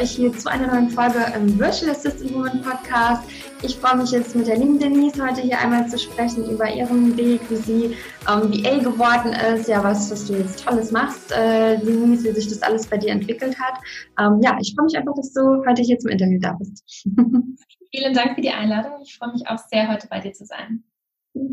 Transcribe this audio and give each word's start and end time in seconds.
euch 0.00 0.10
hier 0.10 0.32
zu 0.32 0.50
einer 0.50 0.66
neuen 0.66 0.90
Folge 0.90 1.18
im 1.36 1.58
Virtual 1.58 1.90
Assistant 1.90 2.32
Woman 2.34 2.60
Podcast. 2.62 3.22
Ich 3.62 3.76
freue 3.76 3.96
mich 3.96 4.10
jetzt 4.10 4.34
mit 4.34 4.46
der 4.46 4.56
lieben 4.56 4.78
Denise 4.78 5.22
heute 5.22 5.40
hier 5.40 5.58
einmal 5.58 5.88
zu 5.88 5.98
sprechen 5.98 6.48
über 6.50 6.70
ihren 6.72 7.16
Weg, 7.16 7.40
wie 7.48 7.56
sie 7.56 7.96
ähm, 8.28 8.52
VA 8.52 8.78
geworden 8.78 9.32
ist, 9.32 9.68
ja 9.68 9.82
was, 9.82 10.10
was 10.10 10.26
du 10.26 10.34
jetzt 10.34 10.64
Tolles 10.64 10.90
machst, 10.90 11.32
äh, 11.32 11.78
Denise, 11.78 12.24
wie 12.24 12.32
sich 12.32 12.48
das 12.48 12.62
alles 12.62 12.86
bei 12.86 12.98
dir 12.98 13.10
entwickelt 13.10 13.58
hat. 13.58 13.78
Ähm, 14.18 14.40
ja, 14.42 14.56
ich 14.60 14.74
freue 14.74 14.86
mich 14.86 14.96
einfach, 14.96 15.14
dass 15.14 15.32
du 15.32 15.64
heute 15.66 15.82
hier 15.82 15.98
zum 15.98 16.10
Interview 16.10 16.38
da 16.40 16.52
bist. 16.52 16.84
Vielen 17.90 18.14
Dank 18.14 18.34
für 18.34 18.40
die 18.40 18.50
Einladung. 18.50 19.00
Ich 19.02 19.16
freue 19.16 19.32
mich 19.32 19.46
auch 19.48 19.58
sehr, 19.70 19.88
heute 19.88 20.08
bei 20.08 20.20
dir 20.20 20.32
zu 20.32 20.44
sein. 20.44 20.84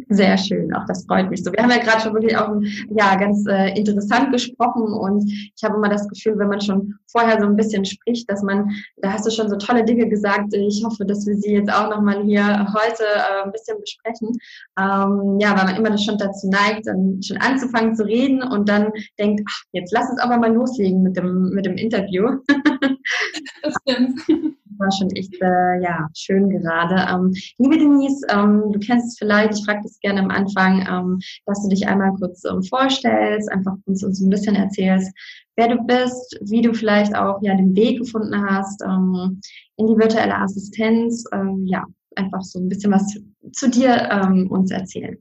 Sehr 0.09 0.37
schön, 0.37 0.71
auch 0.75 0.85
das 0.85 1.05
freut 1.07 1.31
mich 1.31 1.43
so. 1.43 1.51
Wir 1.51 1.63
haben 1.63 1.71
ja 1.71 1.79
gerade 1.79 2.01
schon 2.01 2.13
wirklich 2.13 2.37
auch 2.37 2.53
ja, 2.89 3.15
ganz 3.15 3.47
äh, 3.47 3.75
interessant 3.75 4.31
gesprochen 4.31 4.83
und 4.83 5.27
ich 5.27 5.63
habe 5.63 5.75
immer 5.75 5.89
das 5.89 6.07
Gefühl, 6.07 6.37
wenn 6.37 6.49
man 6.49 6.61
schon 6.61 6.95
vorher 7.07 7.39
so 7.39 7.47
ein 7.47 7.55
bisschen 7.55 7.83
spricht, 7.85 8.29
dass 8.29 8.43
man, 8.43 8.69
da 8.97 9.13
hast 9.13 9.25
du 9.25 9.31
schon 9.31 9.49
so 9.49 9.57
tolle 9.57 9.83
Dinge 9.83 10.07
gesagt. 10.07 10.53
Ich 10.53 10.83
hoffe, 10.85 11.03
dass 11.03 11.25
wir 11.25 11.35
sie 11.35 11.53
jetzt 11.53 11.73
auch 11.73 11.89
nochmal 11.89 12.23
hier 12.23 12.43
heute 12.73 13.03
äh, 13.03 13.43
ein 13.43 13.51
bisschen 13.51 13.79
besprechen. 13.79 14.37
Ähm, 14.79 15.39
ja, 15.39 15.57
weil 15.57 15.65
man 15.65 15.75
immer 15.75 15.97
schon 15.97 16.19
dazu 16.19 16.47
neigt, 16.47 16.85
dann 16.85 17.19
schon 17.23 17.37
anzufangen 17.37 17.95
zu 17.95 18.05
reden 18.05 18.43
und 18.43 18.69
dann 18.69 18.91
denkt, 19.17 19.41
ach, 19.49 19.63
jetzt 19.71 19.91
lass 19.91 20.11
uns 20.11 20.19
aber 20.19 20.37
mal 20.37 20.53
loslegen 20.53 21.01
mit 21.01 21.17
dem, 21.17 21.49
mit 21.49 21.65
dem 21.65 21.77
Interview. 21.77 22.37
das 23.63 23.73
stimmt 23.81 24.55
war 24.81 24.91
schon 24.91 25.09
echt 25.11 25.33
äh, 25.41 25.81
ja, 25.81 26.07
schön 26.15 26.49
gerade. 26.49 27.05
Ähm, 27.09 27.33
liebe 27.57 27.77
Denise, 27.77 28.25
ähm, 28.29 28.71
du 28.71 28.79
kennst 28.79 29.07
es 29.07 29.17
vielleicht, 29.17 29.53
ich 29.53 29.65
frage 29.65 29.81
das 29.83 29.99
gerne 29.99 30.21
am 30.21 30.29
Anfang, 30.29 30.85
ähm, 30.89 31.19
dass 31.45 31.61
du 31.63 31.69
dich 31.69 31.87
einmal 31.87 32.13
kurz 32.15 32.43
ähm, 32.43 32.63
vorstellst, 32.63 33.51
einfach 33.51 33.75
uns, 33.85 34.03
uns 34.03 34.19
ein 34.19 34.29
bisschen 34.29 34.55
erzählst, 34.55 35.11
wer 35.55 35.69
du 35.69 35.83
bist, 35.83 36.39
wie 36.41 36.61
du 36.61 36.73
vielleicht 36.73 37.15
auch 37.15 37.41
ja 37.41 37.55
den 37.55 37.75
Weg 37.75 37.99
gefunden 37.99 38.49
hast 38.49 38.81
ähm, 38.83 39.39
in 39.77 39.87
die 39.87 39.97
virtuelle 39.97 40.35
Assistenz. 40.35 41.23
Ähm, 41.31 41.65
ja, 41.67 41.85
einfach 42.15 42.41
so 42.41 42.59
ein 42.59 42.67
bisschen 42.67 42.91
was 42.91 43.07
zu, 43.07 43.19
zu 43.53 43.69
dir 43.69 44.47
uns 44.49 44.71
erzählen. 44.71 45.17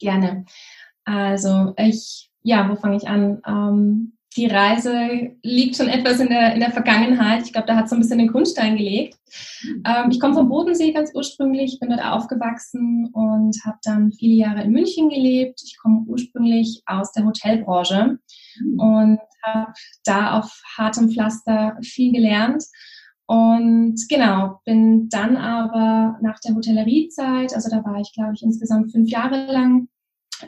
Gerne. 0.00 0.44
Also 1.04 1.74
ich, 1.76 2.30
ja, 2.42 2.68
wo 2.68 2.76
fange 2.76 2.96
ich 2.96 3.06
an? 3.06 3.40
Die 4.36 4.46
Reise 4.46 5.32
liegt 5.42 5.76
schon 5.76 5.88
etwas 5.88 6.18
in 6.18 6.28
der, 6.28 6.54
in 6.54 6.60
der 6.60 6.72
Vergangenheit. 6.72 7.44
Ich 7.44 7.52
glaube, 7.52 7.68
da 7.68 7.76
hat 7.76 7.88
so 7.88 7.94
ein 7.94 8.00
bisschen 8.00 8.18
den 8.18 8.32
Grundstein 8.32 8.76
gelegt. 8.76 9.16
Ähm, 9.84 10.10
ich 10.10 10.18
komme 10.18 10.34
vom 10.34 10.48
Bodensee 10.48 10.92
ganz 10.92 11.12
ursprünglich, 11.14 11.78
bin 11.80 11.90
dort 11.90 12.04
aufgewachsen 12.04 13.10
und 13.12 13.56
habe 13.64 13.78
dann 13.84 14.12
viele 14.12 14.34
Jahre 14.34 14.62
in 14.62 14.72
München 14.72 15.08
gelebt. 15.08 15.60
Ich 15.64 15.78
komme 15.78 16.04
ursprünglich 16.06 16.82
aus 16.86 17.12
der 17.12 17.24
Hotelbranche 17.24 18.18
und 18.76 19.18
habe 19.44 19.72
da 20.04 20.38
auf 20.38 20.62
hartem 20.76 21.10
Pflaster 21.10 21.76
viel 21.82 22.12
gelernt. 22.12 22.64
Und 23.26 23.96
genau, 24.08 24.60
bin 24.66 25.08
dann 25.08 25.36
aber 25.36 26.18
nach 26.20 26.40
der 26.40 26.54
Hotelleriezeit, 26.54 27.54
also 27.54 27.70
da 27.70 27.82
war 27.84 28.00
ich, 28.00 28.12
glaube 28.12 28.32
ich, 28.34 28.42
insgesamt 28.42 28.92
fünf 28.92 29.08
Jahre 29.08 29.46
lang, 29.50 29.88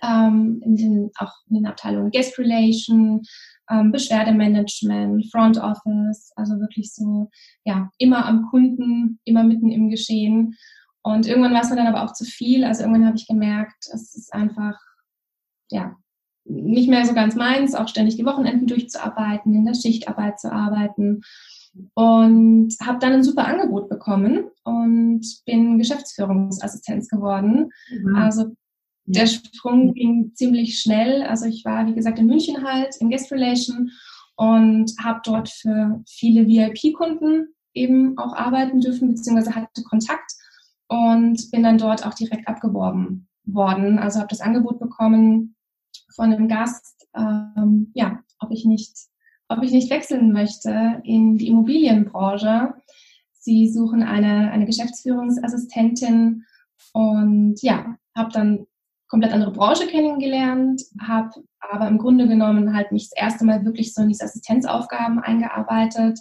ähm, 0.03 0.61
in 0.63 0.77
den, 0.77 1.11
auch 1.19 1.33
in 1.49 1.57
den 1.57 1.67
Abteilungen 1.67 2.11
Guest 2.11 2.39
Relation, 2.39 3.23
ähm, 3.71 3.93
Beschwerdemanagement, 3.93 5.31
Front 5.31 5.59
Office, 5.59 6.33
also 6.37 6.59
wirklich 6.61 6.93
so, 6.93 7.31
ja, 7.65 7.91
immer 7.99 8.27
am 8.27 8.47
Kunden, 8.51 9.19
immer 9.25 9.45
mitten 9.45 9.71
im 9.71 9.91
Geschehen. 9.91 10.55
Und 11.03 11.27
irgendwann 11.27 11.55
war 11.55 11.63
es 11.63 11.71
mir 11.71 11.77
dann 11.77 11.87
aber 11.87 12.05
auch 12.05 12.13
zu 12.13 12.25
viel. 12.25 12.65
Also 12.65 12.83
irgendwann 12.83 13.07
habe 13.07 13.17
ich 13.17 13.29
gemerkt, 13.29 13.87
es 13.93 14.15
ist 14.15 14.33
einfach, 14.33 14.79
ja, 15.71 15.97
nicht 16.45 16.89
mehr 16.89 17.05
so 17.05 17.15
ganz 17.15 17.35
meins, 17.35 17.75
auch 17.75 17.89
ständig 17.89 18.17
die 18.17 18.25
Wochenenden 18.25 18.67
durchzuarbeiten, 18.67 19.55
in 19.55 19.65
der 19.65 19.75
Schichtarbeit 19.75 20.39
zu 20.39 20.53
arbeiten. 20.53 21.23
Und 21.95 22.75
habe 22.83 22.99
dann 23.01 23.13
ein 23.13 23.23
super 23.23 23.47
Angebot 23.47 23.91
bekommen 23.91 24.47
und 24.65 25.27
bin 25.45 25.79
Geschäftsführungsassistenz 25.79 27.09
geworden. 27.09 27.71
Mhm. 27.91 28.17
Also 28.17 28.53
der 29.07 29.27
Sprung 29.27 29.95
ging 29.95 30.33
ziemlich 30.35 30.81
schnell. 30.81 31.23
Also 31.23 31.47
ich 31.47 31.65
war, 31.65 31.87
wie 31.87 31.95
gesagt, 31.95 32.19
in 32.19 32.27
München 32.27 32.65
halt 32.65 32.97
in 33.01 33.11
Guest 33.11 33.31
Relation 33.31 33.91
und 34.37 34.93
habe 35.03 35.21
dort 35.25 35.49
für 35.49 36.03
viele 36.07 36.47
VIP-Kunden 36.47 37.55
eben 37.73 38.19
auch 38.19 38.35
arbeiten 38.35 38.81
dürfen, 38.81 39.09
beziehungsweise 39.09 39.55
hatte 39.55 39.83
Kontakt 39.85 40.33
und 40.89 41.51
bin 41.51 41.63
dann 41.63 41.79
dort 41.79 42.05
auch 42.05 42.15
direkt 42.15 42.49
abgeworben 42.49 43.29
worden. 43.45 43.99
Also 43.99 44.19
habe 44.19 44.29
das 44.29 44.41
Angebot 44.41 44.81
bekommen 44.81 45.55
von 46.15 46.33
einem 46.33 46.49
Gast, 46.49 47.07
ähm, 47.17 47.93
ja, 47.95 48.21
ob 48.41 48.51
ich 48.51 48.65
nicht, 48.65 48.93
ob 49.49 49.63
ich 49.63 49.71
nicht 49.71 49.91
wechseln 49.91 50.33
möchte 50.33 51.01
in 51.05 51.37
die 51.39 51.49
Immobilienbranche. 51.49 52.75
Sie 53.33 53.69
suchen 53.69 54.03
eine, 54.03 54.51
eine 54.51 54.67
Geschäftsführungsassistentin 54.67 56.45
und 56.93 57.63
ja, 57.63 57.97
habe 58.15 58.33
dann 58.33 58.67
komplett 59.09 59.33
andere 59.33 59.53
Branche 59.53 59.87
kennengelernt, 59.87 60.83
habe 61.01 61.31
aber 61.61 61.89
im 61.89 61.99
Grunde 61.99 62.29
genommen 62.29 62.75
halt 62.75 62.93
mich 62.93 63.11
das 63.11 63.19
erste 63.21 63.45
Mal 63.45 63.65
wirklich 63.65 63.95
so 63.95 64.03
in 64.03 64.09
diese 64.09 64.25
Assistenzaufgaben 64.25 65.21
eingearbeitet 65.21 66.19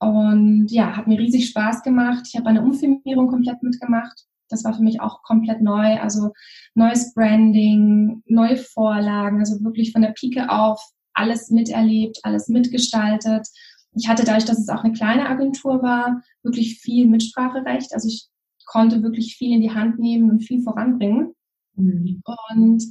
und 0.00 0.68
ja, 0.70 0.96
hat 0.96 1.06
mir 1.06 1.18
riesig 1.18 1.48
Spaß 1.48 1.82
gemacht. 1.82 2.26
Ich 2.28 2.36
habe 2.36 2.48
eine 2.48 2.62
Umfirmierung 2.62 3.28
komplett 3.28 3.62
mitgemacht. 3.62 4.24
Das 4.48 4.64
war 4.64 4.74
für 4.74 4.82
mich 4.82 5.00
auch 5.00 5.22
komplett 5.22 5.60
neu. 5.60 6.00
Also 6.00 6.32
neues 6.74 7.12
Branding, 7.14 8.22
neue 8.26 8.56
Vorlagen, 8.56 9.38
also 9.40 9.62
wirklich 9.62 9.92
von 9.92 10.02
der 10.02 10.14
Pike 10.18 10.50
auf 10.50 10.80
alles 11.12 11.50
miterlebt, 11.50 12.18
alles 12.22 12.48
mitgestaltet. 12.48 13.46
Ich 13.92 14.08
hatte 14.08 14.24
dadurch, 14.24 14.46
dass 14.46 14.58
es 14.58 14.68
auch 14.68 14.84
eine 14.84 14.94
kleine 14.94 15.28
Agentur 15.28 15.82
war, 15.82 16.22
wirklich 16.42 16.78
viel 16.80 17.06
Mitspracherecht. 17.06 17.92
Also 17.92 18.08
ich 18.08 18.28
konnte 18.64 19.02
wirklich 19.02 19.36
viel 19.36 19.54
in 19.54 19.60
die 19.60 19.72
Hand 19.72 19.98
nehmen 19.98 20.30
und 20.30 20.40
viel 20.40 20.62
voranbringen. 20.62 21.34
Mhm. 21.80 22.22
Und 22.58 22.84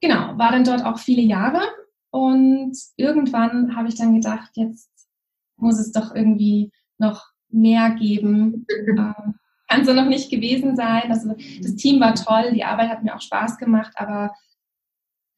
genau, 0.00 0.38
war 0.38 0.52
dann 0.52 0.64
dort 0.64 0.84
auch 0.84 0.98
viele 0.98 1.22
Jahre. 1.22 1.60
Und 2.10 2.76
irgendwann 2.96 3.74
habe 3.76 3.88
ich 3.88 3.94
dann 3.94 4.14
gedacht, 4.14 4.50
jetzt 4.54 4.90
muss 5.56 5.78
es 5.78 5.92
doch 5.92 6.14
irgendwie 6.14 6.70
noch 6.98 7.26
mehr 7.48 7.90
geben. 7.90 8.66
ähm, 8.88 9.34
kann 9.68 9.84
so 9.84 9.94
noch 9.94 10.06
nicht 10.06 10.30
gewesen 10.30 10.76
sein. 10.76 11.10
Also 11.10 11.34
das 11.62 11.76
Team 11.76 12.00
war 12.00 12.14
toll, 12.14 12.52
die 12.52 12.64
Arbeit 12.64 12.90
hat 12.90 13.02
mir 13.02 13.14
auch 13.14 13.20
Spaß 13.22 13.56
gemacht, 13.56 13.92
aber 13.96 14.32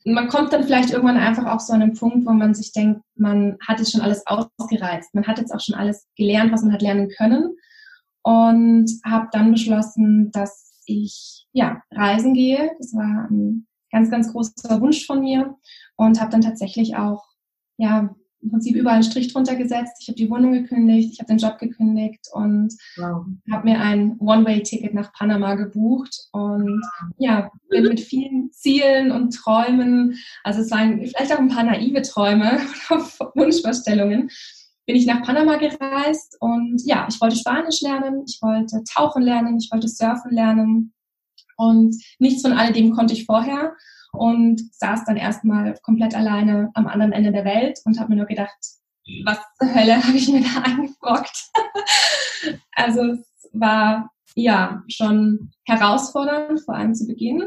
man 0.04 0.28
kommt 0.28 0.52
dann 0.52 0.64
vielleicht 0.64 0.90
irgendwann 0.90 1.16
einfach 1.16 1.46
auf 1.46 1.60
so 1.60 1.72
einen 1.72 1.94
Punkt, 1.94 2.26
wo 2.26 2.32
man 2.32 2.54
sich 2.54 2.72
denkt, 2.72 3.00
man 3.16 3.56
hat 3.66 3.78
jetzt 3.78 3.92
schon 3.92 4.02
alles 4.02 4.22
ausgereizt. 4.26 5.14
Man 5.14 5.26
hat 5.26 5.38
jetzt 5.38 5.52
auch 5.52 5.60
schon 5.60 5.74
alles 5.74 6.06
gelernt, 6.16 6.52
was 6.52 6.62
man 6.62 6.72
hat 6.72 6.82
lernen 6.82 7.08
können. 7.16 7.56
Und 8.22 8.90
habe 9.04 9.28
dann 9.32 9.52
beschlossen, 9.52 10.30
dass 10.30 10.73
ich 10.86 11.46
ja 11.52 11.82
reisen 11.90 12.34
gehe. 12.34 12.72
Das 12.78 12.94
war 12.94 13.28
ein 13.30 13.66
ganz, 13.90 14.10
ganz 14.10 14.32
großer 14.32 14.80
Wunsch 14.80 15.06
von 15.06 15.20
mir 15.20 15.56
und 15.96 16.20
habe 16.20 16.30
dann 16.30 16.40
tatsächlich 16.40 16.96
auch 16.96 17.24
ja 17.76 18.14
im 18.44 18.50
Prinzip 18.50 18.76
überall 18.76 18.96
einen 18.96 19.04
Strich 19.04 19.32
drunter 19.32 19.56
gesetzt. 19.56 19.96
Ich 20.00 20.08
habe 20.08 20.16
die 20.16 20.28
Wohnung 20.30 20.52
gekündigt, 20.52 21.10
ich 21.12 21.18
habe 21.18 21.28
den 21.28 21.38
Job 21.38 21.58
gekündigt 21.58 22.28
und 22.32 22.74
wow. 22.96 23.24
habe 23.50 23.68
mir 23.68 23.80
ein 23.80 24.18
One-Way-Ticket 24.18 24.92
nach 24.92 25.12
Panama 25.14 25.54
gebucht 25.54 26.28
und 26.32 26.82
ja, 27.16 27.50
bin 27.70 27.84
mit 27.84 28.00
vielen 28.00 28.52
Zielen 28.52 29.10
und 29.10 29.34
Träumen, 29.34 30.18
also 30.42 30.60
es 30.60 30.70
waren 30.70 30.98
vielleicht 30.98 31.32
auch 31.32 31.38
ein 31.38 31.48
paar 31.48 31.64
naive 31.64 32.02
Träume 32.02 32.60
oder 32.90 33.32
Wunschvorstellungen, 33.34 34.30
bin 34.86 34.96
ich 34.96 35.06
nach 35.06 35.22
Panama 35.22 35.56
gereist 35.56 36.36
und 36.40 36.82
ja, 36.84 37.06
ich 37.08 37.20
wollte 37.20 37.36
Spanisch 37.36 37.80
lernen, 37.80 38.24
ich 38.26 38.38
wollte 38.42 38.82
tauchen 38.84 39.22
lernen, 39.22 39.58
ich 39.58 39.70
wollte 39.72 39.88
surfen 39.88 40.32
lernen 40.32 40.92
und 41.56 41.96
nichts 42.18 42.42
von 42.42 42.52
alledem 42.52 42.92
konnte 42.92 43.14
ich 43.14 43.26
vorher 43.26 43.74
und 44.12 44.60
saß 44.74 45.04
dann 45.06 45.16
erstmal 45.16 45.74
komplett 45.82 46.14
alleine 46.14 46.70
am 46.74 46.86
anderen 46.86 47.12
Ende 47.12 47.32
der 47.32 47.44
Welt 47.44 47.80
und 47.84 47.98
habe 47.98 48.10
mir 48.10 48.16
nur 48.16 48.26
gedacht, 48.26 48.56
was 49.24 49.38
zur 49.58 49.74
Hölle 49.74 50.02
habe 50.02 50.16
ich 50.16 50.28
mir 50.28 50.42
da 50.42 50.60
angebrockt? 50.64 51.50
also 52.72 53.02
es 53.12 53.50
war 53.52 54.10
ja 54.34 54.82
schon 54.88 55.52
herausfordernd, 55.64 56.60
vor 56.60 56.74
allem 56.74 56.94
zu 56.94 57.06
Beginn. 57.06 57.42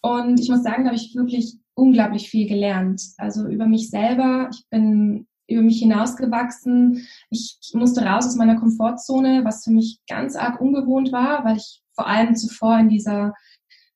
Und 0.00 0.40
ich 0.40 0.48
muss 0.48 0.62
sagen, 0.62 0.84
da 0.84 0.90
habe 0.90 0.96
ich 0.96 1.14
wirklich 1.14 1.56
unglaublich 1.74 2.28
viel 2.28 2.48
gelernt. 2.48 3.02
Also 3.18 3.46
über 3.46 3.66
mich 3.66 3.90
selber. 3.90 4.50
Ich 4.52 4.64
bin 4.68 5.26
über 5.52 5.62
mich 5.62 5.78
hinausgewachsen. 5.78 7.06
Ich 7.30 7.58
musste 7.74 8.04
raus 8.04 8.26
aus 8.26 8.36
meiner 8.36 8.58
Komfortzone, 8.58 9.44
was 9.44 9.64
für 9.64 9.70
mich 9.70 10.00
ganz 10.08 10.36
arg 10.36 10.60
ungewohnt 10.60 11.12
war, 11.12 11.44
weil 11.44 11.56
ich 11.56 11.82
vor 11.94 12.06
allem 12.06 12.34
zuvor 12.34 12.78
in 12.78 12.88
dieser 12.88 13.34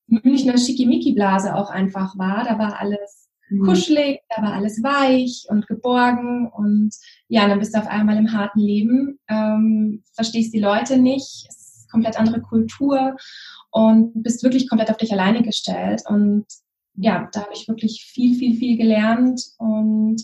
Münchner 0.07 0.59
Schickimicki-Blase 0.59 1.55
auch 1.55 1.71
einfach 1.71 2.17
war. 2.19 2.45
Da 2.45 2.59
war 2.59 2.79
alles 2.79 3.29
mhm. 3.49 3.65
kuschelig, 3.65 4.21
da 4.35 4.43
war 4.43 4.53
alles 4.53 4.83
weich 4.83 5.47
und 5.49 5.67
geborgen 5.67 6.49
und 6.49 6.95
ja, 7.29 7.49
dann 7.49 7.59
bist 7.59 7.75
du 7.75 7.79
auf 7.79 7.89
einmal 7.89 8.17
im 8.17 8.33
harten 8.33 8.61
Leben, 8.61 9.19
ähm, 9.29 10.03
verstehst 10.15 10.55
die 10.55 10.61
Leute 10.61 10.99
nicht, 10.99 11.47
es 11.49 11.81
ist 11.81 11.91
komplett 11.91 12.19
andere 12.19 12.41
Kultur 12.41 13.17
und 13.71 14.23
bist 14.23 14.43
wirklich 14.43 14.69
komplett 14.69 14.91
auf 14.91 14.97
dich 14.97 15.13
alleine 15.13 15.43
gestellt 15.43 16.03
und 16.09 16.47
ja, 16.99 17.29
da 17.33 17.43
habe 17.43 17.53
ich 17.53 17.69
wirklich 17.69 18.07
viel, 18.11 18.37
viel, 18.37 18.57
viel 18.57 18.79
gelernt 18.79 19.43
und 19.59 20.23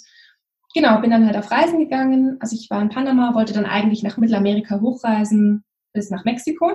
genau, 0.75 1.01
bin 1.01 1.11
dann 1.11 1.27
halt 1.27 1.37
auf 1.37 1.51
Reisen 1.51 1.79
gegangen. 1.79 2.37
Also 2.41 2.57
ich 2.57 2.71
war 2.71 2.81
in 2.81 2.89
Panama, 2.89 3.35
wollte 3.35 3.53
dann 3.53 3.67
eigentlich 3.67 4.03
nach 4.03 4.17
Mittelamerika 4.17 4.81
hochreisen 4.81 5.65
bis 5.93 6.11
nach 6.11 6.25
Mexiko. 6.25 6.71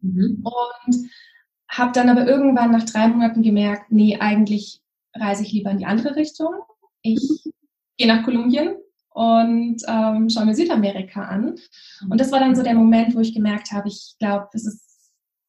Mhm. 0.00 0.44
Und 0.44 1.10
habe 1.68 1.92
dann 1.92 2.08
aber 2.08 2.26
irgendwann 2.26 2.70
nach 2.70 2.84
drei 2.84 3.08
Monaten 3.08 3.42
gemerkt, 3.42 3.90
nee, 3.90 4.18
eigentlich 4.18 4.80
reise 5.14 5.42
ich 5.42 5.52
lieber 5.52 5.70
in 5.70 5.78
die 5.78 5.86
andere 5.86 6.16
Richtung. 6.16 6.50
Ich 7.02 7.44
gehe 7.96 8.06
nach 8.06 8.24
Kolumbien 8.24 8.76
und 9.10 9.82
ähm, 9.88 10.28
schaue 10.28 10.46
mir 10.46 10.54
Südamerika 10.54 11.22
an. 11.22 11.56
Und 12.08 12.20
das 12.20 12.32
war 12.32 12.40
dann 12.40 12.54
so 12.54 12.62
der 12.62 12.74
Moment, 12.74 13.14
wo 13.14 13.20
ich 13.20 13.34
gemerkt 13.34 13.72
habe, 13.72 13.88
ich 13.88 14.16
glaube, 14.18 14.48
es 14.52 14.66
ist 14.66 14.86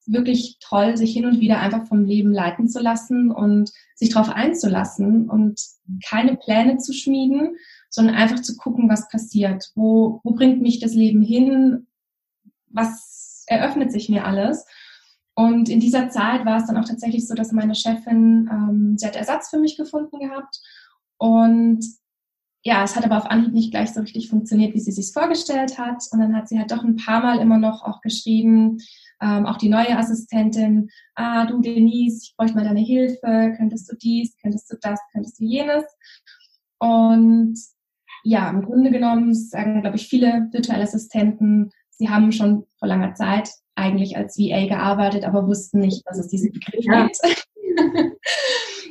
wirklich 0.06 0.58
toll, 0.60 0.98
sich 0.98 1.14
hin 1.14 1.26
und 1.26 1.42
wieder 1.42 1.60
einfach 1.60 1.86
vom 1.86 2.06
Leben 2.06 2.32
leiten 2.32 2.70
zu 2.70 2.80
lassen 2.80 3.30
und 3.30 3.72
sich 3.96 4.10
darauf 4.10 4.30
einzulassen 4.30 5.30
und 5.30 5.60
keine 6.08 6.38
Pläne 6.38 6.78
zu 6.78 6.94
schmieden, 6.94 7.58
sondern 7.89 8.16
einfach 8.16 8.42
zu 8.42 8.56
gucken, 8.57 8.89
was 8.89 9.10
passiert. 9.10 9.72
Wo, 9.75 10.22
wo 10.24 10.31
bringt 10.31 10.62
mich 10.62 10.80
das 10.80 10.94
Leben 10.94 11.22
hin? 11.22 11.88
Was 12.69 13.44
eröffnet 13.48 13.92
sich 13.92 14.10
mir 14.10 14.25
alles? 14.25 14.66
Und 15.36 15.69
in 15.69 15.80
dieser 15.80 16.10
Zeit 16.10 16.45
war 16.45 16.57
es 16.57 16.66
dann 16.66 16.78
auch 16.78 16.86
tatsächlich 16.86 17.28
so, 17.28 17.36
dass 17.36 17.51
meine 17.51 17.75
Chefin, 17.75 18.50
ähm, 18.51 18.98
sie 18.98 19.06
hat 19.06 19.16
Ersatz 19.16 19.50
für 19.50 19.60
mich 19.60 19.78
gefunden 19.78 20.19
gehabt. 20.19 20.60
Und 21.18 21.86
ja, 22.63 22.84
es 22.84 22.95
hat 22.95 23.06
aber 23.06 23.18
auf 23.18 23.28
Anhieb 23.28 23.54
nicht 23.54 23.72
gleich 23.72 23.94
so 23.94 24.01
richtig 24.01 24.30
funktioniert, 24.30 24.74
wie 24.74 24.80
sie 24.80 24.92
sich 24.92 25.13
vorgestellt 25.13 25.78
hat. 25.78 26.04
Und 26.12 26.19
dann 26.19 26.36
hat 26.36 26.50
sie 26.50 26.57
halt 26.57 26.72
doch 26.72 26.83
ein 26.83 26.95
paar 26.95 27.22
Mal 27.22 27.40
immer 27.40 27.57
noch 27.57 27.83
auch 27.83 28.01
geschrieben, 28.01 28.80
ähm, 29.22 29.45
auch 29.45 29.57
die 29.57 29.69
neue 29.69 29.98
Assistentin, 29.98 30.90
ah, 31.16 31.45
du 31.45 31.62
Denise, 31.62 32.24
ich 32.24 32.36
bräuchte 32.36 32.56
mal 32.56 32.66
deine 32.66 32.81
Hilfe, 32.81 33.54
könntest 33.57 33.92
du 33.92 33.95
dies, 33.95 34.36
könntest 34.42 34.72
du 34.72 34.75
das, 34.81 35.00
könntest 35.12 35.40
du 35.40 35.45
jenes. 35.45 35.86
Und 36.80 37.57
ja, 38.28 38.50
im 38.50 38.62
Grunde 38.62 38.92
genommen 38.92 39.34
sagen, 39.34 39.82
glaube 39.82 39.96
ich, 39.96 40.10
viele 40.10 40.50
virtuelle 40.52 40.84
Assistenten, 40.84 41.72
sie 41.92 42.10
haben 42.10 42.34
schon 42.34 42.66
vor 42.78 42.90
langer 42.90 43.14
Zeit 43.14 43.50
eigentlich 43.76 44.18
als 44.18 44.38
VA 44.38 44.68
gearbeitet, 44.68 45.24
aber 45.24 45.48
wussten 45.48 45.80
nicht, 45.80 46.06
dass 46.06 46.18
es 46.18 46.28
diese 46.28 46.52
Begriffe 46.52 46.92
ja. 46.92 47.06
gibt. 47.06 47.20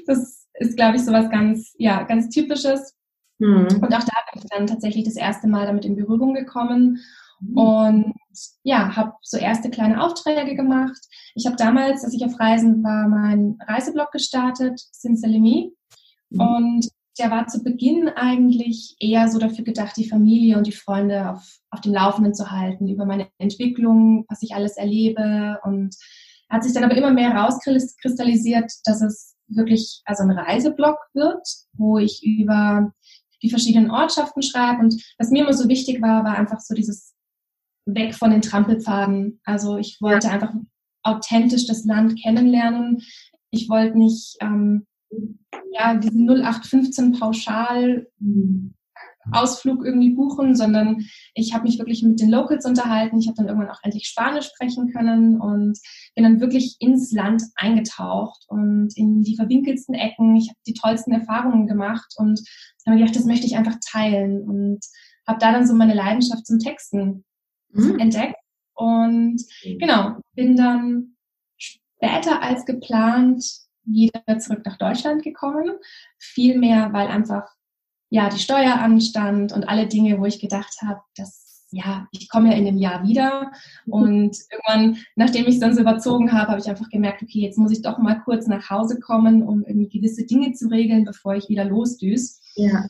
das 0.07 0.47
ist, 0.55 0.77
glaube 0.77 0.97
ich, 0.97 1.05
so 1.05 1.13
was 1.13 1.29
ganz, 1.29 1.75
ja, 1.77 2.05
ganz 2.05 2.31
Typisches. 2.31 2.95
Mhm. 3.39 3.67
Und 3.67 3.95
auch 3.95 4.05
da 4.05 4.15
bin 4.33 4.43
ich 4.43 4.49
dann 4.49 4.67
tatsächlich 4.67 5.05
das 5.05 5.17
erste 5.17 5.49
Mal 5.49 5.67
damit 5.67 5.85
in 5.85 5.97
Berührung 5.97 6.33
gekommen 6.33 7.01
mhm. 7.41 7.59
und 7.59 8.15
ja, 8.63 8.97
habe 8.97 9.13
so 9.21 9.37
erste 9.37 9.69
kleine 9.69 10.03
Aufträge 10.03 10.57
gemacht. 10.57 10.99
Ich 11.35 11.45
habe 11.45 11.57
damals, 11.57 12.05
als 12.05 12.15
ich 12.15 12.25
auf 12.25 12.41
Reisen 12.41 12.83
war, 12.83 13.07
meinen 13.07 13.59
Reiseblog 13.69 14.13
gestartet, 14.13 14.81
Sinsalemi. 14.93 15.75
Mhm. 16.31 16.41
Und 16.41 16.96
der 17.19 17.31
war 17.31 17.47
zu 17.47 17.63
Beginn 17.63 18.09
eigentlich 18.09 18.97
eher 19.01 19.29
so 19.29 19.39
dafür 19.39 19.65
gedacht, 19.65 19.97
die 19.97 20.09
Familie 20.09 20.57
und 20.59 20.67
die 20.67 20.73
Freunde 20.73 21.31
auf, 21.31 21.59
auf 21.71 21.81
dem 21.81 21.93
Laufenden 21.93 22.35
zu 22.35 22.51
halten, 22.51 22.89
über 22.89 23.07
meine 23.07 23.29
Entwicklung, 23.39 24.25
was 24.29 24.43
ich 24.43 24.55
alles 24.55 24.77
erlebe. 24.77 25.59
Und 25.65 25.97
hat 26.51 26.63
sich 26.63 26.73
dann 26.73 26.85
aber 26.85 26.97
immer 26.97 27.13
mehr 27.13 27.33
herauskristallisiert, 27.33 28.71
dass 28.85 29.03
es 29.03 29.35
wirklich 29.49 30.03
also 30.05 30.23
ein 30.23 30.31
Reiseblog 30.31 30.99
wird, 31.15 31.47
wo 31.73 31.99
ich 31.99 32.23
über 32.25 32.93
die 33.43 33.51
verschiedenen 33.51 33.91
Ortschaften 33.91 34.43
schreibe. 34.43 34.81
Und 34.81 35.03
was 35.19 35.31
mir 35.31 35.43
immer 35.43 35.55
so 35.55 35.69
wichtig 35.69 36.03
war, 36.03 36.25
war 36.25 36.37
einfach 36.37 36.61
so 36.61 36.75
dieses 36.75 37.15
Weg 37.87 38.15
von 38.15 38.31
den 38.31 38.43
Trampelpfaden. 38.43 39.41
Also 39.45 39.77
ich 39.77 39.99
wollte 40.01 40.31
einfach 40.31 40.53
authentisch 41.03 41.67
das 41.67 41.85
Land 41.85 42.21
kennenlernen. 42.21 43.03
Ich 43.51 43.69
wollte 43.69 43.97
nicht 43.97 44.37
ähm, 44.41 44.87
ja, 45.73 45.95
diesen 45.95 46.29
0815 46.29 47.13
Pauschal 47.13 48.07
Ausflug 49.33 49.85
irgendwie 49.85 50.11
buchen, 50.11 50.55
sondern 50.55 51.05
ich 51.35 51.53
habe 51.53 51.65
mich 51.65 51.79
wirklich 51.79 52.03
mit 52.03 52.21
den 52.21 52.31
Locals 52.31 52.65
unterhalten. 52.65 53.19
Ich 53.19 53.27
habe 53.27 53.37
dann 53.37 53.49
irgendwann 53.49 53.71
auch 53.71 53.81
endlich 53.83 54.07
Spanisch 54.07 54.47
sprechen 54.47 54.93
können 54.93 55.41
und 55.41 55.79
bin 56.15 56.25
dann 56.25 56.41
wirklich 56.41 56.77
ins 56.79 57.13
Land 57.13 57.43
eingetaucht 57.57 58.45
und 58.49 58.97
in 58.97 59.23
die 59.23 59.37
verwinkelsten 59.37 59.95
Ecken. 59.95 60.37
Ich 60.37 60.49
habe 60.49 60.59
die 60.67 60.75
tollsten 60.75 61.13
Erfahrungen 61.13 61.67
gemacht 61.67 62.15
und 62.17 62.41
habe 62.87 62.97
mir 62.97 63.03
gedacht, 63.03 63.17
das 63.17 63.27
möchte 63.27 63.47
ich 63.47 63.57
einfach 63.57 63.77
teilen 63.91 64.43
und 64.43 64.81
habe 65.27 65.39
da 65.41 65.53
dann 65.53 65.67
so 65.67 65.75
meine 65.75 65.95
Leidenschaft 65.95 66.47
zum 66.47 66.59
Texten 66.59 67.25
mhm. 67.73 67.99
entdeckt 67.99 68.37
und 68.75 69.43
genau 69.81 70.19
bin 70.35 70.55
dann 70.55 71.17
später 71.57 72.43
als 72.43 72.65
geplant 72.65 73.45
wieder 73.87 74.39
zurück 74.39 74.63
nach 74.65 74.77
Deutschland 74.77 75.23
gekommen. 75.23 75.73
Vielmehr, 76.19 76.93
weil 76.93 77.09
einfach 77.09 77.49
ja 78.11 78.29
die 78.29 78.39
Steuer 78.39 78.75
anstand 78.75 79.53
und 79.53 79.69
alle 79.69 79.87
Dinge, 79.87 80.21
wo 80.21 80.27
ich 80.27 80.41
gedacht 80.41 80.77
habe, 80.83 81.01
dass 81.17 81.47
ja, 81.73 82.07
ich 82.13 82.29
komme 82.29 82.51
ja 82.51 82.57
in 82.57 82.65
dem 82.65 82.79
Jahr 82.79 83.03
wieder. 83.07 83.51
Und 83.87 84.37
irgendwann, 84.51 84.99
nachdem 85.17 85.47
ich 85.47 85.55
es 85.55 85.61
dann 85.61 85.75
so 85.75 85.81
überzogen 85.81 86.33
habe, 86.33 86.53
habe 86.53 86.61
ich 86.61 86.69
einfach 86.69 86.89
gemerkt, 86.91 87.23
okay, 87.23 87.41
jetzt 87.41 87.59
muss 87.59 87.73
ich 87.73 87.83
doch 87.83 87.99
mal 87.99 88.21
kurz 88.21 88.47
nach 88.47 88.71
Hause 88.71 89.01
kommen, 89.01 89.43
um 89.43 89.65
irgendwie 89.65 89.89
gewisse 89.89 90.25
Dinge 90.25 90.53
zu 90.53 90.69
regeln, 90.69 91.05
bevor 91.05 91.35
ich 91.35 91.49
wieder 91.49 91.65
losdüse. 91.65 92.39
Ja. 92.55 92.87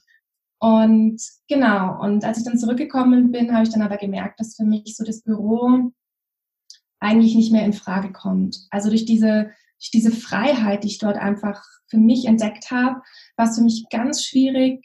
Und 0.58 1.22
genau, 1.48 2.00
und 2.00 2.24
als 2.24 2.38
ich 2.38 2.44
dann 2.44 2.58
zurückgekommen 2.58 3.30
bin, 3.30 3.52
habe 3.52 3.64
ich 3.64 3.70
dann 3.70 3.82
aber 3.82 3.96
gemerkt, 3.96 4.40
dass 4.40 4.56
für 4.56 4.64
mich 4.64 4.96
so 4.96 5.04
das 5.04 5.22
Büro 5.22 5.92
eigentlich 6.98 7.34
nicht 7.34 7.52
mehr 7.52 7.64
in 7.64 7.72
Frage 7.72 8.12
kommt. 8.12 8.66
Also 8.70 8.88
durch 8.88 9.04
diese 9.04 9.50
durch 9.78 9.90
diese 9.90 10.10
Freiheit, 10.10 10.84
die 10.84 10.88
ich 10.88 10.98
dort 10.98 11.16
einfach 11.16 11.62
für 11.88 11.98
mich 11.98 12.26
entdeckt 12.26 12.70
habe, 12.70 13.02
war 13.36 13.48
es 13.48 13.56
für 13.56 13.62
mich 13.62 13.86
ganz 13.90 14.24
schwierig, 14.24 14.84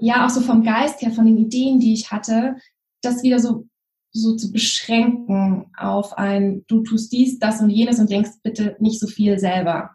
ja, 0.00 0.24
auch 0.24 0.30
so 0.30 0.40
vom 0.40 0.62
Geist 0.62 1.02
her, 1.02 1.10
von 1.10 1.26
den 1.26 1.38
Ideen, 1.38 1.80
die 1.80 1.92
ich 1.92 2.12
hatte, 2.12 2.56
das 3.02 3.22
wieder 3.22 3.40
so, 3.40 3.66
so 4.12 4.36
zu 4.36 4.52
beschränken 4.52 5.72
auf 5.76 6.16
ein, 6.16 6.64
du 6.68 6.82
tust 6.82 7.12
dies, 7.12 7.38
das 7.38 7.60
und 7.60 7.70
jenes 7.70 7.98
und 7.98 8.10
denkst 8.10 8.30
bitte 8.42 8.76
nicht 8.78 9.00
so 9.00 9.06
viel 9.06 9.38
selber. 9.38 9.90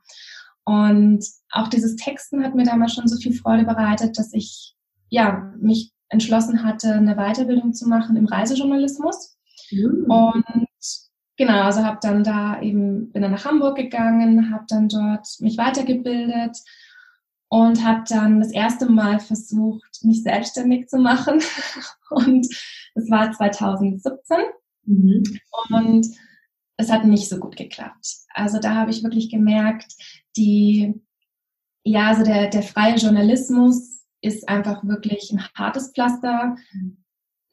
Und 0.65 1.25
auch 1.51 1.67
dieses 1.67 1.95
Texten 1.95 2.43
hat 2.43 2.55
mir 2.55 2.63
damals 2.63 2.93
schon 2.93 3.07
so 3.07 3.17
viel 3.17 3.33
Freude 3.33 3.65
bereitet, 3.65 4.17
dass 4.17 4.33
ich, 4.33 4.75
ja, 5.09 5.53
mich 5.59 5.91
entschlossen 6.09 6.63
hatte, 6.63 6.93
eine 6.93 7.15
Weiterbildung 7.15 7.73
zu 7.73 7.87
machen 7.87 8.15
im 8.15 8.25
Reisejournalismus. 8.25 9.37
Mhm. 9.71 10.05
Und 10.09 10.45
Genau, 11.43 11.63
also 11.63 11.83
habe 11.83 11.99
dann 12.01 12.23
da 12.23 12.61
eben, 12.61 13.11
bin 13.11 13.21
dann 13.21 13.33
nach 13.33 13.43
Hamburg 13.43 13.75
gegangen, 13.75 14.49
habe 14.49 14.63
dann 14.69 14.87
dort 14.87 15.27
mich 15.41 15.57
weitergebildet 15.57 16.57
und 17.49 17.83
habe 17.83 18.05
dann 18.07 18.39
das 18.39 18.53
erste 18.53 18.89
Mal 18.89 19.19
versucht, 19.19 20.05
mich 20.05 20.23
selbstständig 20.23 20.87
zu 20.87 20.99
machen. 20.99 21.41
Und 22.11 22.47
es 22.95 23.09
war 23.09 23.33
2017 23.33 24.37
mhm. 24.85 25.23
und 25.71 26.07
es 26.77 26.91
hat 26.91 27.05
nicht 27.05 27.27
so 27.27 27.39
gut 27.39 27.55
geklappt. 27.57 28.07
Also 28.35 28.59
da 28.59 28.75
habe 28.75 28.91
ich 28.91 29.03
wirklich 29.03 29.31
gemerkt, 29.31 29.91
die, 30.37 30.93
ja, 31.83 32.07
also 32.09 32.23
der, 32.23 32.49
der 32.49 32.61
freie 32.61 32.95
Journalismus 32.95 34.05
ist 34.21 34.47
einfach 34.47 34.83
wirklich 34.83 35.31
ein 35.31 35.43
hartes 35.55 35.91
Pflaster. 35.91 36.55
Mhm 36.71 37.02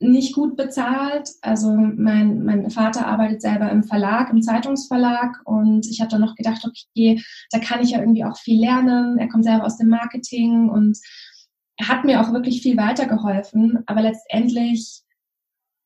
nicht 0.00 0.34
gut 0.34 0.56
bezahlt. 0.56 1.30
Also 1.42 1.72
mein, 1.72 2.42
mein 2.44 2.70
Vater 2.70 3.06
arbeitet 3.06 3.42
selber 3.42 3.70
im 3.70 3.84
Verlag, 3.84 4.30
im 4.30 4.42
Zeitungsverlag 4.42 5.42
und 5.44 5.86
ich 5.86 6.00
habe 6.00 6.10
dann 6.10 6.22
noch 6.22 6.34
gedacht, 6.34 6.64
okay, 6.66 7.22
da 7.50 7.58
kann 7.58 7.82
ich 7.82 7.90
ja 7.90 8.00
irgendwie 8.00 8.24
auch 8.24 8.38
viel 8.38 8.60
lernen. 8.60 9.18
Er 9.18 9.28
kommt 9.28 9.44
selber 9.44 9.64
aus 9.64 9.76
dem 9.76 9.88
Marketing 9.88 10.70
und 10.70 10.98
er 11.76 11.88
hat 11.88 12.04
mir 12.04 12.20
auch 12.20 12.32
wirklich 12.32 12.62
viel 12.62 12.78
weitergeholfen. 12.78 13.80
Aber 13.86 14.00
letztendlich, 14.00 15.02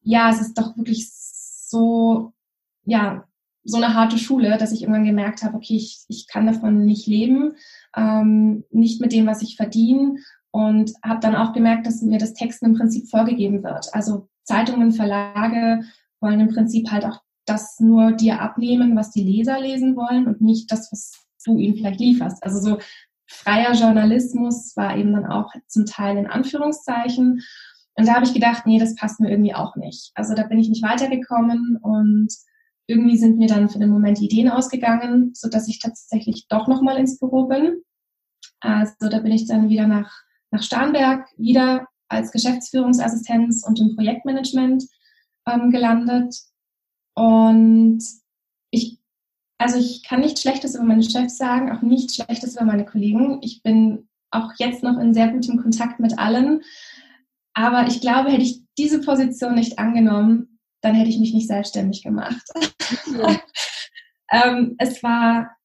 ja, 0.03 0.31
es 0.31 0.41
ist 0.41 0.55
doch 0.55 0.77
wirklich 0.77 1.11
so, 1.13 2.33
ja, 2.85 3.25
so 3.65 3.79
eine 3.79 3.95
harte 3.95 4.19
Schule, 4.19 4.59
dass 4.59 4.73
ich 4.73 4.83
irgendwann 4.83 5.07
gemerkt 5.07 5.43
habe, 5.43 5.57
okay, 5.57 5.75
ich, 5.75 6.05
ich 6.09 6.29
kann 6.29 6.47
davon 6.47 6.85
nicht 6.85 7.07
leben, 7.07 7.55
ähm, 7.97 8.65
nicht 8.71 9.01
mit 9.01 9.13
dem, 9.13 9.27
was 9.27 9.43
ich 9.43 9.57
verdiene 9.57 10.19
und 10.55 10.93
habe 11.03 11.19
dann 11.19 11.35
auch 11.35 11.53
gemerkt, 11.53 11.85
dass 11.85 12.01
mir 12.01 12.19
das 12.19 12.33
Texten 12.33 12.67
im 12.67 12.75
Prinzip 12.75 13.11
vorgegeben 13.11 13.65
wird. 13.65 13.93
Also 13.93 14.29
Zeitungen, 14.45 14.93
Verlage 14.93 15.83
wollen 16.21 16.39
im 16.39 16.55
Prinzip 16.55 16.93
halt 16.93 17.05
auch 17.05 17.21
das 17.45 17.81
nur 17.81 18.13
dir 18.13 18.41
abnehmen, 18.41 18.95
was 18.95 19.11
die 19.11 19.25
Leser 19.25 19.61
lesen 19.61 19.97
wollen 19.97 20.29
und 20.29 20.41
nicht 20.41 20.71
das, 20.71 20.93
was 20.93 21.27
du 21.45 21.59
ihnen 21.59 21.75
vielleicht 21.75 21.99
lieferst. 21.99 22.41
Also 22.45 22.61
so 22.61 22.79
freier 23.27 23.73
Journalismus 23.73 24.77
war 24.77 24.97
eben 24.97 25.13
dann 25.13 25.27
auch 25.27 25.51
zum 25.67 25.87
Teil 25.87 26.19
in 26.19 26.29
Anführungszeichen. 26.29 27.43
Und 27.97 28.07
da 28.07 28.15
habe 28.15 28.25
ich 28.25 28.33
gedacht, 28.33 28.65
nee, 28.65 28.79
das 28.79 28.95
passt 28.95 29.19
mir 29.19 29.31
irgendwie 29.31 29.57
auch 29.57 29.75
nicht. 29.75 30.13
Also 30.15 30.35
da 30.35 30.45
bin 30.45 30.61
ich 30.61 30.69
nicht 30.69 30.85
weitergekommen 30.85 31.79
und 31.83 32.29
irgendwie 32.87 33.17
sind 33.17 33.39
mir 33.39 33.49
dann 33.49 33.69
für 33.69 33.81
den 33.81 33.91
Moment 33.91 34.21
Ideen 34.21 34.51
ausgegangen, 34.51 35.33
so 35.35 35.49
dass 35.49 35.67
ich 35.67 35.81
tatsächlich 35.81 36.47
doch 36.49 36.69
nochmal 36.69 36.97
ins 36.97 37.19
Büro 37.19 37.49
bin. 37.49 37.83
Also 38.61 39.09
da 39.11 39.19
bin 39.19 39.33
ich 39.33 39.49
dann 39.49 39.69
wieder 39.69 39.89
nach 39.89 40.13
nach 40.55 40.63
Starnberg 40.63 41.29
wieder 41.37 41.87
als 42.09 42.31
Geschäftsführungsassistenz 42.31 43.67
und 43.67 43.79
im 43.81 43.97
Projektmanagement 43.97 44.85
ähm, 45.47 45.71
gelandet. 45.71 46.35
Und 47.15 48.03
ich, 48.71 48.99
also 49.59 49.79
ich 49.79 50.05
kann 50.05 50.21
nichts 50.21 50.41
Schlechtes 50.41 50.75
über 50.75 50.85
meine 50.85 51.03
Chefs 51.03 51.37
sagen, 51.37 51.73
auch 51.73 51.83
nichts 51.83 52.15
Schlechtes 52.15 52.57
über 52.57 52.65
meine 52.65 52.85
Kollegen. 52.85 53.41
Ich 53.43 53.63
bin 53.63 54.09
auch 54.31 54.53
jetzt 54.59 54.83
noch 54.83 54.99
in 54.99 55.13
sehr 55.13 55.29
gutem 55.29 55.61
Kontakt 55.61 56.01
mit 56.01 56.19
allen. 56.19 56.63
aber 57.53 57.87
ich 57.87 58.01
glaube, 58.01 58.31
hätte 58.31 58.43
ich 58.43 58.63
diese 58.79 59.01
Position 59.01 59.55
nicht 59.55 59.79
angenommen, 59.79 60.59
dann 60.81 60.95
hätte 60.95 61.11
ich 61.11 61.19
mich 61.19 61.33
nicht 61.33 61.47
selbstständig 61.47 62.03
gemacht. 62.03 62.43
ähm, 64.31 64.75
es 64.79 65.03
war, 65.03 65.57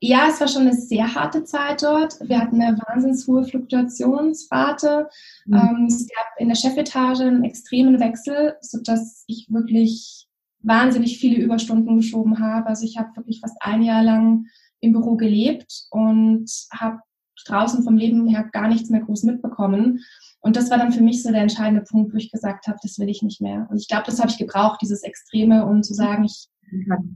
ja, 0.00 0.28
es 0.28 0.40
war 0.40 0.48
schon 0.48 0.62
eine 0.62 0.74
sehr 0.74 1.14
harte 1.14 1.44
Zeit 1.44 1.82
dort. 1.82 2.18
Wir 2.20 2.40
hatten 2.40 2.60
eine 2.60 2.78
wahnsinnig 2.86 3.26
hohe 3.26 3.44
Fluktuationsrate. 3.44 5.08
Mhm. 5.46 5.54
Ähm, 5.54 5.86
es 5.88 6.06
gab 6.08 6.26
in 6.38 6.48
der 6.48 6.56
Chefetage 6.56 7.22
einen 7.22 7.44
extremen 7.44 7.98
Wechsel, 7.98 8.56
sodass 8.60 9.24
ich 9.26 9.46
wirklich 9.50 10.26
wahnsinnig 10.60 11.18
viele 11.18 11.42
Überstunden 11.42 11.96
geschoben 11.96 12.40
habe. 12.40 12.66
Also 12.66 12.84
ich 12.84 12.98
habe 12.98 13.16
wirklich 13.16 13.40
fast 13.40 13.56
ein 13.60 13.82
Jahr 13.82 14.02
lang 14.02 14.46
im 14.80 14.92
Büro 14.92 15.16
gelebt 15.16 15.86
und 15.90 16.50
habe 16.72 17.00
draußen 17.46 17.82
vom 17.84 17.96
Leben 17.96 18.26
her 18.26 18.48
gar 18.52 18.68
nichts 18.68 18.90
mehr 18.90 19.00
groß 19.00 19.22
mitbekommen. 19.22 20.04
Und 20.40 20.56
das 20.56 20.70
war 20.70 20.78
dann 20.78 20.92
für 20.92 21.02
mich 21.02 21.22
so 21.22 21.30
der 21.30 21.42
entscheidende 21.42 21.82
Punkt, 21.82 22.12
wo 22.12 22.16
ich 22.16 22.30
gesagt 22.30 22.66
habe, 22.66 22.78
das 22.82 22.98
will 22.98 23.08
ich 23.08 23.22
nicht 23.22 23.40
mehr. 23.40 23.66
Und 23.70 23.78
ich 23.78 23.88
glaube, 23.88 24.04
das 24.06 24.20
habe 24.20 24.30
ich 24.30 24.38
gebraucht, 24.38 24.80
dieses 24.82 25.02
Extreme, 25.02 25.66
um 25.66 25.82
zu 25.82 25.94
sagen, 25.94 26.24
ich, 26.24 26.48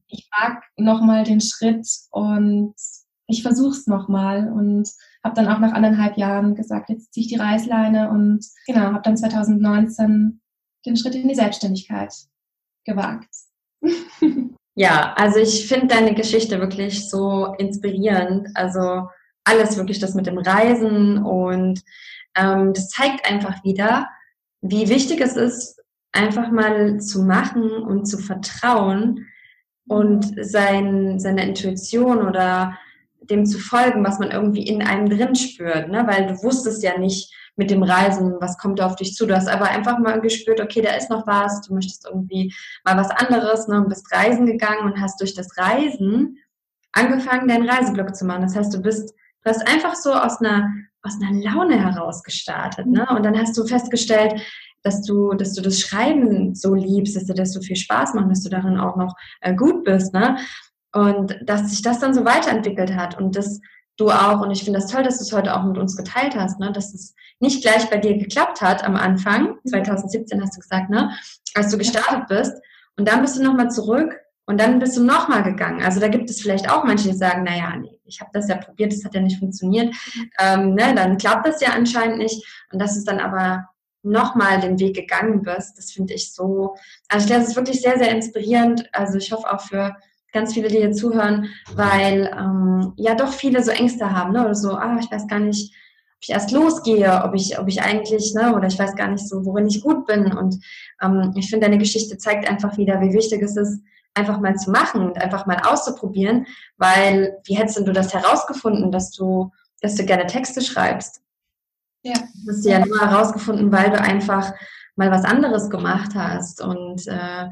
ich 0.08 0.28
mag 0.30 0.62
nochmal 0.76 1.24
den 1.24 1.40
Schritt 1.40 1.86
und 2.10 2.74
ich 3.26 3.42
versuche 3.42 3.76
es 3.76 3.86
nochmal. 3.86 4.50
Und 4.52 4.88
habe 5.22 5.34
dann 5.34 5.48
auch 5.48 5.58
nach 5.58 5.72
anderthalb 5.72 6.16
Jahren 6.16 6.54
gesagt, 6.54 6.88
jetzt 6.88 7.12
ziehe 7.12 7.26
ich 7.26 7.32
die 7.32 7.38
Reißleine 7.38 8.10
und 8.10 8.44
genau, 8.66 8.92
habe 8.92 9.02
dann 9.02 9.16
2019 9.16 10.40
den 10.86 10.96
Schritt 10.96 11.14
in 11.14 11.28
die 11.28 11.34
Selbstständigkeit 11.34 12.12
gewagt. 12.84 13.28
Ja, 14.76 15.12
also 15.16 15.40
ich 15.40 15.68
finde 15.68 15.88
deine 15.88 16.14
Geschichte 16.14 16.58
wirklich 16.58 17.10
so 17.10 17.52
inspirierend. 17.58 18.48
Also 18.54 19.08
alles 19.44 19.76
wirklich 19.76 19.98
das 19.98 20.14
mit 20.14 20.26
dem 20.26 20.38
Reisen 20.38 21.18
und 21.18 21.82
ähm, 22.34 22.72
das 22.72 22.88
zeigt 22.88 23.28
einfach 23.28 23.62
wieder, 23.64 24.08
wie 24.62 24.88
wichtig 24.88 25.20
es 25.20 25.36
ist, 25.36 25.82
einfach 26.12 26.50
mal 26.50 26.98
zu 26.98 27.22
machen 27.24 27.70
und 27.70 28.06
zu 28.06 28.16
vertrauen 28.16 29.26
und 29.90 30.36
sein, 30.40 31.18
seiner 31.18 31.42
Intuition 31.42 32.24
oder 32.24 32.78
dem 33.22 33.44
zu 33.44 33.58
folgen, 33.58 34.04
was 34.04 34.20
man 34.20 34.30
irgendwie 34.30 34.62
in 34.62 34.82
einem 34.82 35.10
drin 35.10 35.34
spürt, 35.34 35.88
ne? 35.88 36.06
weil 36.06 36.28
du 36.28 36.40
wusstest 36.44 36.84
ja 36.84 36.96
nicht 36.96 37.34
mit 37.56 37.72
dem 37.72 37.82
Reisen, 37.82 38.36
was 38.38 38.56
kommt 38.56 38.78
da 38.78 38.86
auf 38.86 38.94
dich 38.94 39.16
zu. 39.16 39.26
Du 39.26 39.34
hast 39.34 39.48
aber 39.48 39.68
einfach 39.68 39.98
mal 39.98 40.20
gespürt, 40.20 40.60
okay, 40.60 40.80
da 40.80 40.92
ist 40.92 41.10
noch 41.10 41.26
was, 41.26 41.62
du 41.62 41.74
möchtest 41.74 42.06
irgendwie 42.06 42.54
mal 42.84 42.96
was 42.96 43.10
anderes 43.10 43.66
ne? 43.66 43.78
und 43.78 43.88
bist 43.88 44.14
reisen 44.14 44.46
gegangen 44.46 44.84
und 44.84 45.00
hast 45.00 45.20
durch 45.20 45.34
das 45.34 45.58
Reisen 45.58 46.38
angefangen, 46.92 47.48
deinen 47.48 47.68
Reiseblog 47.68 48.14
zu 48.14 48.24
machen. 48.24 48.42
Das 48.42 48.54
heißt, 48.54 48.72
du 48.72 48.80
bist, 48.80 49.12
du 49.42 49.50
hast 49.50 49.66
einfach 49.66 49.96
so 49.96 50.12
aus 50.12 50.40
einer 50.40 50.72
aus 51.02 51.14
einer 51.20 51.32
Laune 51.42 51.80
heraus 51.82 52.22
gestartet. 52.22 52.86
Ne? 52.86 53.06
Und 53.08 53.24
dann 53.24 53.38
hast 53.38 53.56
du 53.56 53.64
festgestellt, 53.64 54.40
dass 54.82 55.02
du, 55.02 55.34
dass 55.34 55.54
du 55.54 55.62
das 55.62 55.80
Schreiben 55.80 56.54
so 56.54 56.74
liebst, 56.74 57.16
dass 57.16 57.26
dir 57.26 57.34
das 57.34 57.52
so 57.52 57.60
viel 57.60 57.76
Spaß 57.76 58.14
macht, 58.14 58.30
dass 58.30 58.42
du 58.42 58.50
darin 58.50 58.78
auch 58.78 58.96
noch 58.96 59.14
äh, 59.40 59.54
gut 59.54 59.84
bist. 59.84 60.14
Ne? 60.14 60.36
Und 60.92 61.38
dass 61.44 61.70
sich 61.70 61.82
das 61.82 61.98
dann 62.00 62.14
so 62.14 62.24
weiterentwickelt 62.24 62.94
hat 62.94 63.18
und 63.18 63.36
dass 63.36 63.60
du 63.96 64.10
auch, 64.10 64.40
und 64.40 64.50
ich 64.50 64.64
finde 64.64 64.80
das 64.80 64.90
toll, 64.90 65.02
dass 65.02 65.18
du 65.18 65.24
es 65.24 65.32
heute 65.32 65.54
auch 65.54 65.64
mit 65.64 65.78
uns 65.78 65.96
geteilt 65.96 66.34
hast, 66.34 66.58
ne? 66.58 66.72
dass 66.72 66.94
es 66.94 67.14
nicht 67.38 67.62
gleich 67.62 67.88
bei 67.90 67.98
dir 67.98 68.16
geklappt 68.16 68.60
hat 68.60 68.84
am 68.84 68.96
Anfang, 68.96 69.56
2017 69.68 70.40
hast 70.40 70.56
du 70.56 70.60
gesagt, 70.60 70.90
ne? 70.90 71.10
als 71.54 71.70
du 71.70 71.78
gestartet 71.78 72.26
bist. 72.28 72.54
Und 72.96 73.08
dann 73.08 73.22
bist 73.22 73.38
du 73.38 73.42
nochmal 73.42 73.70
zurück 73.70 74.18
und 74.46 74.60
dann 74.60 74.78
bist 74.78 74.96
du 74.96 75.04
nochmal 75.04 75.42
gegangen. 75.42 75.82
Also 75.82 76.00
da 76.00 76.08
gibt 76.08 76.28
es 76.28 76.40
vielleicht 76.40 76.68
auch 76.70 76.84
manche, 76.84 77.08
die 77.08 77.16
sagen, 77.16 77.44
naja, 77.44 77.76
nee, 77.76 78.00
ich 78.04 78.20
habe 78.20 78.30
das 78.32 78.48
ja 78.48 78.56
probiert, 78.56 78.92
das 78.92 79.04
hat 79.04 79.14
ja 79.14 79.20
nicht 79.20 79.38
funktioniert. 79.38 79.94
Ähm, 80.40 80.74
ne, 80.74 80.92
dann 80.94 81.18
klappt 81.18 81.46
das 81.46 81.60
ja 81.60 81.68
anscheinend 81.70 82.18
nicht. 82.18 82.44
Und 82.72 82.80
dass 82.80 82.98
du 82.98 83.04
dann 83.04 83.20
aber 83.20 83.69
nochmal 84.02 84.60
den 84.60 84.78
Weg 84.78 84.96
gegangen 84.96 85.42
bist, 85.42 85.76
das 85.76 85.90
finde 85.90 86.14
ich 86.14 86.32
so, 86.32 86.74
also 87.08 87.24
ich 87.24 87.26
glaube, 87.26 87.42
es 87.42 87.50
ist 87.50 87.56
wirklich 87.56 87.82
sehr, 87.82 87.98
sehr 87.98 88.10
inspirierend. 88.10 88.88
Also 88.92 89.18
ich 89.18 89.30
hoffe 89.32 89.50
auch 89.50 89.60
für 89.60 89.96
ganz 90.32 90.54
viele, 90.54 90.68
die 90.68 90.78
hier 90.78 90.92
zuhören, 90.92 91.48
weil 91.74 92.30
ähm, 92.38 92.92
ja 92.96 93.14
doch 93.14 93.32
viele 93.32 93.62
so 93.62 93.70
Ängste 93.70 94.10
haben, 94.10 94.32
ne? 94.32 94.44
Oder 94.44 94.54
so, 94.54 94.72
ah, 94.72 94.96
ich 95.00 95.10
weiß 95.10 95.26
gar 95.26 95.40
nicht, 95.40 95.74
ob 95.74 96.22
ich 96.22 96.30
erst 96.30 96.50
losgehe, 96.52 97.22
ob 97.24 97.34
ich, 97.34 97.58
ob 97.58 97.68
ich 97.68 97.82
eigentlich, 97.82 98.34
ne, 98.34 98.54
oder 98.54 98.68
ich 98.68 98.78
weiß 98.78 98.94
gar 98.94 99.08
nicht 99.08 99.26
so, 99.26 99.44
worin 99.44 99.66
ich 99.66 99.82
gut 99.82 100.06
bin. 100.06 100.32
Und 100.32 100.56
ähm, 101.02 101.32
ich 101.36 101.50
finde, 101.50 101.66
deine 101.66 101.78
Geschichte 101.78 102.18
zeigt 102.18 102.48
einfach 102.48 102.76
wieder, 102.76 103.00
wie 103.00 103.12
wichtig 103.12 103.42
es 103.42 103.56
ist, 103.56 103.80
einfach 104.14 104.40
mal 104.40 104.56
zu 104.56 104.70
machen 104.70 105.02
und 105.02 105.20
einfach 105.20 105.46
mal 105.46 105.60
auszuprobieren, 105.64 106.46
weil 106.76 107.38
wie 107.44 107.56
hättest 107.56 107.86
du 107.86 107.92
das 107.92 108.12
herausgefunden, 108.12 108.90
dass 108.90 109.12
du, 109.12 109.50
dass 109.80 109.94
du 109.94 110.04
gerne 110.04 110.26
Texte 110.26 110.60
schreibst? 110.62 111.22
Ja. 112.02 112.14
Das 112.46 112.56
hast 112.56 112.64
du 112.64 112.70
ja 112.70 112.84
nur 112.84 113.00
herausgefunden, 113.00 113.70
weil 113.72 113.90
du 113.90 114.00
einfach 114.00 114.52
mal 114.96 115.10
was 115.10 115.24
anderes 115.24 115.70
gemacht 115.70 116.12
hast 116.14 116.62
und 116.62 117.06
äh, 117.06 117.48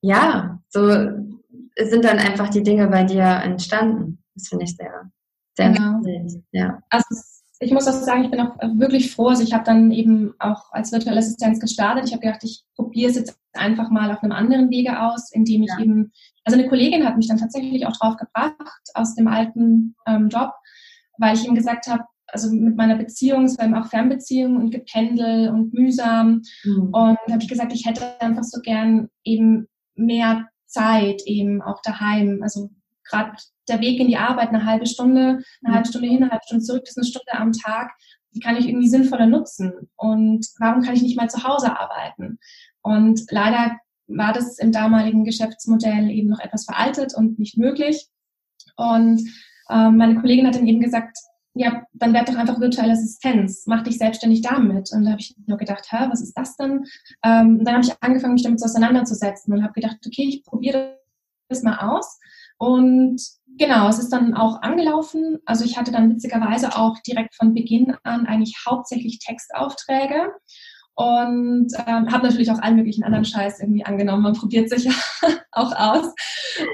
ja, 0.00 0.58
so 0.68 0.88
sind 0.88 2.04
dann 2.04 2.18
einfach 2.18 2.48
die 2.48 2.62
Dinge 2.62 2.88
bei 2.88 3.04
dir 3.04 3.22
entstanden. 3.22 4.22
Das 4.34 4.48
finde 4.48 4.64
ich 4.64 4.76
sehr, 4.76 5.10
sehr 5.56 5.70
genau. 5.70 6.00
Ja. 6.52 6.80
Also 6.90 7.06
ich 7.60 7.72
muss 7.72 7.86
auch 7.86 7.92
sagen, 7.92 8.24
ich 8.24 8.30
bin 8.30 8.40
auch 8.40 8.56
wirklich 8.78 9.14
froh. 9.14 9.28
Also 9.28 9.42
ich 9.42 9.52
habe 9.52 9.64
dann 9.64 9.90
eben 9.92 10.34
auch 10.40 10.72
als 10.72 10.90
virtuelle 10.90 11.18
Assistenz 11.18 11.60
gestartet. 11.60 12.06
Ich 12.06 12.12
habe 12.12 12.22
gedacht, 12.22 12.42
ich 12.42 12.64
probiere 12.74 13.10
es 13.10 13.16
jetzt 13.16 13.38
einfach 13.52 13.90
mal 13.90 14.10
auf 14.10 14.22
einem 14.22 14.32
anderen 14.32 14.70
Wege 14.70 15.00
aus, 15.00 15.30
indem 15.32 15.62
ich 15.62 15.70
ja. 15.70 15.84
eben, 15.84 16.12
also 16.44 16.58
eine 16.58 16.68
Kollegin 16.68 17.06
hat 17.06 17.16
mich 17.16 17.28
dann 17.28 17.38
tatsächlich 17.38 17.86
auch 17.86 17.96
drauf 17.96 18.16
gebracht 18.16 18.82
aus 18.94 19.14
dem 19.14 19.28
alten 19.28 19.94
ähm, 20.06 20.28
Job, 20.28 20.52
weil 21.18 21.36
ich 21.36 21.46
ihm 21.46 21.54
gesagt 21.54 21.86
habe, 21.86 22.02
also 22.32 22.50
mit 22.50 22.76
meiner 22.76 22.96
Beziehung, 22.96 23.44
es 23.44 23.58
war 23.58 23.66
eben 23.66 23.74
auch 23.74 23.86
Fernbeziehung 23.86 24.56
und 24.56 24.70
Gependel 24.70 25.50
und 25.50 25.74
mühsam. 25.74 26.42
Mhm. 26.64 26.88
Und 26.92 27.18
habe 27.30 27.42
ich 27.42 27.48
gesagt, 27.48 27.72
ich 27.72 27.86
hätte 27.86 28.20
einfach 28.20 28.44
so 28.44 28.60
gern 28.62 29.08
eben 29.22 29.68
mehr 29.94 30.48
Zeit 30.66 31.22
eben 31.26 31.62
auch 31.62 31.80
daheim. 31.82 32.40
Also 32.42 32.70
gerade 33.04 33.32
der 33.68 33.80
Weg 33.80 34.00
in 34.00 34.08
die 34.08 34.16
Arbeit, 34.16 34.48
eine 34.48 34.64
halbe 34.64 34.86
Stunde, 34.86 35.42
eine 35.62 35.74
halbe 35.74 35.88
Stunde 35.88 36.08
hin, 36.08 36.22
eine 36.22 36.30
halbe 36.30 36.44
Stunde 36.46 36.64
zurück, 36.64 36.82
das 36.84 36.96
ist 36.96 36.98
eine 36.98 37.06
Stunde 37.06 37.32
am 37.34 37.52
Tag. 37.52 37.92
Die 38.34 38.40
kann 38.40 38.56
ich 38.56 38.66
irgendwie 38.66 38.88
sinnvoller 38.88 39.26
nutzen. 39.26 39.90
Und 39.96 40.46
warum 40.58 40.82
kann 40.82 40.94
ich 40.94 41.02
nicht 41.02 41.18
mal 41.18 41.28
zu 41.28 41.44
Hause 41.44 41.78
arbeiten? 41.78 42.38
Und 42.80 43.20
leider 43.30 43.76
war 44.06 44.32
das 44.32 44.58
im 44.58 44.72
damaligen 44.72 45.24
Geschäftsmodell 45.24 46.10
eben 46.10 46.30
noch 46.30 46.40
etwas 46.40 46.64
veraltet 46.64 47.14
und 47.14 47.38
nicht 47.38 47.58
möglich. 47.58 48.08
Und 48.76 49.20
ähm, 49.70 49.96
meine 49.96 50.20
Kollegin 50.20 50.46
hat 50.46 50.56
dann 50.56 50.66
eben 50.66 50.80
gesagt, 50.80 51.16
ja, 51.54 51.82
dann 51.92 52.14
werd 52.14 52.28
doch 52.28 52.36
einfach 52.36 52.60
virtuelle 52.60 52.92
Assistenz, 52.92 53.64
mach 53.66 53.82
dich 53.82 53.98
selbstständig 53.98 54.40
damit. 54.42 54.90
Und 54.92 55.04
da 55.04 55.12
habe 55.12 55.20
ich 55.20 55.34
nur 55.46 55.58
gedacht, 55.58 55.86
hä, 55.90 56.06
was 56.08 56.22
ist 56.22 56.34
das 56.34 56.56
denn? 56.56 56.84
Ähm, 57.22 57.64
dann 57.64 57.74
habe 57.74 57.84
ich 57.84 57.92
angefangen, 58.00 58.34
mich 58.34 58.42
damit 58.42 58.62
auseinanderzusetzen 58.62 59.52
und 59.52 59.62
habe 59.62 59.74
gedacht, 59.74 59.98
okay, 60.06 60.24
ich 60.28 60.44
probiere 60.44 60.98
das 61.48 61.62
mal 61.62 61.78
aus. 61.78 62.18
Und 62.58 63.20
genau, 63.58 63.88
es 63.88 63.98
ist 63.98 64.10
dann 64.10 64.34
auch 64.34 64.62
angelaufen. 64.62 65.38
Also 65.44 65.64
ich 65.64 65.76
hatte 65.76 65.92
dann 65.92 66.10
witzigerweise 66.10 66.76
auch 66.76 66.98
direkt 67.00 67.34
von 67.34 67.54
Beginn 67.54 67.96
an 68.02 68.26
eigentlich 68.26 68.64
hauptsächlich 68.66 69.18
Textaufträge 69.18 70.32
und 70.94 71.68
ähm, 71.86 72.12
habe 72.12 72.26
natürlich 72.26 72.50
auch 72.50 72.60
allen 72.60 72.76
möglichen 72.76 73.04
anderen 73.04 73.24
Scheiß 73.24 73.60
irgendwie 73.60 73.84
angenommen. 73.84 74.22
Man 74.22 74.34
probiert 74.34 74.68
sich 74.68 74.84
ja 74.84 74.92
auch 75.52 75.72
aus. 75.74 76.12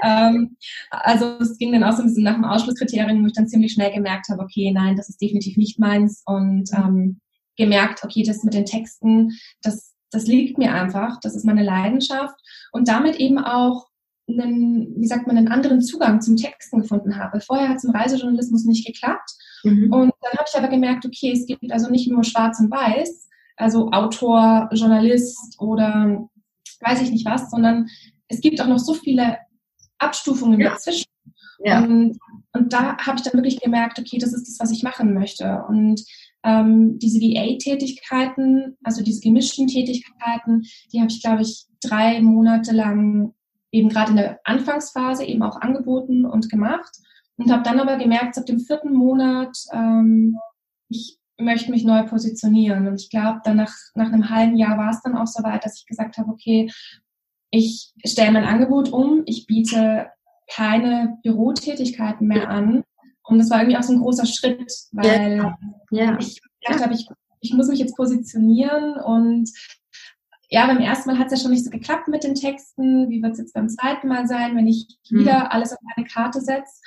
Ähm, 0.03 0.57
also 0.91 1.37
es 1.39 1.57
ging 1.57 1.71
dann 1.71 1.83
auch 1.83 1.93
so 1.93 2.01
ein 2.01 2.07
bisschen 2.07 2.23
nach 2.23 2.35
dem 2.35 2.43
Ausschlusskriterium, 2.43 3.23
wo 3.23 3.27
ich 3.27 3.33
dann 3.33 3.47
ziemlich 3.47 3.73
schnell 3.73 3.93
gemerkt 3.93 4.27
habe, 4.29 4.41
okay, 4.41 4.71
nein, 4.71 4.97
das 4.97 5.09
ist 5.09 5.21
definitiv 5.21 5.55
nicht 5.57 5.79
meins 5.79 6.23
und 6.25 6.69
ähm, 6.73 7.21
gemerkt, 7.55 8.03
okay, 8.03 8.23
das 8.23 8.43
mit 8.43 8.53
den 8.53 8.65
Texten, 8.65 9.37
das, 9.61 9.93
das 10.11 10.27
liegt 10.27 10.57
mir 10.57 10.73
einfach, 10.73 11.19
das 11.21 11.35
ist 11.35 11.45
meine 11.45 11.63
Leidenschaft 11.63 12.35
und 12.71 12.87
damit 12.87 13.17
eben 13.17 13.37
auch 13.37 13.87
einen, 14.27 14.95
wie 14.97 15.07
sagt 15.07 15.27
man, 15.27 15.37
einen 15.37 15.47
anderen 15.47 15.81
Zugang 15.81 16.21
zum 16.21 16.35
Texten 16.35 16.81
gefunden 16.81 17.17
habe. 17.17 17.41
Vorher 17.41 17.69
hat 17.69 17.77
es 17.77 17.83
im 17.83 17.91
Reisejournalismus 17.91 18.65
nicht 18.65 18.85
geklappt 18.85 19.31
mhm. 19.63 19.91
und 19.91 20.13
dann 20.21 20.33
habe 20.33 20.45
ich 20.47 20.57
aber 20.57 20.67
gemerkt, 20.67 21.05
okay, 21.05 21.31
es 21.31 21.45
gibt 21.45 21.71
also 21.71 21.89
nicht 21.89 22.09
nur 22.09 22.23
schwarz 22.23 22.59
und 22.59 22.69
weiß, 22.69 23.28
also 23.59 23.89
Autor, 23.91 24.69
Journalist 24.71 25.59
oder 25.59 26.27
weiß 26.81 27.01
ich 27.01 27.11
nicht 27.11 27.25
was, 27.25 27.51
sondern 27.51 27.87
es 28.27 28.41
gibt 28.41 28.61
auch 28.61 28.67
noch 28.67 28.79
so 28.79 28.93
viele 28.93 29.37
Abstufungen 29.97 30.59
ja. 30.59 30.71
dazwischen. 30.71 31.05
Ja. 31.59 31.83
Und, 31.83 32.17
und 32.53 32.71
da 32.71 32.97
habe 32.97 33.17
ich 33.17 33.23
dann 33.23 33.33
wirklich 33.33 33.59
gemerkt, 33.59 33.99
okay, 33.99 34.17
das 34.17 34.33
ist 34.33 34.47
das, 34.47 34.59
was 34.59 34.71
ich 34.71 34.83
machen 34.83 35.13
möchte. 35.13 35.63
Und 35.67 36.01
ähm, 36.43 36.97
diese 36.99 37.19
VA-Tätigkeiten, 37.19 38.77
also 38.83 39.03
diese 39.03 39.19
gemischten 39.19 39.67
Tätigkeiten, 39.67 40.63
die 40.93 40.99
habe 40.99 41.11
ich, 41.11 41.21
glaube 41.21 41.41
ich, 41.41 41.65
drei 41.83 42.21
Monate 42.21 42.71
lang 42.71 43.33
eben 43.71 43.89
gerade 43.89 44.11
in 44.11 44.17
der 44.17 44.39
Anfangsphase 44.45 45.25
eben 45.25 45.43
auch 45.43 45.59
angeboten 45.59 46.25
und 46.25 46.49
gemacht 46.49 46.97
und 47.35 47.51
habe 47.51 47.63
dann 47.63 47.79
aber 47.79 47.97
gemerkt, 47.97 48.37
ab 48.37 48.45
dem 48.45 48.59
vierten 48.59 48.93
Monat, 48.93 49.55
ähm, 49.73 50.37
ich 50.87 51.18
möchte 51.39 51.71
mich 51.71 51.83
neu 51.83 52.03
positionieren. 52.03 52.87
Und 52.87 53.01
ich 53.01 53.09
glaube, 53.09 53.39
dann 53.43 53.57
nach, 53.57 53.73
nach 53.95 54.11
einem 54.11 54.29
halben 54.29 54.57
Jahr 54.57 54.77
war 54.77 54.91
es 54.91 55.01
dann 55.01 55.17
auch 55.17 55.27
so 55.27 55.43
weit, 55.43 55.65
dass 55.65 55.79
ich 55.79 55.85
gesagt 55.85 56.17
habe, 56.17 56.29
okay, 56.29 56.71
ich 57.51 57.93
stelle 58.05 58.31
mein 58.31 58.45
Angebot 58.45 58.89
um, 58.89 59.23
ich 59.25 59.47
biete 59.47 60.07
keine 60.51 61.17
Bürotätigkeiten 61.23 62.27
mehr 62.27 62.49
an. 62.49 62.83
Und 63.23 63.37
das 63.37 63.49
war 63.49 63.59
irgendwie 63.59 63.77
auch 63.77 63.83
so 63.83 63.93
ein 63.93 63.99
großer 63.99 64.25
Schritt, 64.25 64.71
weil 64.91 65.37
ja. 65.37 65.57
Ja. 65.91 66.17
ich 66.19 66.41
gedacht 66.61 66.83
habe, 66.83 66.93
ich 66.93 67.07
ich 67.41 67.53
muss 67.53 67.67
mich 67.67 67.79
jetzt 67.79 67.95
positionieren 67.95 68.99
und 68.99 69.49
ja, 70.51 70.65
beim 70.65 70.79
ersten 70.79 71.09
Mal 71.09 71.19
hat 71.19 71.27
es 71.27 71.33
ja 71.33 71.43
schon 71.43 71.51
nicht 71.51 71.63
so 71.63 71.69
geklappt 71.69 72.07
mit 72.07 72.23
den 72.23 72.33
Texten. 72.33 73.09
Wie 73.09 73.21
wird 73.21 73.33
es 73.33 73.39
jetzt 73.39 73.53
beim 73.53 73.69
zweiten 73.69 74.07
Mal 74.07 74.27
sein, 74.27 74.55
wenn 74.55 74.67
ich 74.67 74.97
mhm. 75.09 75.19
wieder 75.19 75.53
alles 75.53 75.71
auf 75.71 75.79
eine 75.95 76.07
Karte 76.07 76.41
setze? 76.41 76.81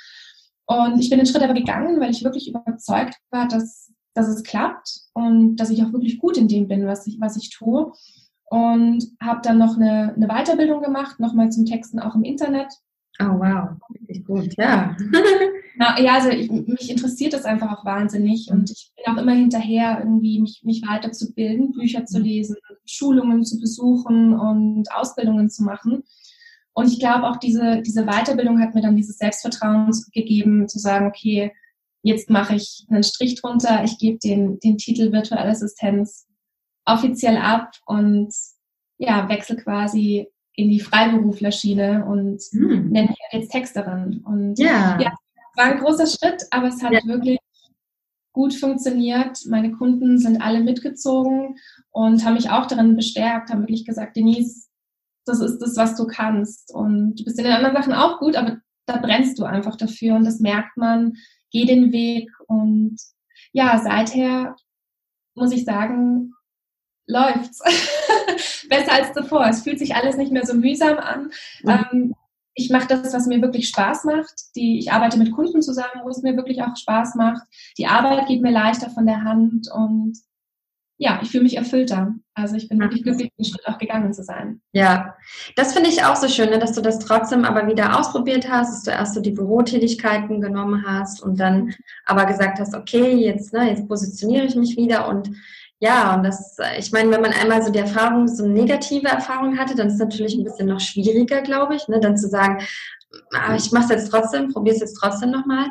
Und 0.65 0.99
ich 0.99 1.09
bin 1.09 1.19
den 1.19 1.25
Schritt 1.25 1.43
aber 1.43 1.53
gegangen, 1.53 1.99
weil 1.99 2.11
ich 2.11 2.23
wirklich 2.23 2.49
überzeugt 2.49 3.17
war, 3.31 3.47
dass, 3.47 3.92
dass 4.13 4.27
es 4.27 4.43
klappt 4.43 5.01
und 5.13 5.55
dass 5.57 5.69
ich 5.69 5.83
auch 5.83 5.91
wirklich 5.93 6.19
gut 6.19 6.37
in 6.37 6.47
dem 6.47 6.67
bin, 6.67 6.85
was 6.85 7.07
ich, 7.07 7.19
was 7.19 7.37
ich 7.37 7.49
tue. 7.49 7.91
Und 8.45 9.05
habe 9.19 9.41
dann 9.41 9.57
noch 9.57 9.77
eine, 9.77 10.13
eine 10.15 10.27
Weiterbildung 10.27 10.81
gemacht, 10.83 11.19
nochmal 11.19 11.51
zum 11.51 11.65
Texten 11.65 11.99
auch 11.99 12.13
im 12.15 12.23
Internet. 12.23 12.67
Oh 13.19 13.39
wow, 13.39 13.69
richtig 13.93 14.25
gut, 14.25 14.55
ja. 14.57 14.95
Na, 15.75 15.99
ja, 15.99 16.15
also 16.15 16.29
ich, 16.29 16.51
mich 16.51 16.89
interessiert 16.89 17.33
das 17.33 17.45
einfach 17.45 17.71
auch 17.75 17.85
wahnsinnig 17.85 18.49
und 18.51 18.69
ich 18.69 18.91
bin 18.95 19.13
auch 19.13 19.19
immer 19.19 19.33
hinterher, 19.33 19.99
irgendwie 19.99 20.39
mich, 20.39 20.61
mich 20.63 20.83
weiterzubilden, 20.87 21.73
Bücher 21.73 22.05
zu 22.05 22.19
lesen, 22.19 22.57
Schulungen 22.85 23.43
zu 23.43 23.59
besuchen 23.59 24.33
und 24.33 24.91
Ausbildungen 24.91 25.49
zu 25.49 25.63
machen. 25.63 26.03
Und 26.73 26.87
ich 26.91 26.99
glaube 26.99 27.27
auch 27.27 27.37
diese, 27.37 27.81
diese 27.81 28.05
Weiterbildung 28.05 28.59
hat 28.59 28.73
mir 28.73 28.81
dann 28.81 28.95
dieses 28.95 29.17
Selbstvertrauen 29.17 29.91
gegeben, 30.11 30.67
zu 30.67 30.79
sagen, 30.79 31.07
okay, 31.07 31.51
jetzt 32.03 32.29
mache 32.29 32.55
ich 32.55 32.85
einen 32.89 33.03
Strich 33.03 33.41
drunter, 33.41 33.83
ich 33.83 33.97
gebe 33.97 34.19
den, 34.19 34.59
den 34.59 34.77
Titel 34.77 35.11
Virtuelle 35.11 35.49
Assistenz 35.49 36.27
offiziell 36.85 37.37
ab 37.37 37.71
und 37.85 38.33
ja, 38.97 39.27
wechsle 39.29 39.55
quasi 39.55 40.27
in 40.55 40.69
die 40.69 40.79
Freiberuflerschiene 40.79 42.05
und 42.05 42.41
hm. 42.51 42.89
nenne 42.89 43.09
mich 43.09 43.17
jetzt 43.31 43.51
Texterin. 43.51 44.21
Und 44.25 44.59
ja. 44.59 44.99
ja, 44.99 45.13
war 45.55 45.65
ein 45.65 45.79
großer 45.79 46.05
Schritt, 46.05 46.45
aber 46.51 46.67
es 46.67 46.83
hat 46.83 46.93
ja. 46.93 47.01
wirklich 47.05 47.39
gut 48.33 48.53
funktioniert. 48.53 49.39
Meine 49.47 49.71
Kunden 49.71 50.17
sind 50.19 50.41
alle 50.41 50.61
mitgezogen 50.61 51.57
und 51.91 52.23
haben 52.25 52.33
mich 52.33 52.49
auch 52.49 52.67
darin 52.67 52.95
bestärkt, 52.95 53.49
haben 53.49 53.61
wirklich 53.61 53.85
gesagt, 53.85 54.15
Denise, 54.15 54.67
das 55.25 55.39
ist 55.39 55.59
das, 55.59 55.77
was 55.77 55.95
du 55.95 56.05
kannst. 56.05 56.73
Und 56.73 57.15
du 57.15 57.23
bist 57.23 57.37
in 57.39 57.45
den 57.45 57.53
anderen 57.53 57.75
Sachen 57.75 57.93
auch 57.93 58.19
gut, 58.19 58.35
aber 58.35 58.57
da 58.85 58.97
brennst 58.97 59.39
du 59.39 59.45
einfach 59.45 59.77
dafür 59.77 60.15
und 60.15 60.25
das 60.25 60.39
merkt 60.39 60.75
man. 60.77 61.13
Geh 61.53 61.65
den 61.65 61.93
Weg 61.93 62.29
und 62.47 62.97
ja, 63.53 63.79
seither 63.81 64.55
muss 65.35 65.51
ich 65.51 65.63
sagen, 65.63 66.33
läuft's. 67.07 67.59
Besser 68.69 68.93
als 68.93 69.13
davor. 69.13 69.45
Es 69.47 69.61
fühlt 69.61 69.79
sich 69.79 69.95
alles 69.95 70.17
nicht 70.17 70.31
mehr 70.31 70.45
so 70.45 70.53
mühsam 70.53 70.97
an. 70.97 71.31
Mhm. 71.61 71.69
Ähm, 71.69 72.15
ich 72.55 72.69
mache 72.69 72.87
das, 72.87 73.13
was 73.13 73.25
mir 73.25 73.41
wirklich 73.41 73.67
Spaß 73.69 74.03
macht. 74.05 74.33
Die, 74.55 74.77
ich 74.79 74.91
arbeite 74.91 75.17
mit 75.17 75.31
Kunden 75.31 75.61
zusammen, 75.61 76.01
wo 76.03 76.09
es 76.09 76.21
mir 76.21 76.35
wirklich 76.35 76.61
auch 76.61 76.75
Spaß 76.75 77.15
macht. 77.15 77.43
Die 77.77 77.87
Arbeit 77.87 78.27
geht 78.27 78.41
mir 78.41 78.51
leichter 78.51 78.89
von 78.89 79.05
der 79.05 79.23
Hand 79.23 79.69
und 79.71 80.17
ja, 80.97 81.19
ich 81.21 81.31
fühle 81.31 81.43
mich 81.43 81.57
erfüllter. 81.57 82.13
Also 82.35 82.55
ich 82.55 82.69
bin 82.69 82.79
wirklich 82.79 83.03
glücklich, 83.03 83.31
den 83.37 83.45
Schritt 83.45 83.67
auch 83.67 83.77
gegangen 83.77 84.13
zu 84.13 84.23
sein. 84.23 84.61
Ja, 84.71 85.15
das 85.55 85.73
finde 85.73 85.89
ich 85.89 86.03
auch 86.03 86.15
so 86.15 86.27
schön, 86.27 86.49
ne, 86.49 86.59
dass 86.59 86.73
du 86.73 86.81
das 86.81 86.99
trotzdem 86.99 87.45
aber 87.45 87.67
wieder 87.67 87.99
ausprobiert 87.99 88.49
hast, 88.49 88.71
dass 88.71 88.83
du 88.83 88.91
erst 88.91 89.13
so 89.13 89.21
die 89.21 89.31
Bürotätigkeiten 89.31 90.41
genommen 90.41 90.83
hast 90.87 91.21
und 91.21 91.39
dann 91.39 91.73
aber 92.05 92.25
gesagt 92.25 92.59
hast, 92.59 92.73
okay, 92.73 93.13
jetzt, 93.13 93.53
ne, 93.53 93.69
jetzt 93.69 93.87
positioniere 93.87 94.45
ich 94.45 94.55
mich 94.55 94.77
wieder 94.77 95.07
und 95.07 95.31
ja, 95.79 96.15
und 96.15 96.23
das, 96.23 96.55
ich 96.77 96.93
meine, 96.93 97.11
wenn 97.11 97.21
man 97.21 97.33
einmal 97.33 97.61
so 97.61 97.69
die 97.69 97.79
Erfahrung, 97.79 98.25
so 98.29 98.45
eine 98.45 98.53
negative 98.53 99.09
Erfahrung 99.09 99.57
hatte, 99.57 99.75
dann 99.75 99.87
ist 99.87 99.95
es 99.95 99.99
natürlich 99.99 100.33
ein 100.33 100.45
bisschen 100.45 100.69
noch 100.69 100.79
schwieriger, 100.79 101.41
glaube 101.41 101.75
ich, 101.75 101.89
ne, 101.89 101.99
dann 101.99 102.17
zu 102.17 102.29
sagen, 102.29 102.63
ah, 103.33 103.55
ich 103.55 103.71
mache 103.73 103.85
es 103.85 103.89
jetzt 103.89 104.09
trotzdem, 104.09 104.53
probiere 104.53 104.75
es 104.75 104.81
jetzt 104.81 104.95
trotzdem 104.95 105.31
nochmal. 105.31 105.65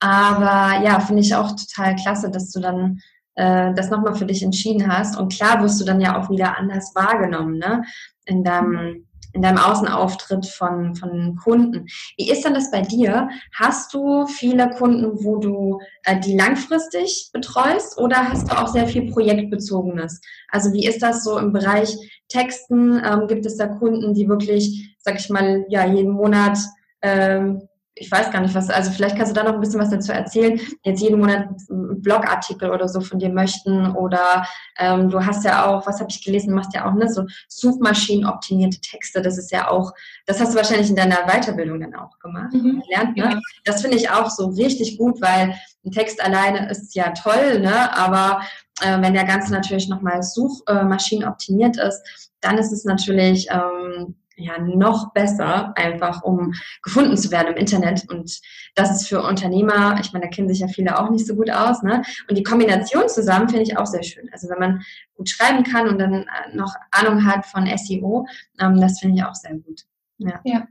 Aber 0.00 0.84
ja, 0.84 1.00
finde 1.00 1.22
ich 1.22 1.34
auch 1.34 1.52
total 1.52 1.96
klasse, 1.96 2.30
dass 2.30 2.50
du 2.50 2.60
dann 2.60 3.00
äh, 3.34 3.72
das 3.74 3.90
nochmal 3.90 4.14
für 4.14 4.26
dich 4.26 4.42
entschieden 4.42 4.90
hast. 4.90 5.18
Und 5.18 5.32
klar 5.32 5.62
wirst 5.62 5.80
du 5.80 5.84
dann 5.84 6.00
ja 6.00 6.18
auch 6.18 6.30
wieder 6.30 6.56
anders 6.56 6.92
wahrgenommen, 6.94 7.58
ne? 7.58 7.82
In 8.26 8.44
deinem 8.44 9.06
in 9.34 9.42
deinem 9.42 9.58
Außenauftritt 9.58 10.46
von, 10.46 10.94
von 10.94 11.36
Kunden. 11.36 11.86
Wie 12.16 12.30
ist 12.30 12.44
denn 12.44 12.54
das 12.54 12.70
bei 12.70 12.82
dir? 12.82 13.28
Hast 13.52 13.92
du 13.92 14.26
viele 14.26 14.70
Kunden, 14.70 15.24
wo 15.24 15.38
du 15.38 15.80
äh, 16.04 16.18
die 16.20 16.36
langfristig 16.36 17.30
betreust 17.32 17.98
oder 17.98 18.28
hast 18.28 18.50
du 18.50 18.56
auch 18.56 18.68
sehr 18.68 18.86
viel 18.86 19.10
Projektbezogenes? 19.10 20.20
Also 20.50 20.72
wie 20.72 20.86
ist 20.86 21.02
das 21.02 21.24
so 21.24 21.36
im 21.38 21.52
Bereich 21.52 21.96
Texten? 22.28 23.02
Ähm, 23.04 23.26
gibt 23.26 23.44
es 23.44 23.56
da 23.56 23.66
Kunden, 23.66 24.14
die 24.14 24.28
wirklich, 24.28 24.96
sag 25.00 25.18
ich 25.18 25.28
mal, 25.28 25.66
ja, 25.68 25.84
jeden 25.84 26.12
Monat 26.12 26.56
ähm, 27.02 27.68
ich 27.96 28.10
weiß 28.10 28.30
gar 28.30 28.40
nicht 28.40 28.54
was, 28.54 28.70
also 28.70 28.90
vielleicht 28.90 29.16
kannst 29.16 29.30
du 29.30 29.40
da 29.40 29.44
noch 29.44 29.54
ein 29.54 29.60
bisschen 29.60 29.80
was 29.80 29.90
dazu 29.90 30.12
erzählen, 30.12 30.60
jetzt 30.82 31.00
jeden 31.00 31.20
Monat 31.20 31.48
Blogartikel 31.68 32.70
oder 32.70 32.88
so 32.88 33.00
von 33.00 33.20
dir 33.20 33.28
möchten 33.28 33.94
oder 33.94 34.44
ähm, 34.78 35.10
du 35.10 35.24
hast 35.24 35.44
ja 35.44 35.66
auch, 35.66 35.86
was 35.86 36.00
habe 36.00 36.10
ich 36.10 36.24
gelesen, 36.24 36.54
machst 36.54 36.74
ja 36.74 36.88
auch 36.88 36.94
ne, 36.94 37.08
so 37.08 37.24
Suchmaschinenoptimierte 37.48 38.80
Texte, 38.80 39.22
das 39.22 39.38
ist 39.38 39.52
ja 39.52 39.70
auch, 39.70 39.92
das 40.26 40.40
hast 40.40 40.52
du 40.52 40.56
wahrscheinlich 40.56 40.90
in 40.90 40.96
deiner 40.96 41.26
Weiterbildung 41.26 41.80
dann 41.80 41.94
auch 41.94 42.18
gemacht, 42.18 42.52
mhm. 42.52 42.82
gelernt, 42.82 43.16
ne? 43.16 43.40
Das 43.64 43.82
finde 43.82 43.96
ich 43.96 44.10
auch 44.10 44.28
so 44.28 44.48
richtig 44.48 44.98
gut, 44.98 45.22
weil 45.22 45.54
ein 45.84 45.92
Text 45.92 46.22
alleine 46.22 46.68
ist 46.70 46.94
ja 46.96 47.10
toll, 47.10 47.60
ne, 47.60 47.96
aber 47.96 48.42
äh, 48.80 49.00
wenn 49.00 49.14
der 49.14 49.24
Ganze 49.24 49.52
natürlich 49.52 49.88
nochmal 49.88 50.22
Suchmaschinenoptimiert 50.22 51.76
ist, 51.76 52.30
dann 52.40 52.58
ist 52.58 52.72
es 52.72 52.84
natürlich 52.84 53.48
ähm, 53.50 54.16
ja 54.36 54.58
noch 54.58 55.12
besser, 55.12 55.76
einfach 55.76 56.22
um 56.22 56.52
gefunden 56.82 57.16
zu 57.16 57.30
werden 57.30 57.54
im 57.54 57.56
Internet. 57.56 58.08
Und 58.08 58.40
das 58.74 58.90
ist 58.90 59.08
für 59.08 59.22
Unternehmer, 59.22 59.98
ich 60.00 60.12
meine, 60.12 60.26
da 60.26 60.30
kennen 60.30 60.48
sich 60.48 60.60
ja 60.60 60.68
viele 60.68 60.98
auch 60.98 61.10
nicht 61.10 61.26
so 61.26 61.34
gut 61.34 61.50
aus, 61.50 61.82
ne? 61.82 62.02
Und 62.28 62.36
die 62.36 62.42
Kombination 62.42 63.08
zusammen 63.08 63.48
finde 63.48 63.62
ich 63.62 63.76
auch 63.76 63.86
sehr 63.86 64.02
schön. 64.02 64.28
Also 64.32 64.48
wenn 64.48 64.58
man 64.58 64.82
gut 65.16 65.28
schreiben 65.28 65.64
kann 65.64 65.88
und 65.88 65.98
dann 65.98 66.12
äh, 66.12 66.54
noch 66.54 66.74
Ahnung 66.90 67.24
hat 67.24 67.46
von 67.46 67.66
SEO, 67.76 68.26
ähm, 68.60 68.80
das 68.80 69.00
finde 69.00 69.16
ich 69.16 69.24
auch 69.24 69.34
sehr 69.34 69.54
gut. 69.54 69.82
Ja. 70.18 70.40
ja. 70.44 70.66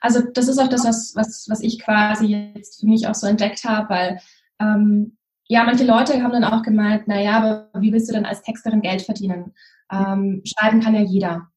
Also 0.00 0.20
das 0.32 0.48
ist 0.48 0.58
auch 0.58 0.68
das, 0.68 0.84
was, 0.84 1.14
was, 1.16 1.46
was 1.48 1.60
ich 1.60 1.80
quasi 1.80 2.52
jetzt 2.54 2.80
für 2.80 2.86
mich 2.86 3.06
auch 3.06 3.14
so 3.14 3.26
entdeckt 3.26 3.64
habe, 3.64 3.88
weil 3.88 4.20
ähm, 4.60 5.16
ja, 5.46 5.64
manche 5.64 5.84
Leute 5.84 6.22
haben 6.22 6.32
dann 6.32 6.44
auch 6.44 6.62
gemeint, 6.62 7.04
na 7.06 7.20
ja, 7.20 7.38
aber 7.38 7.68
wie 7.80 7.92
willst 7.92 8.08
du 8.08 8.14
denn 8.14 8.24
als 8.24 8.42
Texterin 8.42 8.80
Geld 8.80 9.02
verdienen? 9.02 9.54
Ähm, 9.90 10.42
schreiben 10.44 10.80
kann 10.80 10.94
ja 10.94 11.02
jeder. 11.02 11.48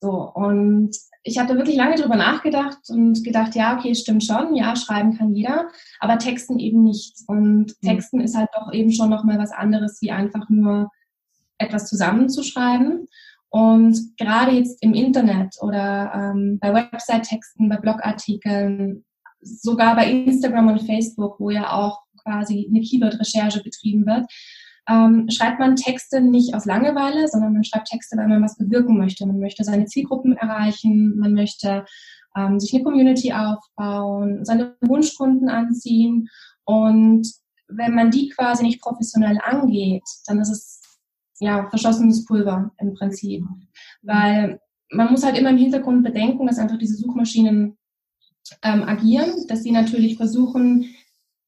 So, 0.00 0.30
und 0.34 0.96
ich 1.22 1.38
habe 1.38 1.48
da 1.48 1.56
wirklich 1.56 1.76
lange 1.76 1.96
drüber 1.96 2.16
nachgedacht 2.16 2.78
und 2.88 3.24
gedacht, 3.24 3.54
ja, 3.54 3.76
okay, 3.76 3.94
stimmt 3.94 4.24
schon, 4.24 4.54
ja, 4.54 4.76
schreiben 4.76 5.16
kann 5.16 5.34
jeder, 5.34 5.68
aber 5.98 6.18
Texten 6.18 6.58
eben 6.58 6.84
nicht. 6.84 7.16
Und 7.26 7.74
mhm. 7.80 7.86
Texten 7.86 8.18
mhm. 8.18 8.24
ist 8.24 8.36
halt 8.36 8.48
doch 8.54 8.72
eben 8.72 8.92
schon 8.92 9.10
nochmal 9.10 9.38
was 9.38 9.52
anderes, 9.52 10.00
wie 10.02 10.12
einfach 10.12 10.48
nur 10.48 10.90
etwas 11.58 11.88
zusammenzuschreiben. 11.88 13.08
Und 13.48 14.16
gerade 14.18 14.52
jetzt 14.52 14.82
im 14.82 14.92
Internet 14.92 15.56
oder 15.60 16.12
ähm, 16.14 16.58
bei 16.60 16.74
Website-Texten, 16.74 17.68
bei 17.68 17.76
Blogartikeln, 17.76 19.04
sogar 19.40 19.96
bei 19.96 20.10
Instagram 20.10 20.68
und 20.68 20.82
Facebook, 20.82 21.40
wo 21.40 21.50
ja 21.50 21.72
auch 21.72 22.00
quasi 22.22 22.68
eine 22.68 22.80
Keyword-Recherche 22.80 23.62
betrieben 23.62 24.04
wird, 24.06 24.26
ähm, 24.88 25.26
schreibt 25.30 25.58
man 25.58 25.76
Texte 25.76 26.20
nicht 26.20 26.54
aus 26.54 26.64
Langeweile, 26.64 27.28
sondern 27.28 27.52
man 27.52 27.64
schreibt 27.64 27.88
Texte, 27.88 28.16
weil 28.16 28.28
man 28.28 28.42
was 28.42 28.56
bewirken 28.56 28.98
möchte. 28.98 29.26
Man 29.26 29.40
möchte 29.40 29.64
seine 29.64 29.86
Zielgruppen 29.86 30.36
erreichen, 30.36 31.18
man 31.18 31.32
möchte 31.32 31.84
ähm, 32.36 32.60
sich 32.60 32.72
eine 32.74 32.84
Community 32.84 33.32
aufbauen, 33.32 34.44
seine 34.44 34.76
Wunschkunden 34.80 35.48
anziehen. 35.48 36.28
Und 36.64 37.28
wenn 37.68 37.94
man 37.94 38.10
die 38.10 38.28
quasi 38.28 38.62
nicht 38.62 38.80
professionell 38.80 39.38
angeht, 39.42 40.04
dann 40.26 40.40
ist 40.40 40.50
es 40.50 40.80
ja 41.40 41.68
verschossenes 41.68 42.24
Pulver 42.24 42.70
im 42.78 42.94
Prinzip. 42.94 43.44
Weil 44.02 44.60
man 44.90 45.10
muss 45.10 45.24
halt 45.24 45.36
immer 45.36 45.50
im 45.50 45.58
Hintergrund 45.58 46.04
bedenken, 46.04 46.46
dass 46.46 46.58
einfach 46.58 46.78
diese 46.78 46.96
Suchmaschinen 46.96 47.76
ähm, 48.62 48.84
agieren, 48.84 49.46
dass 49.48 49.64
sie 49.64 49.72
natürlich 49.72 50.16
versuchen, 50.16 50.94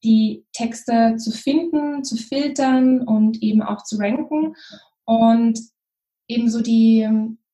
die 0.05 0.45
Texte 0.53 1.17
zu 1.17 1.31
finden, 1.31 2.05
zu 2.05 2.17
filtern 2.17 3.03
und 3.03 3.43
eben 3.43 3.63
auch 3.63 3.85
zu 3.85 3.97
ranken. 3.97 4.55
Und 5.05 5.59
ebenso 6.29 6.61
die, 6.61 7.09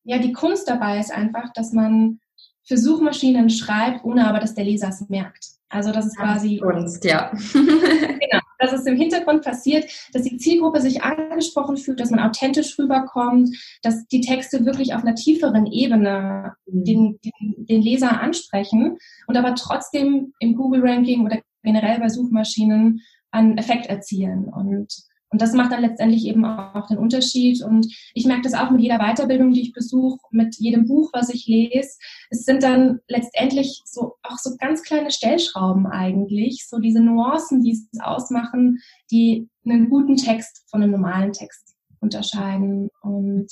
ja, 0.04 0.18
die 0.18 0.32
Kunst 0.32 0.68
dabei 0.68 0.98
ist 0.98 1.12
einfach, 1.12 1.52
dass 1.54 1.72
man 1.72 2.20
für 2.66 2.78
Suchmaschinen 2.78 3.50
schreibt, 3.50 4.04
ohne 4.04 4.26
aber, 4.26 4.40
dass 4.40 4.54
der 4.54 4.64
Leser 4.64 4.88
es 4.88 5.08
merkt. 5.08 5.54
Also 5.68 5.90
das 5.90 6.06
ist 6.06 6.16
quasi 6.16 6.58
Kunst, 6.58 7.04
ja. 7.04 7.32
genau, 7.52 8.40
dass 8.60 8.72
es 8.72 8.86
im 8.86 8.96
Hintergrund 8.96 9.44
passiert, 9.44 9.90
dass 10.12 10.22
die 10.22 10.36
Zielgruppe 10.36 10.80
sich 10.80 11.02
angesprochen 11.02 11.76
fühlt, 11.76 11.98
dass 11.98 12.10
man 12.10 12.20
authentisch 12.20 12.78
rüberkommt, 12.78 13.50
dass 13.82 14.06
die 14.06 14.20
Texte 14.20 14.64
wirklich 14.64 14.94
auf 14.94 15.02
einer 15.02 15.16
tieferen 15.16 15.66
Ebene 15.66 16.54
mhm. 16.66 16.84
den, 16.84 17.20
den, 17.24 17.66
den 17.66 17.82
Leser 17.82 18.20
ansprechen 18.20 18.98
und 19.26 19.36
aber 19.36 19.56
trotzdem 19.56 20.32
im 20.38 20.54
Google-Ranking 20.54 21.24
oder 21.24 21.40
generell 21.64 21.98
bei 21.98 22.08
Suchmaschinen 22.08 23.00
einen 23.34 23.58
Effekt 23.58 23.86
erzielen. 23.86 24.44
Und, 24.44 24.94
und 25.30 25.42
das 25.42 25.52
macht 25.52 25.72
dann 25.72 25.82
letztendlich 25.82 26.24
eben 26.26 26.44
auch 26.44 26.86
den 26.86 26.98
Unterschied. 26.98 27.62
Und 27.62 27.92
ich 28.14 28.26
merke 28.26 28.42
das 28.42 28.54
auch 28.54 28.70
mit 28.70 28.80
jeder 28.80 28.98
Weiterbildung, 28.98 29.52
die 29.52 29.62
ich 29.62 29.72
besuche, 29.72 30.18
mit 30.30 30.54
jedem 30.56 30.86
Buch, 30.86 31.10
was 31.12 31.34
ich 31.34 31.46
lese. 31.46 31.98
Es 32.30 32.44
sind 32.44 32.62
dann 32.62 33.00
letztendlich 33.08 33.82
so 33.84 34.14
auch 34.22 34.38
so 34.38 34.56
ganz 34.56 34.82
kleine 34.82 35.10
Stellschrauben 35.10 35.86
eigentlich, 35.86 36.66
so 36.68 36.78
diese 36.78 37.00
Nuancen, 37.00 37.62
die 37.62 37.72
es 37.72 38.00
ausmachen, 38.00 38.80
die 39.10 39.48
einen 39.64 39.90
guten 39.90 40.16
Text 40.16 40.64
von 40.70 40.82
einem 40.82 40.92
normalen 40.92 41.32
Text 41.32 41.74
unterscheiden. 42.00 42.90
Und 43.02 43.48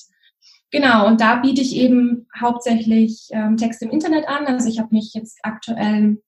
genau, 0.70 1.08
und 1.08 1.20
da 1.20 1.36
biete 1.36 1.62
ich 1.62 1.74
eben 1.74 2.28
hauptsächlich 2.38 3.28
ähm, 3.32 3.56
Texte 3.56 3.86
im 3.86 3.90
Internet 3.90 4.28
an. 4.28 4.46
Also 4.46 4.68
ich 4.68 4.78
habe 4.78 4.94
mich 4.94 5.12
jetzt 5.14 5.40
aktuell 5.42 6.18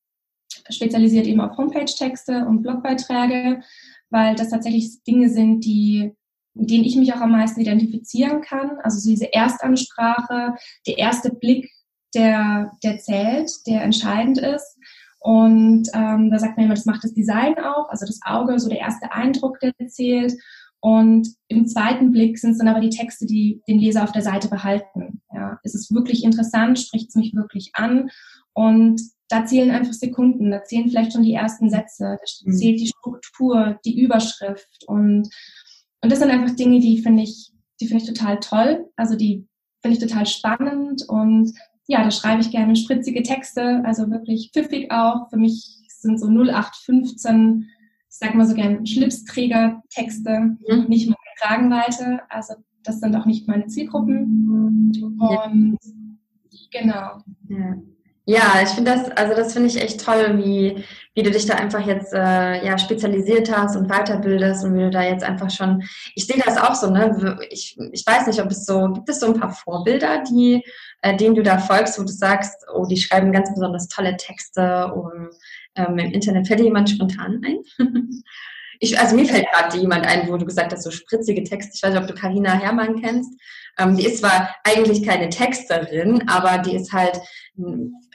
spezialisiert 0.71 1.27
eben 1.27 1.41
auf 1.41 1.57
Homepage-Texte 1.57 2.47
und 2.47 2.63
Blogbeiträge, 2.63 3.63
weil 4.11 4.35
das 4.35 4.51
tatsächlich 4.51 5.03
Dinge 5.05 5.29
sind, 5.29 5.65
die 5.65 6.13
mit 6.55 6.71
denen 6.71 6.85
ich 6.85 6.97
mich 6.97 7.13
auch 7.13 7.21
am 7.21 7.33
meisten 7.33 7.61
identifizieren 7.61 8.41
kann. 8.41 8.79
Also 8.83 8.99
so 9.01 9.11
diese 9.11 9.33
Erstansprache, 9.33 10.55
der 10.87 10.99
erste 10.99 11.31
Blick, 11.35 11.71
der, 12.15 12.73
der 12.83 12.99
zählt, 12.99 13.51
der 13.67 13.83
entscheidend 13.83 14.39
ist. 14.39 14.79
Und 15.19 15.89
ähm, 15.95 16.31
da 16.31 16.39
sagt 16.39 16.57
man 16.57 16.67
immer, 16.67 16.75
das 16.75 16.87
macht 16.87 17.03
das 17.03 17.15
Design 17.15 17.59
auch, 17.59 17.89
also 17.89 18.07
das 18.07 18.21
Auge, 18.25 18.59
so 18.59 18.69
der 18.69 18.79
erste 18.79 19.11
Eindruck, 19.11 19.59
der 19.59 19.73
zählt. 19.89 20.35
Und 20.81 21.29
im 21.49 21.67
zweiten 21.67 22.13
Blick 22.13 22.39
sind 22.39 22.53
es 22.53 22.59
dann 22.59 22.69
aber 22.69 22.81
die 22.81 22.91
Texte, 22.91 23.25
die 23.25 23.63
den 23.67 23.79
Leser 23.79 24.05
auf 24.05 24.13
der 24.13 24.23
Seite 24.23 24.49
behalten. 24.49 25.23
Ja, 25.33 25.59
ist 25.63 25.75
es 25.75 25.93
wirklich 25.93 26.25
interessant, 26.25 26.79
spricht 26.79 27.09
es 27.09 27.15
mich 27.15 27.35
wirklich 27.35 27.71
an? 27.73 28.11
Und 28.55 29.01
da 29.29 29.45
zählen 29.45 29.71
einfach 29.71 29.93
Sekunden, 29.93 30.51
da 30.51 30.65
zählen 30.65 30.89
vielleicht 30.89 31.13
schon 31.13 31.23
die 31.23 31.35
ersten 31.35 31.71
Sätze, 31.71 32.19
da 32.19 32.51
mhm. 32.51 32.57
zählt 32.57 32.81
die 32.81 32.87
Struktur, 32.87 33.79
die 33.85 34.01
Überschrift 34.01 34.85
und 34.87 35.29
und 36.05 36.13
das 36.13 36.19
sind 36.19 36.31
einfach 36.31 36.55
Dinge, 36.55 36.81
die 36.81 36.99
finde 36.99 37.23
ich, 37.23 37.51
die 37.81 37.87
finde 37.87 38.05
ich 38.05 38.09
total 38.11 38.39
toll. 38.39 38.91
Also 38.95 39.17
die 39.17 39.49
finde 39.81 39.97
ich 39.97 40.07
total 40.07 40.27
spannend 40.27 41.03
und 41.09 41.51
ja, 41.87 42.05
da 42.05 42.11
schreibe 42.11 42.43
ich 42.43 42.51
gerne 42.51 42.77
spritzige 42.77 43.23
Texte, 43.23 43.83
also 43.87 44.11
wirklich 44.11 44.51
pfiffig 44.53 44.91
auch. 44.91 45.31
Für 45.31 45.39
mich 45.39 45.79
sind 45.89 46.21
so 46.21 46.27
0815, 46.27 47.67
ich 48.11 48.17
sag 48.19 48.35
mal 48.35 48.47
so 48.47 48.55
gern 48.55 48.85
Schlipsträger-Texte, 48.85 50.57
mhm. 50.69 50.85
nicht 50.89 51.07
meine 51.07 51.17
Kragenweite. 51.39 52.21
Also 52.29 52.55
das 52.83 53.01
sind 53.01 53.17
auch 53.17 53.25
nicht 53.25 53.49
meine 53.49 53.67
Zielgruppen. 53.67 54.99
Und 55.19 55.79
genau. 56.71 57.23
Ja. 57.49 57.77
Ja, 58.27 58.63
ich 58.63 58.71
finde 58.71 58.93
das, 58.93 59.11
also 59.11 59.35
das 59.35 59.53
finde 59.53 59.69
ich 59.69 59.79
echt 59.79 60.03
toll, 60.03 60.39
wie, 60.39 60.83
wie 61.15 61.23
du 61.23 61.31
dich 61.31 61.45
da 61.45 61.57
einfach 61.57 61.87
jetzt 61.87 62.15
äh, 62.15 62.65
ja, 62.65 62.79
spezialisiert 62.79 63.55
hast 63.55 63.77
und 63.77 63.91
weiterbildest 63.91 64.65
und 64.65 64.75
wie 64.75 64.85
du 64.85 64.91
da 64.91 65.03
jetzt 65.03 65.23
einfach 65.23 65.51
schon, 65.51 65.83
ich 66.15 66.27
sehe 66.27 66.43
das 66.43 66.57
auch 66.57 66.75
so, 66.75 66.89
ne? 66.91 67.39
Ich, 67.51 67.77
ich 67.93 68.07
weiß 68.07 68.27
nicht, 68.27 68.41
ob 68.41 68.51
es 68.51 68.65
so, 68.65 68.89
gibt 68.95 69.11
es 69.11 69.21
so 69.21 69.27
ein 69.27 69.39
paar 69.39 69.53
Vorbilder, 69.53 70.23
die, 70.23 70.65
äh, 71.03 71.15
denen 71.15 71.35
du 71.35 71.43
da 71.43 71.59
folgst, 71.59 71.99
wo 71.99 72.03
du 72.03 72.13
sagst, 72.13 72.65
oh, 72.75 72.87
die 72.87 72.97
schreiben 72.97 73.31
ganz 73.31 73.53
besonders 73.53 73.89
tolle 73.89 74.17
Texte 74.17 74.91
um, 74.95 75.29
ähm, 75.75 75.99
im 75.99 76.13
Internet. 76.13 76.47
Fällt 76.47 76.61
dir 76.61 76.65
jemand 76.65 76.89
spontan 76.89 77.43
ein? 77.45 77.59
ich, 78.81 78.99
also 78.99 79.17
mir 79.17 79.27
fällt 79.27 79.47
gerade 79.51 79.79
jemand 79.79 80.07
ein, 80.07 80.29
wo 80.29 80.37
du 80.37 80.45
gesagt 80.45 80.73
hast, 80.73 80.83
so 80.83 80.91
spritzige 80.91 81.43
Texte. 81.45 81.73
Ich 81.75 81.83
weiß 81.83 81.93
nicht, 81.93 82.03
ob 82.03 82.09
du 82.09 82.15
Karina 82.15 82.53
Herrmann 82.53 83.01
kennst. 83.01 83.33
Ähm, 83.79 83.97
die 83.97 84.07
ist 84.07 84.19
zwar 84.19 84.55
eigentlich 84.65 85.03
keine 85.05 85.29
Texterin, 85.29 86.29
aber 86.29 86.59
die 86.59 86.77
ist 86.77 86.93
halt, 86.93 87.21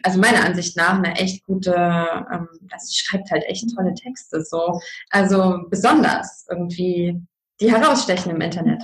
also 0.04 0.20
meiner 0.20 0.46
Ansicht 0.46 0.78
nach, 0.78 0.98
eine 0.98 1.16
echt 1.16 1.46
gute, 1.46 1.72
ähm, 1.72 2.48
also 2.72 2.86
sie 2.86 2.98
schreibt 2.98 3.32
halt 3.32 3.44
echt 3.46 3.66
tolle 3.76 3.94
Texte, 3.94 4.44
so. 4.44 4.80
Also 5.10 5.66
besonders 5.70 6.46
irgendwie, 6.50 7.20
die 7.60 7.72
herausstechen 7.72 8.32
im 8.32 8.42
Internet. 8.42 8.82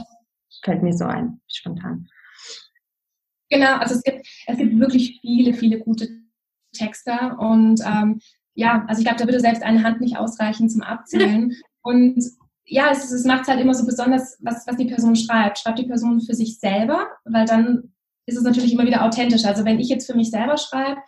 Fällt 0.63 0.83
mir 0.83 0.93
so 0.93 1.05
ein, 1.05 1.39
spontan. 1.47 2.07
Genau, 3.49 3.77
also 3.77 3.95
es 3.95 4.03
gibt, 4.03 4.27
es 4.47 4.57
gibt 4.57 4.79
wirklich 4.79 5.19
viele, 5.21 5.53
viele 5.53 5.79
gute 5.79 6.09
Texter 6.73 7.38
und 7.39 7.79
ähm, 7.85 8.19
ja, 8.55 8.85
also 8.87 8.99
ich 8.99 9.05
glaube, 9.05 9.19
da 9.19 9.25
würde 9.25 9.39
selbst 9.39 9.63
eine 9.63 9.83
Hand 9.83 10.01
nicht 10.01 10.17
ausreichen 10.17 10.69
zum 10.69 10.81
Abzählen. 10.81 11.55
Und 11.83 12.23
ja, 12.65 12.89
es, 12.89 13.11
es 13.11 13.25
macht 13.25 13.43
es 13.43 13.47
halt 13.47 13.59
immer 13.59 13.75
so 13.75 13.85
besonders, 13.85 14.37
was, 14.41 14.65
was 14.65 14.77
die 14.77 14.85
Person 14.87 15.15
schreibt. 15.15 15.59
Schreibt 15.59 15.79
die 15.79 15.85
Person 15.85 16.21
für 16.21 16.33
sich 16.33 16.57
selber, 16.59 17.07
weil 17.25 17.45
dann 17.45 17.93
ist 18.25 18.37
es 18.37 18.43
natürlich 18.43 18.73
immer 18.73 18.85
wieder 18.85 19.05
authentisch. 19.05 19.45
Also 19.45 19.65
wenn 19.65 19.79
ich 19.79 19.89
jetzt 19.89 20.09
für 20.09 20.17
mich 20.17 20.31
selber 20.31 20.57
schreibe 20.57 20.99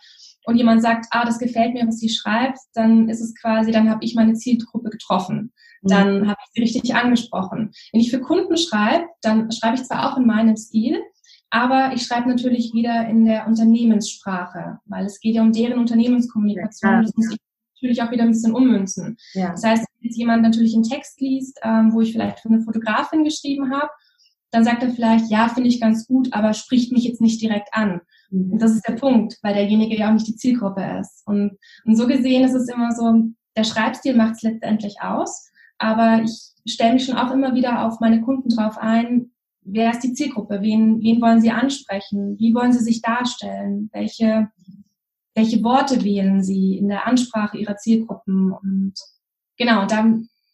und 0.44 0.56
jemand 0.56 0.82
sagt, 0.82 1.06
ah, 1.10 1.24
das 1.24 1.38
gefällt 1.38 1.74
mir, 1.74 1.86
was 1.86 1.98
sie 1.98 2.10
schreibt, 2.10 2.58
dann 2.74 3.08
ist 3.08 3.20
es 3.20 3.34
quasi, 3.34 3.72
dann 3.72 3.90
habe 3.90 4.04
ich 4.04 4.14
meine 4.14 4.34
Zielgruppe 4.34 4.90
getroffen. 4.90 5.52
Mhm. 5.82 5.88
Dann 5.88 6.28
habe 6.28 6.38
ich 6.44 6.50
sie 6.52 6.78
richtig 6.78 6.94
angesprochen. 6.94 7.72
Wenn 7.92 8.00
ich 8.00 8.10
für 8.10 8.20
Kunden 8.20 8.56
schreibe, 8.56 9.06
dann 9.22 9.50
schreibe 9.50 9.76
ich 9.76 9.84
zwar 9.84 10.12
auch 10.12 10.16
in 10.16 10.26
meinem 10.26 10.56
Stil, 10.56 11.02
aber 11.50 11.92
ich 11.94 12.02
schreibe 12.02 12.28
natürlich 12.28 12.72
wieder 12.74 13.08
in 13.08 13.24
der 13.24 13.46
Unternehmenssprache, 13.46 14.80
weil 14.84 15.06
es 15.06 15.20
geht 15.20 15.34
ja 15.34 15.42
um 15.42 15.52
deren 15.52 15.78
Unternehmenskommunikation. 15.78 16.92
Ja, 16.92 17.02
das 17.02 17.16
muss 17.16 17.32
ich 17.32 17.38
natürlich 17.76 18.02
auch 18.02 18.10
wieder 18.10 18.24
ein 18.24 18.30
bisschen 18.30 18.54
ummünzen. 18.54 19.16
Ja. 19.32 19.52
Das 19.52 19.64
heißt, 19.64 19.82
wenn 19.82 20.08
jetzt 20.08 20.18
jemand 20.18 20.42
natürlich 20.42 20.74
einen 20.74 20.82
Text 20.82 21.20
liest, 21.20 21.58
ähm, 21.62 21.92
wo 21.92 22.00
ich 22.00 22.12
vielleicht 22.12 22.40
für 22.40 22.48
eine 22.48 22.60
Fotografin 22.60 23.24
geschrieben 23.24 23.72
habe, 23.72 23.88
dann 24.50 24.64
sagt 24.64 24.82
er 24.82 24.90
vielleicht, 24.90 25.30
ja, 25.30 25.48
finde 25.48 25.68
ich 25.68 25.80
ganz 25.80 26.06
gut, 26.06 26.32
aber 26.32 26.54
spricht 26.54 26.92
mich 26.92 27.04
jetzt 27.04 27.20
nicht 27.20 27.40
direkt 27.40 27.68
an. 27.72 28.00
Mhm. 28.30 28.52
Und 28.52 28.62
das 28.62 28.72
ist 28.72 28.86
der 28.88 28.94
Punkt, 28.94 29.38
weil 29.42 29.54
derjenige 29.54 29.96
ja 29.96 30.08
auch 30.08 30.14
nicht 30.14 30.26
die 30.26 30.36
Zielgruppe 30.36 30.82
ist. 31.00 31.22
Und, 31.26 31.58
und 31.84 31.96
so 31.96 32.06
gesehen 32.06 32.44
ist 32.44 32.54
es 32.54 32.68
immer 32.68 32.92
so, 32.92 33.30
der 33.56 33.64
Schreibstil 33.64 34.16
macht 34.16 34.36
es 34.36 34.42
letztendlich 34.42 35.00
aus, 35.00 35.50
aber 35.78 36.22
ich 36.22 36.52
stelle 36.66 36.94
mich 36.94 37.04
schon 37.04 37.16
auch 37.16 37.32
immer 37.32 37.54
wieder 37.54 37.86
auf 37.86 38.00
meine 38.00 38.20
Kunden 38.20 38.48
drauf 38.48 38.78
ein, 38.78 39.30
wer 39.70 39.90
ist 39.90 40.00
die 40.00 40.12
Zielgruppe, 40.12 40.60
wen, 40.60 41.00
wen 41.02 41.20
wollen 41.20 41.40
sie 41.40 41.50
ansprechen, 41.50 42.36
wie 42.38 42.54
wollen 42.54 42.72
sie 42.72 42.82
sich 42.82 43.02
darstellen, 43.02 43.90
welche 43.92 44.48
welche 45.38 45.62
Worte 45.62 46.04
wählen 46.04 46.42
sie 46.42 46.76
in 46.76 46.88
der 46.88 47.06
Ansprache 47.06 47.58
ihrer 47.58 47.76
Zielgruppen. 47.76 48.52
Und 48.52 48.94
genau, 49.56 49.86
da 49.86 50.04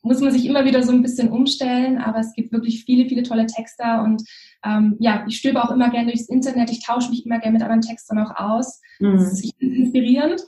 muss 0.02 0.20
man 0.20 0.30
sich 0.30 0.44
immer 0.44 0.66
wieder 0.66 0.82
so 0.82 0.92
ein 0.92 1.00
bisschen 1.00 1.30
umstellen, 1.30 1.98
aber 1.98 2.18
es 2.18 2.34
gibt 2.34 2.52
wirklich 2.52 2.84
viele, 2.84 3.08
viele 3.08 3.22
tolle 3.22 3.46
Texter 3.46 4.02
und 4.02 4.22
ähm, 4.62 4.96
ja, 5.00 5.24
ich 5.26 5.38
stöbe 5.38 5.64
auch 5.64 5.70
immer 5.70 5.90
gerne 5.90 6.12
durchs 6.12 6.28
Internet, 6.28 6.70
ich 6.70 6.84
tausche 6.84 7.08
mich 7.08 7.24
immer 7.24 7.38
gerne 7.38 7.54
mit 7.54 7.62
anderen 7.62 7.80
Textern 7.80 8.18
auch 8.18 8.36
aus. 8.36 8.80
Mhm. 9.00 9.12
Das 9.12 9.32
ist 9.32 9.54
inspirierend 9.58 10.42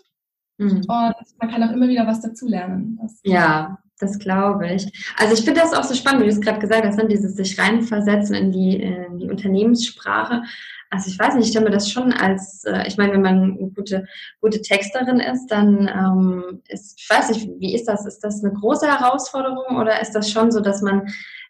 mhm. 0.59 0.71
und 0.71 0.87
man 0.87 1.51
kann 1.51 1.63
auch 1.63 1.73
immer 1.73 1.89
wieder 1.89 2.07
was 2.07 2.21
dazulernen. 2.21 3.01
ja, 3.25 3.79
das 3.99 4.19
glaube 4.19 4.73
ich. 4.73 4.93
Also 5.17 5.35
ich 5.35 5.45
finde 5.45 5.61
das 5.61 5.73
auch 5.73 5.85
so 5.85 5.95
spannend, 5.95 6.23
wie 6.23 6.27
du 6.27 6.33
es 6.33 6.41
gerade 6.41 6.59
gesagt 6.59 6.85
hast, 6.85 6.97
ne? 6.99 7.09
dieses 7.09 7.35
sich 7.35 7.59
reinversetzen 7.59 8.35
in 8.35 8.53
die, 8.53 8.83
in 8.83 9.19
die 9.19 9.29
Unternehmenssprache. 9.29 10.43
Also 10.91 11.11
ich 11.11 11.19
weiß 11.19 11.35
nicht, 11.35 11.45
ich 11.45 11.51
stelle 11.51 11.67
mir 11.67 11.73
das 11.73 11.91
schon 11.91 12.13
als, 12.13 12.65
äh, 12.65 12.87
ich 12.87 12.97
meine, 12.97 13.15
wenn 13.15 13.23
man 13.23 13.43
eine 13.43 13.71
gute, 13.71 14.07
gute 14.41 14.63
Texterin 14.63 15.21
ist, 15.21 15.49
dann 15.49 15.89
ähm, 15.89 16.63
ist, 16.69 17.01
ich 17.01 17.09
weiß 17.11 17.31
nicht, 17.31 17.49
wie 17.59 17.75
ist 17.75 17.87
das? 17.87 18.07
Ist 18.07 18.21
das 18.21 18.45
eine 18.45 18.53
große 18.53 18.87
Herausforderung 18.87 19.77
oder 19.79 20.01
ist 20.01 20.13
das 20.13 20.31
schon 20.31 20.53
so, 20.53 20.61
dass 20.61 20.83
man 20.83 21.09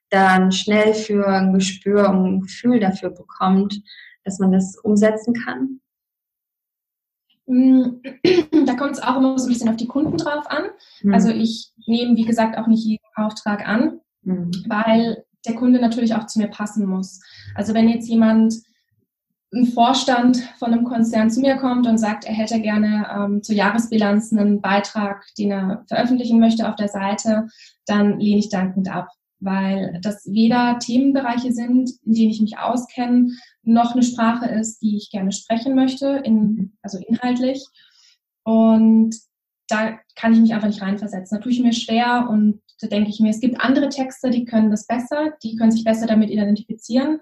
dann 0.09 0.53
schnell 0.53 0.95
für 0.95 1.27
ein 1.27 1.53
Gespür 1.53 2.09
und 2.09 2.25
ein 2.25 2.41
Gefühl 2.43 2.81
dafür 2.81 3.11
bekommt, 3.11 3.83
dass 4.25 4.39
man 4.39 4.53
das 4.53 4.77
umsetzen 4.79 5.35
kann? 5.35 5.81
Mm, 7.47 8.03
da 8.67 8.75
kommt 8.75 8.93
es 8.93 9.03
auch 9.03 9.17
immer 9.17 9.39
so 9.39 9.47
ein 9.47 9.53
bisschen 9.53 9.69
auf 9.69 9.77
die 9.77 9.87
Kunden 9.87 10.17
drauf 10.17 10.51
an. 10.51 10.65
Mhm. 11.03 11.15
Also 11.15 11.31
ich 11.31 11.73
nehme, 11.87 12.17
wie 12.17 12.25
gesagt, 12.25 12.59
auch 12.59 12.67
nicht 12.67 12.85
jeden 12.85 13.05
Auftrag 13.15 13.67
an, 13.67 14.01
mhm. 14.23 14.51
weil 14.69 15.25
der 15.47 15.55
Kunde 15.55 15.81
natürlich 15.81 16.15
auch 16.15 16.27
zu 16.27 16.39
mir 16.39 16.49
passen 16.49 16.87
muss. 16.87 17.21
Also 17.55 17.75
wenn 17.75 17.89
jetzt 17.89 18.09
jemand 18.09 18.55
ein 19.55 19.67
Vorstand 19.67 20.39
von 20.59 20.73
einem 20.73 20.85
Konzern 20.85 21.31
zu 21.31 21.41
mir 21.41 21.57
kommt 21.57 21.87
und 21.87 21.99
sagt, 21.99 22.25
er 22.25 22.35
hätte 22.35 22.61
gerne 22.61 23.07
ähm, 23.15 23.43
zur 23.43 23.55
Jahresbilanz 23.55 24.33
einen 24.33 24.61
Beitrag, 24.61 25.25
den 25.39 25.53
er 25.53 25.85
veröffentlichen 25.87 26.41
möchte 26.41 26.69
auf 26.69 26.77
der 26.77 26.89
Seite, 26.89 27.47
dann 27.87 28.19
lehne 28.19 28.41
ich 28.41 28.49
dankend 28.49 28.93
ab, 28.93 29.09
weil 29.39 30.01
das 30.03 30.27
weder 30.27 30.79
Themenbereiche 30.81 31.53
sind, 31.53 31.91
in 32.05 32.13
denen 32.13 32.31
ich 32.31 32.41
mich 32.41 32.59
auskenne, 32.59 33.31
noch 33.67 33.93
eine 33.93 34.03
Sprache 34.03 34.47
ist, 34.47 34.81
die 34.81 34.97
ich 34.97 35.11
gerne 35.11 35.33
sprechen 35.33 35.75
möchte, 35.75 36.23
in, 36.25 36.77
also 36.83 36.99
inhaltlich. 36.99 37.65
Und 38.45 39.17
da 39.69 39.99
kann 40.15 40.33
ich 40.33 40.41
mich 40.41 40.55
einfach 40.55 40.69
nicht 40.69 40.83
reinversetzen. 40.83 41.37
Da 41.37 41.43
tue 41.43 41.53
ich 41.53 41.61
mir 41.61 41.73
schwer 41.73 42.29
und 42.31 42.63
da 42.81 42.87
denke 42.87 43.11
ich 43.11 43.21
mir, 43.21 43.31
es 43.31 43.41
gibt 43.41 43.61
andere 43.61 43.89
Texte, 43.89 44.31
die 44.31 44.45
können 44.45 44.71
das 44.71 44.87
besser, 44.87 45.33
die 45.43 45.57
können 45.57 45.73
sich 45.73 45.85
besser 45.85 46.07
damit 46.07 46.31
identifizieren. 46.31 47.21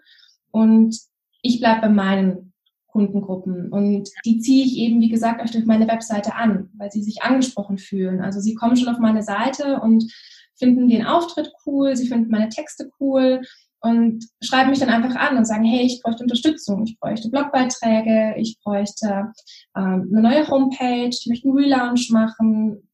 Und 0.51 0.99
ich 1.43 1.61
bleibe 1.61 1.83
bei 1.83 1.89
meinen 1.89 2.53
Kundengruppen 2.89 3.73
und 3.73 4.09
die 4.25 4.39
ziehe 4.39 4.65
ich 4.65 4.77
eben, 4.77 5.01
wie 5.01 5.09
gesagt, 5.09 5.43
auch 5.43 5.51
durch 5.51 5.65
meine 5.65 5.89
Webseite 5.89 6.35
an, 6.37 6.71
weil 6.77 6.93
sie 6.93 7.03
sich 7.03 7.23
angesprochen 7.23 7.79
fühlen. 7.79 8.21
Also 8.21 8.41
sie 8.41 8.55
kommen 8.55 8.77
schon 8.77 8.89
auf 8.89 9.01
meine 9.01 9.23
Seite 9.23 9.81
und 9.81 10.13
finden 10.57 10.89
den 10.89 11.05
Auftritt 11.05 11.53
cool, 11.67 11.97
sie 11.97 12.07
finden 12.07 12.31
meine 12.31 12.51
Texte 12.51 12.91
cool 13.01 13.41
und 13.85 14.25
schreiben 14.43 14.71
mich 14.71 14.79
dann 14.79 14.89
einfach 14.89 15.15
an 15.15 15.37
und 15.37 15.45
sagen, 15.45 15.65
hey, 15.65 15.85
ich 15.85 16.01
bräuchte 16.03 16.23
Unterstützung, 16.23 16.85
ich 16.85 16.99
bräuchte 16.99 17.29
Blogbeiträge, 17.29 18.35
ich 18.39 18.57
bräuchte 18.65 19.31
ähm, 19.77 20.11
eine 20.11 20.23
neue 20.23 20.49
Homepage, 20.49 21.11
ich 21.11 21.27
möchte 21.29 21.49
einen 21.49 21.59
Relaunch 21.59 22.09
machen, 22.11 22.89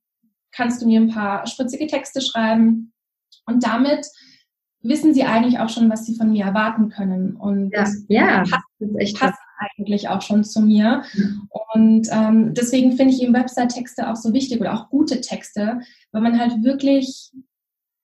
kannst 0.50 0.82
du 0.82 0.86
mir 0.86 1.00
ein 1.00 1.10
paar 1.10 1.46
spritzige 1.46 1.86
Texte 1.86 2.20
schreiben? 2.20 2.92
Und 3.46 3.64
damit 3.64 4.04
wissen 4.82 5.14
sie 5.14 5.22
eigentlich 5.22 5.60
auch 5.60 5.68
schon, 5.68 5.88
was 5.90 6.06
sie 6.06 6.16
von 6.16 6.32
mir 6.32 6.44
erwarten 6.44 6.88
können. 6.88 7.36
Und 7.36 7.70
ja, 7.70 7.80
das 7.80 8.04
ja, 8.08 8.38
passt, 8.38 8.64
das 8.80 8.90
echt 8.98 9.20
passt 9.20 9.38
eigentlich 9.58 10.08
auch 10.08 10.22
schon 10.22 10.42
zu 10.42 10.60
mir. 10.60 11.04
Mhm. 11.14 11.48
Und 11.72 12.08
ähm, 12.10 12.54
deswegen 12.54 12.96
finde 12.96 13.14
ich 13.14 13.22
eben 13.22 13.32
Website-Texte 13.32 14.10
auch 14.10 14.16
so 14.16 14.32
wichtig 14.32 14.60
oder 14.60 14.74
auch 14.74 14.90
gute 14.90 15.20
Texte, 15.20 15.82
weil 16.10 16.22
man 16.22 16.40
halt 16.40 16.64
wirklich 16.64 17.30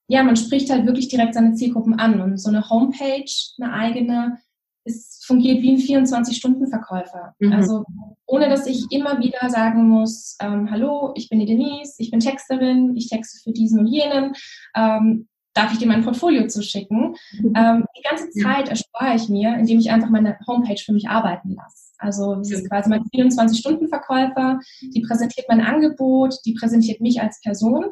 ja, 0.09 0.23
man 0.23 0.37
spricht 0.37 0.71
halt 0.71 0.87
wirklich 0.87 1.09
direkt 1.09 1.35
seine 1.35 1.55
Zielgruppen 1.55 1.99
an 1.99 2.21
und 2.21 2.39
so 2.39 2.49
eine 2.49 2.69
Homepage, 2.69 3.31
eine 3.61 3.73
eigene, 3.73 4.39
es 4.85 5.21
fungiert 5.25 5.63
wie 5.63 5.73
ein 5.73 5.79
24-Stunden-Verkäufer. 5.79 7.35
Mhm. 7.41 7.53
Also 7.53 7.85
ohne 8.27 8.49
dass 8.49 8.67
ich 8.67 8.87
immer 8.91 9.19
wieder 9.21 9.51
sagen 9.51 9.89
muss, 9.89 10.37
ähm, 10.41 10.71
hallo, 10.71 11.13
ich 11.17 11.29
bin 11.29 11.41
die 11.41 11.47
Denise, 11.47 11.97
ich 11.99 12.11
bin 12.11 12.21
Texterin, 12.21 12.97
ich 12.97 13.09
texte 13.09 13.39
für 13.43 13.53
diesen 13.53 13.81
und 13.81 13.87
jenen, 13.87 14.35
ähm, 14.77 15.29
darf 15.55 15.73
ich 15.73 15.79
dir 15.79 15.89
mein 15.89 16.05
Portfolio 16.05 16.47
zuschicken? 16.47 17.17
Mhm. 17.41 17.53
Ähm, 17.57 17.85
die 17.97 18.03
ganze 18.03 18.31
Zeit 18.31 18.69
erspare 18.69 19.17
ich 19.17 19.29
mir, 19.29 19.57
indem 19.57 19.79
ich 19.79 19.91
einfach 19.91 20.11
meine 20.11 20.39
Homepage 20.47 20.81
für 20.85 20.93
mich 20.93 21.09
arbeiten 21.09 21.55
lasse. 21.55 21.93
Also 21.99 22.35
das 22.37 22.51
ist 22.51 22.69
quasi 22.69 22.91
mein 22.91 23.05
24-Stunden-Verkäufer, 23.05 24.61
die 24.83 25.01
präsentiert 25.01 25.47
mein 25.49 25.63
Angebot, 25.63 26.37
die 26.45 26.53
präsentiert 26.53 27.01
mich 27.01 27.23
als 27.23 27.41
Person 27.41 27.87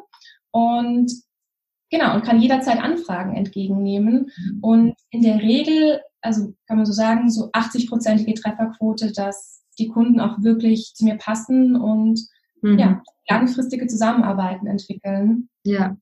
und 0.51 1.11
genau, 1.89 2.15
und 2.15 2.23
kann 2.23 2.41
jederzeit 2.41 2.81
Anfragen 2.81 3.35
entgegennehmen. 3.35 4.31
Mhm. 4.37 4.59
Und 4.61 4.93
in 5.09 5.21
der 5.21 5.41
Regel 5.41 6.01
also 6.25 6.53
kann 6.67 6.77
man 6.77 6.85
so 6.85 6.91
sagen, 6.91 7.29
so 7.29 7.51
80-prozentige 7.51 8.39
Trefferquote, 8.41 9.13
dass 9.13 9.63
die 9.77 9.87
Kunden 9.87 10.19
auch 10.19 10.41
wirklich 10.41 10.93
zu 10.95 11.05
mir 11.05 11.17
passen 11.17 11.75
und 11.75 12.19
mhm. 12.61 12.79
ja, 12.79 13.01
langfristige 13.29 13.87
Zusammenarbeiten 13.87 14.67
entwickeln. 14.67 15.49
Ja. 15.63 15.95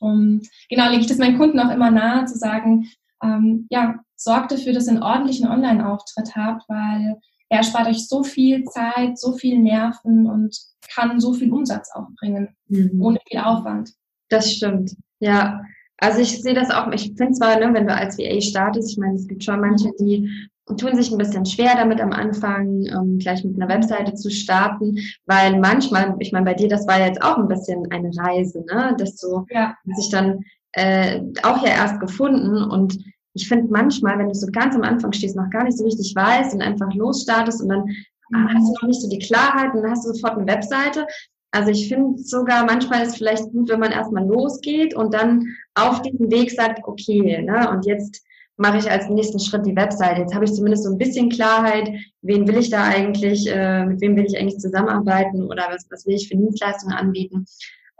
Und 0.00 0.48
genau, 0.68 0.88
lege 0.88 1.02
ich 1.02 1.06
das 1.06 1.18
meinen 1.18 1.38
Kunden 1.38 1.60
auch 1.60 1.70
immer 1.70 1.90
nahe, 1.90 2.24
zu 2.26 2.36
sagen, 2.36 2.88
ähm, 3.22 3.66
ja, 3.70 4.00
sorgt 4.16 4.52
dafür, 4.52 4.72
dass 4.72 4.86
ihr 4.86 4.92
einen 4.92 5.02
ordentlichen 5.02 5.48
Online-Auftritt 5.48 6.34
habt, 6.36 6.68
weil 6.68 7.16
er 7.48 7.62
spart 7.62 7.88
euch 7.88 8.06
so 8.06 8.22
viel 8.22 8.64
Zeit, 8.64 9.18
so 9.18 9.32
viel 9.32 9.58
Nerven 9.58 10.26
und 10.26 10.56
kann 10.94 11.20
so 11.20 11.32
viel 11.32 11.52
Umsatz 11.52 11.90
auch 11.94 12.08
bringen, 12.18 12.56
mhm. 12.68 13.00
ohne 13.00 13.18
viel 13.28 13.40
Aufwand. 13.40 13.92
Das 14.28 14.52
stimmt. 14.52 14.94
Ja, 15.20 15.62
also 15.98 16.20
ich 16.20 16.40
sehe 16.42 16.54
das 16.54 16.70
auch, 16.70 16.90
ich 16.92 17.12
finde 17.16 17.32
zwar, 17.32 17.58
ne, 17.58 17.72
wenn 17.72 17.86
du 17.86 17.94
als 17.94 18.18
VA 18.18 18.40
startest, 18.40 18.92
ich 18.92 18.98
meine, 18.98 19.16
es 19.16 19.26
gibt 19.26 19.42
schon 19.42 19.60
manche, 19.60 19.90
die 19.98 20.30
tun 20.76 20.94
sich 20.94 21.10
ein 21.10 21.18
bisschen 21.18 21.46
schwer 21.46 21.74
damit 21.76 22.00
am 22.00 22.12
Anfang, 22.12 22.84
ähm, 22.86 23.18
gleich 23.18 23.42
mit 23.42 23.56
einer 23.56 23.72
Webseite 23.72 24.14
zu 24.14 24.30
starten, 24.30 24.98
weil 25.26 25.58
manchmal, 25.58 26.14
ich 26.20 26.30
meine, 26.32 26.44
bei 26.44 26.54
dir, 26.54 26.68
das 26.68 26.86
war 26.86 27.00
jetzt 27.00 27.22
auch 27.22 27.38
ein 27.38 27.48
bisschen 27.48 27.90
eine 27.90 28.10
Reise, 28.16 28.64
ne, 28.66 28.94
dass 28.98 29.16
du 29.16 29.44
ja. 29.50 29.74
sich 29.96 30.10
dann 30.10 30.44
äh, 30.72 31.20
auch 31.42 31.64
ja 31.64 31.70
erst 31.70 32.00
gefunden 32.00 32.62
und 32.62 32.98
ich 33.34 33.48
finde 33.48 33.68
manchmal, 33.70 34.18
wenn 34.18 34.28
du 34.28 34.34
so 34.34 34.48
ganz 34.52 34.74
am 34.74 34.82
Anfang 34.82 35.12
stehst, 35.12 35.36
noch 35.36 35.50
gar 35.50 35.64
nicht 35.64 35.78
so 35.78 35.84
richtig 35.84 36.14
weißt 36.14 36.54
und 36.54 36.62
einfach 36.62 36.92
losstartest 36.94 37.62
und 37.62 37.68
dann 37.68 37.84
mhm. 38.30 38.48
hast 38.54 38.68
du 38.68 38.72
noch 38.72 38.88
nicht 38.88 39.00
so 39.00 39.08
die 39.08 39.18
Klarheit 39.18 39.74
und 39.74 39.82
dann 39.82 39.90
hast 39.90 40.06
du 40.06 40.12
sofort 40.12 40.36
eine 40.36 40.46
Webseite, 40.46 41.06
also 41.50 41.70
ich 41.70 41.88
finde 41.88 42.18
sogar, 42.18 42.64
manchmal 42.64 43.06
ist 43.06 43.16
vielleicht 43.16 43.44
gut, 43.52 43.70
wenn 43.70 43.80
man 43.80 43.92
erstmal 43.92 44.26
losgeht 44.26 44.94
und 44.94 45.14
dann 45.14 45.46
auf 45.74 46.02
diesem 46.02 46.30
Weg 46.30 46.50
sagt, 46.50 46.80
okay, 46.84 47.42
ne, 47.42 47.70
und 47.70 47.86
jetzt 47.86 48.22
mache 48.56 48.78
ich 48.78 48.90
als 48.90 49.08
nächsten 49.08 49.38
Schritt 49.38 49.64
die 49.64 49.76
Webseite. 49.76 50.20
Jetzt 50.20 50.34
habe 50.34 50.44
ich 50.44 50.52
zumindest 50.52 50.84
so 50.84 50.90
ein 50.90 50.98
bisschen 50.98 51.30
Klarheit, 51.30 51.90
wen 52.22 52.46
will 52.46 52.58
ich 52.58 52.70
da 52.70 52.84
eigentlich, 52.84 53.48
äh, 53.48 53.86
mit 53.86 54.00
wem 54.00 54.16
will 54.16 54.26
ich 54.26 54.38
eigentlich 54.38 54.58
zusammenarbeiten 54.58 55.44
oder 55.44 55.68
was, 55.70 55.86
was 55.90 56.04
will 56.06 56.14
ich 56.14 56.28
für 56.28 56.36
Dienstleistungen 56.36 56.96
anbieten. 56.96 57.46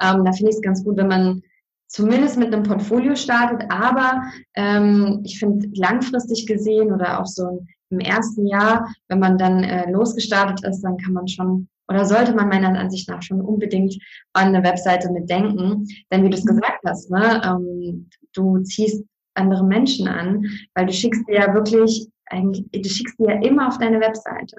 Ähm, 0.03 0.25
da 0.25 0.33
finde 0.33 0.51
ich 0.51 0.57
es 0.57 0.63
ganz 0.63 0.85
gut, 0.85 0.97
wenn 0.97 1.09
man 1.09 1.43
zumindest 1.87 2.37
mit 2.37 2.53
einem 2.53 2.65
Portfolio 2.65 3.15
startet, 3.15 3.71
aber 3.71 4.25
ähm, 4.55 5.21
ich 5.25 5.39
finde 5.39 5.69
langfristig 5.75 6.47
gesehen 6.47 6.93
oder 6.93 7.21
auch 7.21 7.27
so 7.27 7.65
im 7.91 8.01
ersten 8.01 8.47
Jahr, 8.47 8.93
wenn 9.09 9.21
man 9.21 9.39
dann 9.39 9.63
äh, 9.63 9.91
losgestartet 9.91 10.65
ist, 10.65 10.83
dann 10.83 10.99
kann 10.99 11.15
man 11.15 11.29
schon 11.29 11.69
oder 11.89 12.05
sollte 12.05 12.35
man 12.35 12.49
meiner 12.49 12.79
Ansicht 12.79 13.09
nach 13.09 13.23
schon 13.23 13.41
unbedingt 13.41 13.97
an 14.35 14.49
eine 14.49 14.63
Webseite 14.63 15.11
mitdenken. 15.11 15.87
Denn 16.13 16.25
wie 16.25 16.31
du 16.31 16.37
es 16.37 16.45
mhm. 16.45 16.49
gesagt 16.49 16.81
hast, 16.87 17.11
ne, 17.11 17.43
ähm, 17.45 18.09
du 18.35 18.59
ziehst 18.63 19.05
andere 19.35 19.65
Menschen 19.65 20.09
an, 20.09 20.45
weil 20.75 20.87
du 20.87 20.93
schickst 20.93 21.27
dir 21.29 21.37
ja 21.37 21.55
wirklich, 21.55 22.09
eigentlich, 22.27 22.65
du 22.71 22.89
schickst 22.89 23.19
dir 23.19 23.31
ja 23.31 23.41
immer 23.43 23.69
auf 23.69 23.79
deine 23.79 24.01
Webseite. 24.01 24.57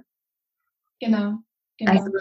Genau. 1.00 1.36
genau. 1.78 1.92
Also 1.92 2.12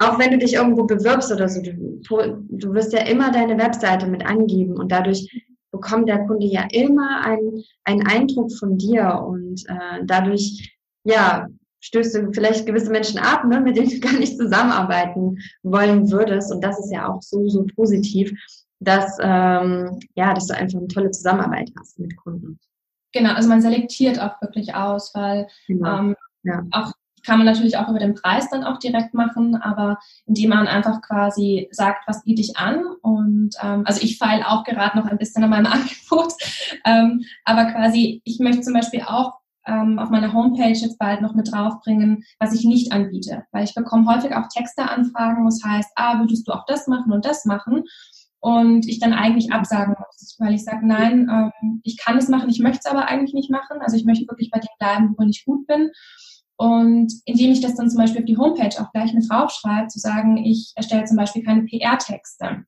auch 0.00 0.18
wenn 0.18 0.30
du 0.30 0.38
dich 0.38 0.54
irgendwo 0.54 0.84
bewirbst 0.84 1.32
oder 1.32 1.48
so, 1.48 1.60
du, 1.60 2.00
du 2.48 2.74
wirst 2.74 2.92
ja 2.92 3.00
immer 3.00 3.30
deine 3.32 3.58
Webseite 3.58 4.06
mit 4.06 4.24
angeben 4.24 4.76
und 4.76 4.92
dadurch 4.92 5.28
bekommt 5.70 6.08
der 6.08 6.24
Kunde 6.26 6.46
ja 6.46 6.66
immer 6.72 7.20
einen, 7.24 7.62
einen 7.84 8.06
Eindruck 8.06 8.52
von 8.52 8.78
dir 8.78 9.22
und 9.26 9.64
äh, 9.68 10.04
dadurch 10.04 10.76
ja 11.04 11.48
stößt 11.80 12.14
du 12.14 12.32
vielleicht 12.32 12.66
gewisse 12.66 12.90
Menschen 12.90 13.18
ab, 13.18 13.44
ne, 13.44 13.60
mit 13.60 13.76
denen 13.76 13.90
du 13.90 14.00
gar 14.00 14.18
nicht 14.18 14.36
zusammenarbeiten 14.36 15.38
wollen 15.62 16.10
würdest. 16.10 16.52
Und 16.52 16.62
das 16.62 16.78
ist 16.78 16.92
ja 16.92 17.08
auch 17.08 17.22
so, 17.22 17.48
so 17.48 17.66
positiv, 17.74 18.32
dass, 18.80 19.18
ähm, 19.20 19.98
ja, 20.14 20.34
dass 20.34 20.46
du 20.46 20.54
einfach 20.54 20.78
eine 20.78 20.88
tolle 20.88 21.10
Zusammenarbeit 21.10 21.70
hast 21.78 21.98
mit 21.98 22.16
Kunden. 22.16 22.58
Genau, 23.12 23.32
also 23.34 23.48
man 23.48 23.62
selektiert 23.62 24.20
auch 24.20 24.40
wirklich 24.42 24.74
aus, 24.74 25.14
weil 25.14 25.48
genau. 25.66 25.98
ähm, 25.98 26.16
ja. 26.42 26.62
auch 26.72 26.92
kann 27.24 27.38
man 27.38 27.46
natürlich 27.46 27.76
auch 27.76 27.88
über 27.88 27.98
den 27.98 28.14
Preis 28.14 28.48
dann 28.50 28.64
auch 28.64 28.78
direkt 28.78 29.12
machen, 29.12 29.56
aber 29.56 29.98
indem 30.26 30.50
man 30.50 30.68
einfach 30.68 31.02
quasi 31.02 31.68
sagt, 31.70 32.06
was 32.06 32.24
biete 32.24 32.40
ich 32.40 32.56
an 32.56 32.84
und 33.02 33.50
ähm, 33.62 33.82
also 33.84 34.02
ich 34.02 34.18
feile 34.18 34.48
auch 34.48 34.64
gerade 34.64 34.96
noch 34.96 35.06
ein 35.06 35.18
bisschen 35.18 35.44
an 35.44 35.50
meinem 35.50 35.66
Angebot, 35.72 36.32
ähm, 36.84 37.24
aber 37.44 37.66
quasi 37.72 38.22
ich 38.24 38.38
möchte 38.38 38.62
zum 38.62 38.74
Beispiel 38.74 39.02
auch 39.02 39.34
ähm, 39.68 39.98
auf 39.98 40.10
meiner 40.10 40.32
Homepage 40.32 40.72
jetzt 40.72 40.98
bald 40.98 41.20
noch 41.20 41.34
mit 41.34 41.52
draufbringen, 41.52 42.24
was 42.38 42.54
ich 42.54 42.64
nicht 42.64 42.92
anbiete. 42.92 43.44
Weil 43.52 43.64
ich 43.64 43.74
bekomme 43.74 44.12
häufig 44.12 44.34
auch 44.34 44.48
Texteanfragen, 44.48 45.46
was 45.46 45.62
heißt, 45.64 45.90
ah, 45.96 46.18
würdest 46.18 46.48
du 46.48 46.52
auch 46.52 46.64
das 46.66 46.88
machen 46.88 47.12
und 47.12 47.24
das 47.24 47.44
machen? 47.44 47.84
Und 48.40 48.88
ich 48.88 49.00
dann 49.00 49.12
eigentlich 49.12 49.52
absagen 49.52 49.94
muss, 49.98 50.36
weil 50.38 50.54
ich 50.54 50.64
sage, 50.64 50.86
nein, 50.86 51.28
ähm, 51.30 51.80
ich 51.82 51.98
kann 51.98 52.16
es 52.16 52.28
machen, 52.28 52.48
ich 52.48 52.60
möchte 52.60 52.80
es 52.84 52.90
aber 52.90 53.06
eigentlich 53.06 53.34
nicht 53.34 53.50
machen. 53.50 53.78
Also 53.80 53.96
ich 53.96 54.04
möchte 54.04 54.28
wirklich 54.28 54.50
bei 54.50 54.60
dem 54.60 54.68
bleiben, 54.78 55.14
wo 55.16 55.24
ich 55.24 55.44
gut 55.44 55.66
bin. 55.66 55.90
Und 56.56 57.12
indem 57.24 57.52
ich 57.52 57.60
das 57.60 57.76
dann 57.76 57.88
zum 57.88 57.98
Beispiel 57.98 58.20
auf 58.20 58.26
die 58.26 58.36
Homepage 58.36 58.80
auch 58.80 58.90
gleich 58.92 59.12
mit 59.12 59.28
draufschreibe, 59.30 59.88
zu 59.88 59.98
sagen, 60.00 60.38
ich 60.38 60.72
erstelle 60.74 61.04
zum 61.04 61.16
Beispiel 61.16 61.44
keine 61.44 61.62
PR-Texte 61.62 62.64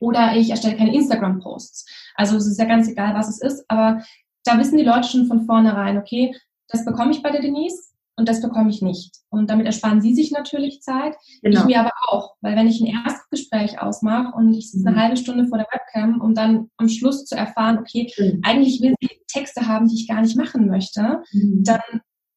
oder 0.00 0.36
ich 0.36 0.50
erstelle 0.50 0.76
keine 0.76 0.94
Instagram-Posts. 0.94 1.86
Also 2.14 2.36
es 2.36 2.46
ist 2.46 2.58
ja 2.58 2.66
ganz 2.66 2.88
egal, 2.88 3.14
was 3.14 3.28
es 3.28 3.40
ist, 3.40 3.64
aber 3.68 4.02
da 4.46 4.58
wissen 4.58 4.78
die 4.78 4.84
Leute 4.84 5.08
schon 5.08 5.26
von 5.26 5.46
vornherein, 5.46 5.98
okay, 5.98 6.34
das 6.68 6.84
bekomme 6.84 7.12
ich 7.12 7.22
bei 7.22 7.30
der 7.30 7.42
Denise 7.42 7.92
und 8.16 8.28
das 8.28 8.40
bekomme 8.40 8.70
ich 8.70 8.82
nicht. 8.82 9.14
Und 9.30 9.50
damit 9.50 9.66
ersparen 9.66 10.00
sie 10.00 10.14
sich 10.14 10.30
natürlich 10.30 10.80
Zeit, 10.80 11.14
genau. 11.42 11.60
ich 11.60 11.66
mir 11.66 11.80
aber 11.80 11.92
auch, 12.08 12.34
weil 12.40 12.56
wenn 12.56 12.66
ich 12.66 12.80
ein 12.80 13.04
Erstgespräch 13.04 13.80
ausmache 13.80 14.34
und 14.36 14.54
ich 14.54 14.70
sitze 14.70 14.86
eine 14.86 14.96
mhm. 14.96 15.00
halbe 15.00 15.16
Stunde 15.16 15.46
vor 15.46 15.58
der 15.58 15.68
Webcam, 15.70 16.20
um 16.20 16.34
dann 16.34 16.70
am 16.76 16.88
Schluss 16.88 17.24
zu 17.24 17.36
erfahren, 17.36 17.78
okay, 17.78 18.10
mhm. 18.18 18.40
eigentlich 18.42 18.80
will 18.80 18.94
sie 19.00 19.16
Texte 19.36 19.68
haben, 19.68 19.88
die 19.88 19.96
ich 19.96 20.08
gar 20.08 20.22
nicht 20.22 20.36
machen 20.36 20.68
möchte, 20.68 21.22
mhm. 21.32 21.62
dann 21.62 21.80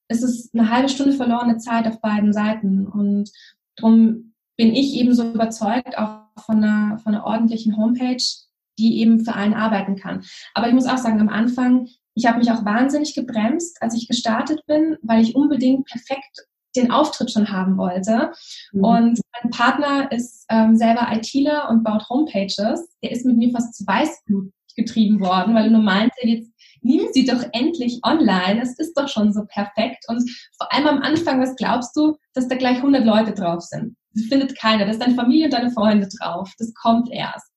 ist 0.10 0.24
es 0.24 0.50
eine 0.54 0.70
halbe 0.70 0.90
Stunde 0.90 1.14
verlorene 1.14 1.58
Zeit 1.58 1.88
auf 1.88 2.02
beiden 2.02 2.34
Seiten. 2.34 2.88
Und 2.88 3.30
darum 3.76 4.34
bin 4.58 4.74
ich 4.76 4.96
eben 4.96 5.14
so 5.14 5.24
überzeugt, 5.32 5.98
auch 5.98 6.24
von 6.46 6.64
einer, 6.64 6.98
von 7.00 7.16
einer 7.16 7.26
ordentlichen 7.26 7.78
Homepage, 7.78 8.24
die 8.78 9.00
eben 9.00 9.24
für 9.24 9.34
einen 9.34 9.54
arbeiten 9.54 9.96
kann. 9.96 10.24
Aber 10.54 10.68
ich 10.68 10.74
muss 10.74 10.88
auch 10.88 10.98
sagen, 10.98 11.22
am 11.22 11.30
Anfang, 11.30 11.88
ich 12.20 12.26
habe 12.26 12.40
mich 12.40 12.52
auch 12.52 12.66
wahnsinnig 12.66 13.16
gebremst, 13.16 13.82
als 13.82 13.96
ich 13.96 14.10
gestartet 14.10 14.66
bin, 14.68 14.98
weil 15.02 15.22
ich 15.22 15.36
unbedingt 15.36 15.86
perfekt 15.86 16.46
den 16.76 16.92
Auftritt 16.92 17.32
schon 17.32 17.50
haben 17.50 17.78
wollte. 17.78 18.32
Mhm. 18.74 18.84
Und 18.84 19.22
mein 19.42 19.52
Partner 19.52 20.12
ist 20.12 20.46
ähm, 20.50 20.76
selber 20.76 21.08
ITler 21.12 21.70
und 21.70 21.84
baut 21.84 22.10
Homepages. 22.10 22.90
Der 23.02 23.12
ist 23.12 23.26
mit 23.26 23.38
mir 23.38 23.52
fast 23.52 23.74
zu 23.74 23.88
Weißblut 23.88 24.52
getrieben 24.76 25.22
worden, 25.22 25.56
weil 25.56 25.66
er 25.66 25.72
nur 25.72 25.82
meinte, 25.82 26.16
jetzt 26.24 26.52
nimm 26.82 27.08
sie 27.14 27.26
doch 27.26 27.44
endlich 27.54 28.00
online. 28.04 28.62
Es 28.62 28.78
ist 28.78 28.98
doch 28.98 29.08
schon 29.08 29.32
so 29.32 29.46
perfekt. 29.46 30.04
Und 30.10 30.30
vor 30.58 30.72
allem 30.74 30.88
am 30.88 31.02
Anfang, 31.02 31.42
was 31.42 31.56
glaubst 31.56 31.96
du, 31.96 32.18
dass 32.34 32.50
da 32.50 32.56
gleich 32.56 32.78
100 32.78 33.06
Leute 33.06 33.34
drauf 33.34 33.62
sind? 33.62 33.96
Das 34.14 34.26
findet 34.26 34.60
keiner. 34.60 34.86
Das 34.86 34.98
ist 34.98 35.02
deine 35.02 35.16
Familie 35.16 35.46
und 35.46 35.54
deine 35.54 35.72
Freunde 35.72 36.10
drauf. 36.20 36.52
Das 36.58 36.74
kommt 36.74 37.10
erst. 37.12 37.48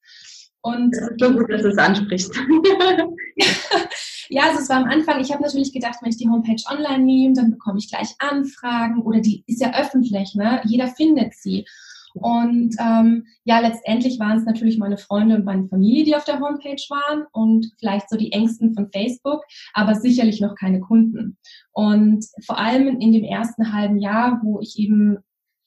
Und 0.60 0.94
das 0.94 1.10
ist 1.10 1.20
so 1.20 1.32
gut, 1.32 1.50
dass 1.50 1.62
du 1.62 1.68
es 1.68 1.78
ansprichst. 1.78 2.32
ja, 4.32 4.44
also 4.44 4.60
es 4.60 4.68
war 4.70 4.78
am 4.78 4.88
Anfang, 4.88 5.20
ich 5.20 5.30
habe 5.30 5.42
natürlich 5.42 5.74
gedacht, 5.74 5.98
wenn 6.00 6.08
ich 6.08 6.16
die 6.16 6.28
Homepage 6.28 6.62
online 6.70 7.04
nehme, 7.04 7.34
dann 7.34 7.50
bekomme 7.50 7.78
ich 7.78 7.90
gleich 7.90 8.14
Anfragen 8.18 9.02
oder 9.02 9.20
die 9.20 9.44
ist 9.46 9.60
ja 9.60 9.78
öffentlich, 9.78 10.34
ne? 10.34 10.62
Jeder 10.64 10.88
findet 10.88 11.34
sie. 11.34 11.66
Und 12.14 12.74
ähm, 12.78 13.26
ja, 13.44 13.60
letztendlich 13.60 14.18
waren 14.18 14.38
es 14.38 14.44
natürlich 14.44 14.78
meine 14.78 14.96
Freunde 14.96 15.34
und 15.34 15.44
meine 15.44 15.68
Familie, 15.68 16.04
die 16.04 16.16
auf 16.16 16.24
der 16.24 16.40
Homepage 16.40 16.82
waren 16.88 17.26
und 17.32 17.72
vielleicht 17.78 18.08
so 18.08 18.16
die 18.16 18.32
Ängsten 18.32 18.74
von 18.74 18.90
Facebook, 18.90 19.42
aber 19.74 19.94
sicherlich 19.96 20.40
noch 20.40 20.54
keine 20.54 20.80
Kunden. 20.80 21.36
Und 21.72 22.24
vor 22.46 22.58
allem 22.58 23.00
in 23.00 23.12
dem 23.12 23.24
ersten 23.24 23.74
halben 23.74 23.98
Jahr, 23.98 24.40
wo 24.42 24.60
ich 24.60 24.78
eben 24.78 25.18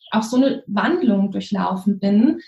auch 0.10 0.24
so 0.24 0.38
eine 0.38 0.64
Wandlung 0.66 1.32
durchlaufen 1.32 2.00
bin, 2.00 2.40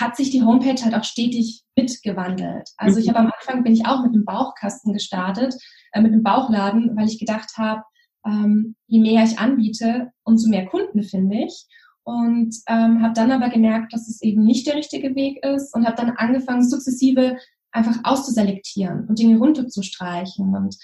hat 0.00 0.16
sich 0.16 0.30
die 0.30 0.42
Homepage 0.42 0.82
halt 0.82 0.94
auch 0.94 1.04
stetig 1.04 1.62
mitgewandelt. 1.76 2.70
Also 2.76 2.98
ich 2.98 3.06
mhm. 3.06 3.10
habe 3.10 3.18
am 3.20 3.32
Anfang 3.38 3.64
bin 3.64 3.72
ich 3.72 3.86
auch 3.86 4.02
mit 4.02 4.12
einem 4.12 4.24
Bauchkasten 4.24 4.92
gestartet, 4.92 5.54
äh, 5.92 6.00
mit 6.00 6.12
einem 6.12 6.22
Bauchladen, 6.22 6.96
weil 6.96 7.08
ich 7.08 7.18
gedacht 7.18 7.52
habe, 7.56 7.82
ähm, 8.26 8.76
je 8.86 9.00
mehr 9.00 9.24
ich 9.24 9.38
anbiete, 9.38 10.10
umso 10.24 10.48
mehr 10.48 10.66
Kunden 10.66 11.02
finde 11.02 11.44
ich. 11.44 11.66
Und 12.04 12.54
ähm, 12.68 13.02
habe 13.02 13.14
dann 13.14 13.32
aber 13.32 13.48
gemerkt, 13.48 13.94
dass 13.94 14.08
es 14.08 14.20
eben 14.20 14.44
nicht 14.44 14.66
der 14.66 14.74
richtige 14.74 15.14
Weg 15.14 15.42
ist 15.44 15.74
und 15.74 15.86
habe 15.86 15.96
dann 15.96 16.10
angefangen, 16.10 16.68
sukzessive 16.68 17.38
einfach 17.72 17.98
auszuselektieren 18.04 19.08
und 19.08 19.18
Dinge 19.18 19.38
runterzustreichen. 19.38 20.54
Und, 20.54 20.76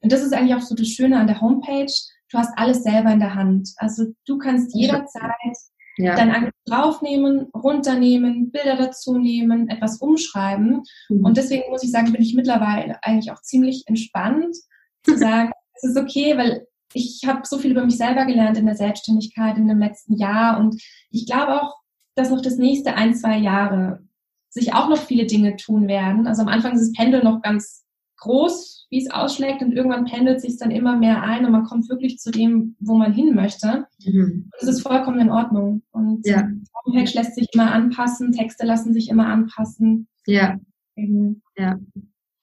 und 0.00 0.12
das 0.12 0.22
ist 0.22 0.32
eigentlich 0.32 0.54
auch 0.54 0.60
so 0.60 0.74
das 0.74 0.88
Schöne 0.88 1.18
an 1.18 1.26
der 1.26 1.40
Homepage. 1.40 1.92
Du 2.30 2.38
hast 2.38 2.56
alles 2.56 2.84
selber 2.84 3.12
in 3.12 3.20
der 3.20 3.34
Hand. 3.34 3.70
Also 3.76 4.06
du 4.26 4.38
kannst 4.38 4.74
jederzeit 4.74 5.56
ja. 5.98 6.14
dein 6.14 6.30
Angebot 6.30 6.54
draufnehmen, 6.66 7.48
runternehmen, 7.54 8.50
Bilder 8.50 8.76
dazu 8.76 9.18
nehmen, 9.18 9.68
etwas 9.68 9.98
umschreiben. 9.98 10.82
Mhm. 11.08 11.24
Und 11.24 11.36
deswegen 11.36 11.70
muss 11.70 11.82
ich 11.82 11.90
sagen, 11.90 12.12
bin 12.12 12.22
ich 12.22 12.34
mittlerweile 12.34 13.02
eigentlich 13.02 13.30
auch 13.32 13.42
ziemlich 13.42 13.84
entspannt 13.86 14.56
zu 15.02 15.16
sagen, 15.18 15.52
es 15.74 15.90
ist 15.90 15.98
okay, 15.98 16.36
weil 16.38 16.66
ich 16.94 17.22
habe 17.26 17.42
so 17.44 17.58
viel 17.58 17.72
über 17.72 17.84
mich 17.84 17.98
selber 17.98 18.24
gelernt 18.24 18.56
in 18.56 18.66
der 18.66 18.76
Selbstständigkeit 18.76 19.58
in 19.58 19.68
dem 19.68 19.78
letzten 19.78 20.16
Jahr 20.16 20.58
und 20.58 20.80
ich 21.10 21.26
glaube 21.26 21.60
auch, 21.60 21.76
dass 22.14 22.30
noch 22.30 22.40
das 22.40 22.56
nächste 22.56 22.94
ein, 22.94 23.14
zwei 23.14 23.36
Jahre 23.36 24.00
sich 24.48 24.74
auch 24.74 24.88
noch 24.88 24.98
viele 24.98 25.26
Dinge 25.26 25.56
tun 25.56 25.86
werden. 25.88 26.26
Also 26.26 26.42
am 26.42 26.48
Anfang 26.48 26.72
ist 26.72 26.80
das 26.88 26.92
Pendel 26.92 27.22
noch 27.22 27.42
ganz 27.42 27.84
groß, 28.16 28.77
wie 28.90 29.04
es 29.04 29.10
ausschlägt 29.10 29.60
und 29.62 29.72
irgendwann 29.72 30.06
pendelt 30.06 30.40
sich 30.40 30.56
dann 30.56 30.70
immer 30.70 30.96
mehr 30.96 31.22
ein 31.22 31.44
und 31.44 31.52
man 31.52 31.64
kommt 31.64 31.88
wirklich 31.88 32.18
zu 32.18 32.30
dem, 32.30 32.74
wo 32.80 32.94
man 32.96 33.12
hin 33.12 33.34
möchte. 33.34 33.86
Mhm. 34.04 34.50
Das 34.58 34.68
ist 34.68 34.80
vollkommen 34.80 35.20
in 35.20 35.30
Ordnung. 35.30 35.82
Und 35.90 36.26
ja. 36.26 36.48
Homepage 36.86 37.12
lässt 37.14 37.34
sich 37.34 37.48
immer 37.52 37.70
anpassen, 37.70 38.32
Texte 38.32 38.64
lassen 38.64 38.94
sich 38.94 39.10
immer 39.10 39.26
anpassen. 39.26 40.08
Ja. 40.26 40.58
Mhm. 40.96 41.42
Ja. 41.56 41.78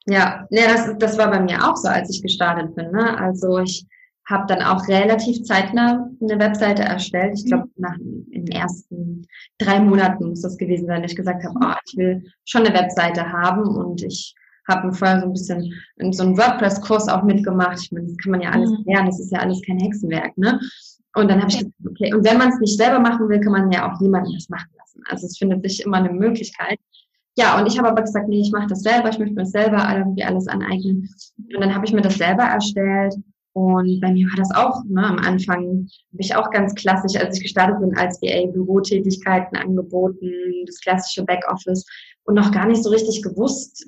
Ja, 0.08 0.47
ja 0.51 0.67
das, 0.67 0.95
das 0.99 1.17
war 1.17 1.31
bei 1.31 1.39
mir 1.39 1.67
auch 1.67 1.75
so, 1.75 1.88
als 1.88 2.12
ich 2.12 2.21
gestartet 2.21 2.75
bin. 2.75 2.91
Ne? 2.91 3.17
Also 3.17 3.58
ich 3.60 3.88
habe 4.27 4.45
dann 4.47 4.62
auch 4.62 4.88
relativ 4.88 5.43
zeitnah 5.43 6.10
eine 6.21 6.39
Webseite 6.39 6.84
erstellt. 6.84 7.39
Ich 7.39 7.45
glaube, 7.45 7.65
mhm. 7.65 7.71
nach 7.77 7.97
in 7.97 8.45
den 8.45 8.55
ersten 8.55 9.25
drei 9.58 9.79
Monaten 9.79 10.29
muss 10.29 10.41
das 10.41 10.58
gewesen 10.58 10.86
sein, 10.86 11.01
dass 11.01 11.12
ich 11.12 11.17
gesagt 11.17 11.43
habe, 11.43 11.58
oh, 11.60 11.75
ich 11.88 11.97
will 11.97 12.23
schon 12.43 12.65
eine 12.65 12.75
Webseite 12.75 13.31
haben 13.31 13.63
und 13.63 14.03
ich 14.03 14.36
habe 14.67 14.93
vorher 14.93 15.19
so 15.19 15.28
ein 15.28 15.34
bisschen 15.34 15.73
in 15.97 16.13
so 16.13 16.23
einen 16.23 16.38
WordPress-Kurs 16.38 17.08
auch 17.08 17.23
mitgemacht. 17.23 17.80
Ich 17.82 17.91
meine, 17.91 18.08
das 18.08 18.17
kann 18.17 18.32
man 18.32 18.41
ja 18.41 18.51
alles 18.51 18.69
mhm. 18.69 18.84
lernen, 18.86 19.08
das 19.08 19.19
ist 19.19 19.32
ja 19.32 19.39
alles 19.39 19.62
kein 19.65 19.80
Hexenwerk, 19.80 20.38
ne? 20.38 20.60
Und 21.15 21.30
dann 21.30 21.39
habe 21.39 21.49
ich 21.49 21.60
gesagt, 21.60 21.73
okay, 21.88 22.13
und 22.13 22.25
wenn 22.25 22.38
man 22.38 22.49
es 22.49 22.60
nicht 22.60 22.78
selber 22.78 22.99
machen 22.99 23.30
will, 23.30 23.39
kann 23.39 23.54
man 23.54 23.71
ja 23.71 23.89
auch 23.89 24.01
jemanden 24.01 24.34
das 24.34 24.49
machen 24.49 24.69
lassen. 24.78 25.01
Also 25.10 25.28
es 25.28 25.38
findet 25.38 25.63
sich 25.63 25.86
immer 25.86 25.97
eine 25.97 26.12
Möglichkeit. 26.12 26.78
Ja, 27.38 27.58
und 27.60 27.67
ich 27.67 27.78
habe 27.78 27.88
aber 27.89 28.01
gesagt, 28.01 28.28
nee, 28.28 28.41
ich 28.41 28.51
mache 28.51 28.67
das 28.67 28.82
selber, 28.82 29.10
ich 29.10 29.19
möchte 29.19 29.34
mir 29.34 29.41
das 29.41 29.51
selber 29.51 29.88
irgendwie 29.95 30.23
alles 30.23 30.47
aneignen. 30.47 31.10
Und 31.38 31.62
dann 31.62 31.73
habe 31.73 31.86
ich 31.86 31.93
mir 31.93 32.01
das 32.01 32.17
selber 32.17 32.43
erstellt 32.43 33.15
und 33.56 34.01
bei 34.01 34.12
mir 34.12 34.28
war 34.28 34.36
das 34.36 34.51
auch, 34.51 34.84
ne, 34.84 35.01
am 35.01 35.17
Anfang 35.19 35.88
habe 36.12 36.19
ich 36.19 36.36
auch 36.36 36.51
ganz 36.51 36.75
klassisch, 36.75 37.15
als 37.17 37.38
ich 37.38 37.43
gestartet 37.43 37.80
bin, 37.80 37.95
als 37.95 38.21
VA 38.21 38.51
Bürotätigkeiten 38.51 39.58
angeboten, 39.58 40.30
das 40.65 40.82
klassische 40.82 41.23
Backoffice 41.23 41.86
und 42.25 42.35
noch 42.35 42.51
gar 42.51 42.67
nicht 42.67 42.83
so 42.83 42.89
richtig 42.89 43.21
gewusst, 43.21 43.85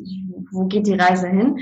wo 0.52 0.66
geht 0.66 0.88
die 0.88 0.94
Reise 0.94 1.28
hin. 1.28 1.60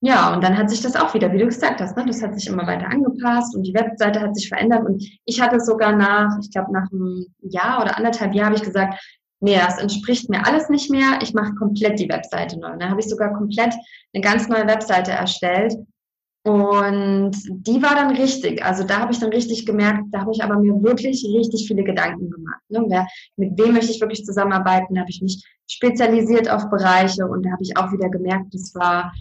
Ja, 0.00 0.32
und 0.32 0.44
dann 0.44 0.56
hat 0.56 0.70
sich 0.70 0.80
das 0.80 0.94
auch 0.94 1.12
wieder, 1.14 1.32
wie 1.32 1.38
du 1.38 1.46
gesagt 1.46 1.80
hast, 1.80 1.96
ne, 1.96 2.04
das 2.06 2.22
hat 2.22 2.38
sich 2.38 2.48
immer 2.48 2.66
weiter 2.66 2.88
angepasst 2.88 3.56
und 3.56 3.64
die 3.64 3.74
Webseite 3.74 4.20
hat 4.20 4.36
sich 4.36 4.48
verändert 4.48 4.86
und 4.86 5.02
ich 5.24 5.40
hatte 5.40 5.58
sogar 5.58 5.96
nach, 5.96 6.38
ich 6.40 6.52
glaube 6.52 6.72
nach 6.72 6.88
einem 6.92 7.26
Jahr 7.40 7.82
oder 7.82 7.96
anderthalb 7.96 8.32
Jahr 8.32 8.46
habe 8.46 8.56
ich 8.56 8.62
gesagt, 8.62 9.00
nee, 9.40 9.56
das 9.56 9.78
entspricht 9.78 10.30
mir 10.30 10.46
alles 10.46 10.68
nicht 10.68 10.90
mehr, 10.90 11.18
ich 11.20 11.34
mache 11.34 11.54
komplett 11.54 11.98
die 11.98 12.08
Webseite 12.08 12.60
neu. 12.60 12.72
Und 12.72 12.80
dann 12.80 12.90
habe 12.90 13.00
ich 13.00 13.08
sogar 13.08 13.32
komplett 13.32 13.74
eine 14.12 14.22
ganz 14.22 14.48
neue 14.48 14.66
Webseite 14.68 15.10
erstellt 15.10 15.74
und 16.48 17.32
die 17.46 17.82
war 17.82 17.94
dann 17.94 18.16
richtig. 18.16 18.64
Also 18.64 18.82
da 18.82 19.00
habe 19.00 19.12
ich 19.12 19.18
dann 19.18 19.28
richtig 19.30 19.66
gemerkt, 19.66 20.04
da 20.12 20.20
habe 20.20 20.32
ich 20.32 20.42
aber 20.42 20.58
mir 20.58 20.82
wirklich 20.82 21.22
richtig 21.36 21.68
viele 21.68 21.84
Gedanken 21.84 22.30
gemacht. 22.30 22.62
Ne? 22.70 22.84
Wer, 22.88 23.06
mit 23.36 23.58
wem 23.58 23.74
möchte 23.74 23.90
ich 23.90 24.00
wirklich 24.00 24.24
zusammenarbeiten? 24.24 24.94
Da 24.94 25.02
habe 25.02 25.10
ich 25.10 25.20
mich 25.20 25.44
spezialisiert 25.66 26.50
auf 26.50 26.70
Bereiche 26.70 27.26
und 27.26 27.42
da 27.42 27.50
habe 27.50 27.62
ich 27.62 27.76
auch 27.76 27.92
wieder 27.92 28.08
gemerkt, 28.08 28.54
das 28.54 28.74
war 28.74 29.12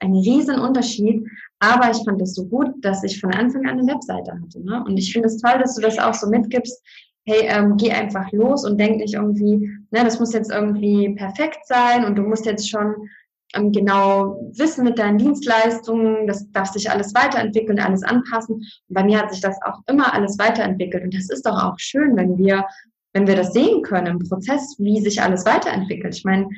ein 0.00 0.12
riesen 0.12 0.58
Unterschied. 0.58 1.24
Aber 1.60 1.88
ich 1.88 2.02
fand 2.04 2.20
es 2.20 2.34
so 2.34 2.46
gut, 2.46 2.70
dass 2.80 3.04
ich 3.04 3.20
von 3.20 3.32
Anfang 3.32 3.64
an 3.68 3.78
eine 3.78 3.86
Webseite 3.86 4.32
hatte. 4.32 4.60
Ne? 4.64 4.82
Und 4.84 4.96
ich 4.96 5.12
finde 5.12 5.28
es 5.28 5.40
toll, 5.40 5.60
dass 5.60 5.76
du 5.76 5.82
das 5.82 6.00
auch 6.00 6.14
so 6.14 6.28
mitgibst. 6.28 6.82
Hey, 7.24 7.46
ähm, 7.46 7.76
geh 7.76 7.92
einfach 7.92 8.32
los 8.32 8.64
und 8.64 8.78
denk 8.78 8.96
nicht 8.96 9.14
irgendwie, 9.14 9.70
ne, 9.92 10.02
das 10.02 10.18
muss 10.18 10.32
jetzt 10.32 10.50
irgendwie 10.50 11.14
perfekt 11.14 11.64
sein 11.66 12.04
und 12.04 12.16
du 12.16 12.22
musst 12.22 12.46
jetzt 12.46 12.68
schon 12.68 13.08
genau 13.52 14.50
wissen 14.54 14.84
mit 14.84 14.98
deinen 14.98 15.18
Dienstleistungen, 15.18 16.26
das 16.26 16.50
darf 16.52 16.72
sich 16.72 16.90
alles 16.90 17.14
weiterentwickeln, 17.14 17.78
alles 17.78 18.02
anpassen. 18.02 18.56
Und 18.56 18.66
bei 18.88 19.04
mir 19.04 19.18
hat 19.18 19.30
sich 19.30 19.40
das 19.40 19.56
auch 19.62 19.80
immer 19.86 20.14
alles 20.14 20.38
weiterentwickelt. 20.38 21.04
Und 21.04 21.14
das 21.14 21.28
ist 21.28 21.44
doch 21.44 21.62
auch 21.62 21.78
schön, 21.78 22.16
wenn 22.16 22.38
wir, 22.38 22.66
wenn 23.12 23.26
wir 23.26 23.36
das 23.36 23.52
sehen 23.52 23.82
können 23.82 24.06
im 24.06 24.28
Prozess, 24.28 24.76
wie 24.78 25.00
sich 25.00 25.20
alles 25.20 25.44
weiterentwickelt. 25.44 26.16
Ich 26.16 26.24
meine, 26.24 26.48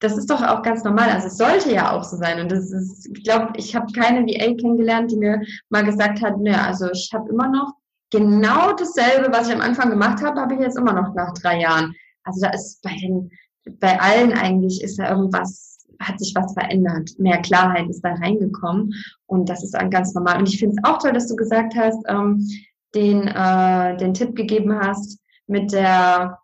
das 0.00 0.16
ist 0.16 0.30
doch 0.30 0.42
auch 0.42 0.62
ganz 0.62 0.84
normal. 0.84 1.10
Also 1.10 1.28
es 1.28 1.38
sollte 1.38 1.72
ja 1.72 1.92
auch 1.92 2.04
so 2.04 2.16
sein. 2.16 2.40
Und 2.40 2.52
das 2.52 2.70
ist, 2.70 3.08
ich 3.14 3.24
glaube, 3.24 3.52
ich 3.56 3.74
habe 3.74 3.92
keine 3.92 4.26
VA 4.26 4.54
kennengelernt, 4.54 5.10
die 5.10 5.16
mir 5.16 5.42
mal 5.68 5.84
gesagt 5.84 6.20
hat, 6.22 6.38
ne, 6.38 6.62
also 6.62 6.90
ich 6.90 7.10
habe 7.12 7.30
immer 7.30 7.48
noch 7.48 7.72
genau 8.10 8.72
dasselbe, 8.72 9.32
was 9.32 9.48
ich 9.48 9.54
am 9.54 9.60
Anfang 9.60 9.90
gemacht 9.90 10.22
habe, 10.22 10.40
habe 10.40 10.54
ich 10.54 10.60
jetzt 10.60 10.78
immer 10.78 10.92
noch 10.92 11.14
nach 11.14 11.32
drei 11.34 11.60
Jahren. 11.60 11.94
Also 12.24 12.40
da 12.42 12.50
ist 12.50 12.82
bei 12.82 12.94
den, 13.00 13.30
bei 13.78 14.00
allen 14.00 14.32
eigentlich 14.32 14.82
ist 14.82 14.98
da 14.98 15.10
irgendwas 15.10 15.70
hat 16.00 16.18
sich 16.18 16.34
was 16.34 16.54
verändert. 16.54 17.10
Mehr 17.18 17.38
Klarheit 17.42 17.88
ist 17.88 18.00
da 18.02 18.14
reingekommen 18.14 18.94
und 19.26 19.48
das 19.48 19.62
ist 19.62 19.76
ganz 19.90 20.14
normal. 20.14 20.38
Und 20.38 20.48
ich 20.48 20.58
finde 20.58 20.76
es 20.76 20.84
auch 20.88 20.98
toll, 20.98 21.12
dass 21.12 21.28
du 21.28 21.36
gesagt 21.36 21.74
hast, 21.76 22.02
ähm, 22.08 22.48
den, 22.94 23.28
äh, 23.28 23.96
den 23.98 24.14
Tipp 24.14 24.34
gegeben 24.34 24.74
hast 24.74 25.20
mit 25.46 25.72
der, 25.72 26.38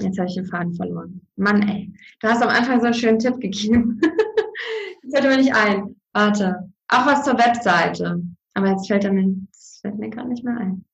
jetzt 0.00 0.18
habe 0.18 0.28
ich 0.28 0.34
den 0.34 0.46
Faden 0.46 0.74
verloren. 0.74 1.20
Mann, 1.36 1.62
ey, 1.68 1.92
du 2.20 2.28
hast 2.28 2.42
am 2.42 2.48
Anfang 2.48 2.80
so 2.80 2.86
einen 2.86 2.94
schönen 2.94 3.18
Tipp 3.18 3.38
gegeben. 3.40 4.00
das 5.02 5.12
fällt 5.12 5.24
mir 5.24 5.36
nicht 5.36 5.54
ein. 5.54 5.96
Warte, 6.12 6.72
auch 6.88 7.06
was 7.06 7.24
zur 7.24 7.34
Webseite. 7.34 8.22
Aber 8.54 8.70
jetzt 8.70 8.86
fällt 8.86 9.04
er 9.04 9.12
mir, 9.12 9.34
das 9.52 9.78
fällt 9.82 9.98
mir 9.98 10.10
gerade 10.10 10.28
nicht 10.28 10.44
mehr 10.44 10.56
ein. 10.56 10.84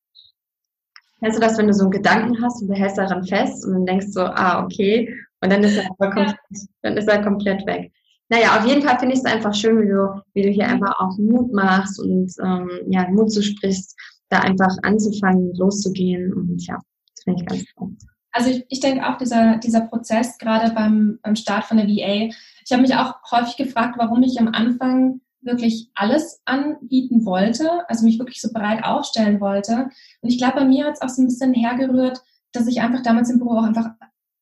Kennst 1.20 1.38
du 1.38 1.42
das, 1.42 1.59
wenn 1.59 1.66
du 1.66 1.74
so 1.74 1.85
einen 1.85 1.90
Gedanken 1.90 2.42
hast 2.42 2.62
und 2.62 2.68
du 2.68 2.74
hältst 2.74 2.98
daran 2.98 3.24
fest 3.24 3.64
und 3.64 3.72
dann 3.72 3.87
denkst 3.87 4.09
so, 4.11 4.22
ah, 4.22 4.64
okay, 4.64 5.14
und 5.42 5.52
dann 5.52 5.62
ist 5.62 5.76
er, 5.76 5.88
komplett, 5.96 6.37
dann 6.83 6.96
ist 6.96 7.09
er 7.09 7.22
komplett 7.22 7.66
weg. 7.66 7.92
Naja, 8.28 8.59
auf 8.59 8.66
jeden 8.66 8.83
Fall 8.83 8.98
finde 8.98 9.14
ich 9.14 9.20
es 9.20 9.26
einfach 9.26 9.54
schön, 9.54 9.83
wie 9.83 9.88
du, 9.88 10.22
wie 10.35 10.42
du 10.42 10.48
hier 10.48 10.68
einfach 10.68 10.94
auch 11.00 11.18
Mut 11.18 11.52
machst 11.52 11.98
und 11.98 12.33
ähm, 12.44 12.70
ja, 12.88 13.09
Mut 13.09 13.33
zusprichst, 13.33 13.96
da 14.28 14.40
einfach 14.40 14.74
anzufangen, 14.83 15.52
loszugehen. 15.56 16.33
Und 16.33 16.64
ja, 16.66 16.78
das 17.14 17.24
finde 17.24 17.42
ich 17.42 17.48
ganz 17.48 17.64
toll. 17.76 17.96
Also 18.33 18.50
ich, 18.50 18.64
ich 18.68 18.80
denke 18.80 19.06
auch, 19.09 19.16
dieser, 19.18 19.59
dieser 19.59 19.80
Prozess, 19.80 20.38
gerade 20.38 20.72
beim, 20.72 21.18
beim 21.22 21.35
Start 21.35 21.64
von 21.64 21.78
der 21.78 21.87
VA, 21.87 22.33
ich 22.64 22.72
habe 22.72 22.83
mich 22.83 22.94
auch 22.94 23.14
häufig 23.33 23.56
gefragt, 23.56 23.96
warum 23.98 24.22
ich 24.22 24.38
am 24.38 24.48
Anfang 24.48 25.20
wirklich 25.42 25.90
alles 25.94 26.40
anbieten 26.44 27.24
wollte, 27.24 27.88
also 27.88 28.05
mich 28.05 28.18
wirklich 28.18 28.40
so 28.40 28.53
breit 28.53 28.85
aufstellen 28.85 29.40
wollte. 29.40 29.88
Und 30.20 30.29
ich 30.29 30.38
glaube, 30.38 30.61
bei 30.61 30.64
mir 30.64 30.87
hat 30.87 30.94
es 30.94 31.03
auch 31.03 31.09
so 31.09 31.22
ein 31.22 31.26
bisschen 31.26 31.55
hergerührt, 31.55 32.20
dass 32.53 32.66
ich 32.66 32.81
einfach 32.81 33.03
damals 33.03 33.31
im 33.31 33.38
Büro 33.38 33.59
auch 33.59 33.64
einfach 33.64 33.90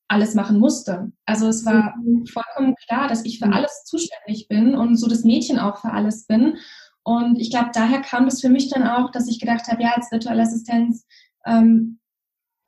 alles 0.08 0.34
machen 0.34 0.58
musste. 0.58 1.12
Also 1.26 1.48
es 1.48 1.64
war 1.66 1.94
mhm. 1.98 2.26
vollkommen 2.26 2.74
klar, 2.86 3.08
dass 3.08 3.24
ich 3.24 3.38
für 3.38 3.46
mhm. 3.46 3.52
alles 3.52 3.84
zuständig 3.84 4.48
bin 4.48 4.74
und 4.74 4.96
so 4.96 5.06
das 5.06 5.24
Mädchen 5.24 5.58
auch 5.58 5.78
für 5.78 5.92
alles 5.92 6.26
bin. 6.26 6.56
Und 7.02 7.38
ich 7.38 7.50
glaube, 7.50 7.70
daher 7.72 8.00
kam 8.00 8.24
das 8.24 8.40
für 8.40 8.48
mich 8.48 8.70
dann 8.70 8.86
auch, 8.86 9.10
dass 9.10 9.28
ich 9.28 9.38
gedacht 9.38 9.68
habe, 9.68 9.82
ja, 9.82 9.92
als 9.94 10.10
virtuelle 10.10 10.42
Assistenz 10.42 11.06
ähm, 11.46 11.97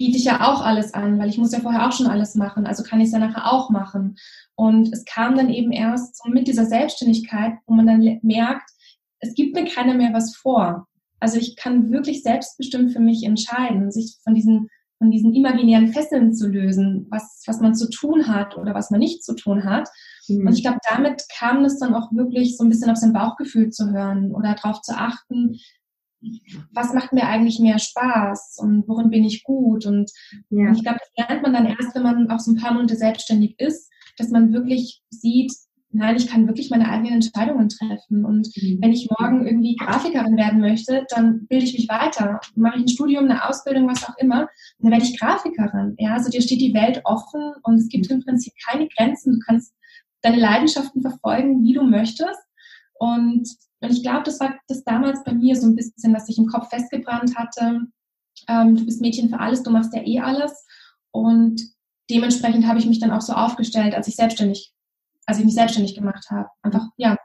biete 0.00 0.16
ich 0.16 0.24
ja 0.24 0.48
auch 0.50 0.62
alles 0.62 0.94
an, 0.94 1.18
weil 1.18 1.28
ich 1.28 1.36
muss 1.36 1.52
ja 1.52 1.60
vorher 1.60 1.86
auch 1.86 1.92
schon 1.92 2.06
alles 2.06 2.34
machen, 2.34 2.66
also 2.66 2.82
kann 2.82 3.00
ich 3.00 3.08
es 3.08 3.12
ja 3.12 3.18
nachher 3.18 3.52
auch 3.52 3.68
machen. 3.68 4.16
Und 4.54 4.90
es 4.94 5.04
kam 5.04 5.36
dann 5.36 5.50
eben 5.50 5.72
erst 5.72 6.22
so 6.22 6.30
mit 6.30 6.48
dieser 6.48 6.64
Selbstständigkeit, 6.64 7.52
wo 7.66 7.74
man 7.74 7.86
dann 7.86 8.18
merkt, 8.22 8.70
es 9.18 9.34
gibt 9.34 9.54
mir 9.54 9.66
keiner 9.66 9.92
mehr 9.92 10.14
was 10.14 10.34
vor. 10.34 10.86
Also 11.20 11.36
ich 11.36 11.54
kann 11.54 11.92
wirklich 11.92 12.22
selbstbestimmt 12.22 12.94
für 12.94 13.00
mich 13.00 13.24
entscheiden, 13.24 13.90
sich 13.90 14.16
von 14.24 14.34
diesen 14.34 14.70
von 14.96 15.10
diesen 15.10 15.34
imaginären 15.34 15.88
Fesseln 15.88 16.34
zu 16.34 16.46
lösen, 16.46 17.06
was, 17.08 17.42
was 17.46 17.58
man 17.60 17.74
zu 17.74 17.88
tun 17.88 18.26
hat 18.26 18.58
oder 18.58 18.74
was 18.74 18.90
man 18.90 19.00
nicht 19.00 19.24
zu 19.24 19.34
tun 19.34 19.64
hat. 19.64 19.88
Mhm. 20.28 20.46
Und 20.46 20.52
ich 20.52 20.62
glaube, 20.62 20.78
damit 20.90 21.22
kam 21.38 21.64
es 21.64 21.78
dann 21.78 21.94
auch 21.94 22.12
wirklich 22.12 22.58
so 22.58 22.64
ein 22.64 22.68
bisschen 22.68 22.90
auf 22.90 22.98
sein 22.98 23.14
Bauchgefühl 23.14 23.70
zu 23.70 23.90
hören 23.90 24.30
oder 24.30 24.54
darauf 24.54 24.82
zu 24.82 24.94
achten, 24.94 25.58
was 26.72 26.92
macht 26.92 27.12
mir 27.12 27.26
eigentlich 27.26 27.58
mehr 27.58 27.78
Spaß 27.78 28.58
und 28.60 28.86
worin 28.86 29.10
bin 29.10 29.24
ich 29.24 29.42
gut. 29.42 29.86
Und, 29.86 30.10
ja. 30.50 30.72
ich 30.72 30.82
glaube, 30.82 30.98
das 30.98 31.28
lernt 31.28 31.42
man 31.42 31.52
dann 31.52 31.66
erst, 31.66 31.94
wenn 31.94 32.02
man 32.02 32.30
auch 32.30 32.40
so 32.40 32.52
ein 32.52 32.56
paar 32.56 32.74
Monate 32.74 32.96
selbstständig 32.96 33.58
ist, 33.58 33.90
dass 34.18 34.30
man 34.30 34.52
wirklich 34.52 35.02
sieht, 35.10 35.52
nein, 35.92 36.16
ich 36.16 36.28
kann 36.28 36.46
wirklich 36.46 36.70
meine 36.70 36.88
eigenen 36.88 37.14
Entscheidungen 37.14 37.68
treffen. 37.68 38.24
Und 38.24 38.48
mhm. 38.56 38.78
wenn 38.80 38.92
ich 38.92 39.08
morgen 39.18 39.46
irgendwie 39.46 39.76
Grafikerin 39.76 40.36
werden 40.36 40.60
möchte, 40.60 41.04
dann 41.10 41.46
bilde 41.48 41.64
ich 41.64 41.76
mich 41.76 41.88
weiter, 41.88 42.40
mache 42.54 42.78
ich 42.78 42.84
ein 42.84 42.88
Studium, 42.88 43.24
eine 43.24 43.48
Ausbildung, 43.48 43.88
was 43.88 44.08
auch 44.08 44.16
immer, 44.18 44.42
und 44.42 44.48
dann 44.84 44.92
werde 44.92 45.04
ich 45.04 45.18
Grafikerin. 45.18 45.94
Ja, 45.98 46.14
also 46.14 46.30
dir 46.30 46.42
steht 46.42 46.60
die 46.60 46.74
Welt 46.74 47.00
offen 47.04 47.52
und 47.62 47.76
es 47.76 47.88
gibt 47.88 48.10
im 48.10 48.22
Prinzip 48.22 48.52
keine 48.68 48.88
Grenzen. 48.88 49.34
Du 49.34 49.38
kannst 49.44 49.74
deine 50.22 50.38
Leidenschaften 50.38 51.02
verfolgen, 51.02 51.62
wie 51.64 51.72
du 51.72 51.82
möchtest. 51.82 52.38
Und, 53.00 53.48
ich 53.82 54.02
glaube, 54.02 54.24
das 54.24 54.38
war 54.40 54.54
das 54.68 54.84
damals 54.84 55.24
bei 55.24 55.32
mir 55.32 55.56
so 55.56 55.66
ein 55.66 55.74
bisschen, 55.74 56.12
was 56.12 56.26
sich 56.26 56.36
im 56.36 56.46
Kopf 56.46 56.68
festgebrannt 56.68 57.34
hatte. 57.34 57.86
Ähm, 58.46 58.76
du 58.76 58.84
bist 58.84 59.00
Mädchen 59.00 59.30
für 59.30 59.40
alles, 59.40 59.62
du 59.62 59.70
machst 59.70 59.94
ja 59.94 60.02
eh 60.04 60.20
alles. 60.20 60.66
Und 61.10 61.62
dementsprechend 62.10 62.66
habe 62.66 62.78
ich 62.78 62.86
mich 62.86 63.00
dann 63.00 63.10
auch 63.10 63.22
so 63.22 63.32
aufgestellt, 63.32 63.94
als 63.94 64.06
ich 64.06 64.16
selbstständig 64.16 64.74
als 65.30 65.38
ich 65.38 65.44
mich 65.44 65.54
selbstständig 65.54 65.94
gemacht 65.94 66.26
habe. 66.30 66.48
Einfach, 66.62 66.88
ja, 66.96 67.16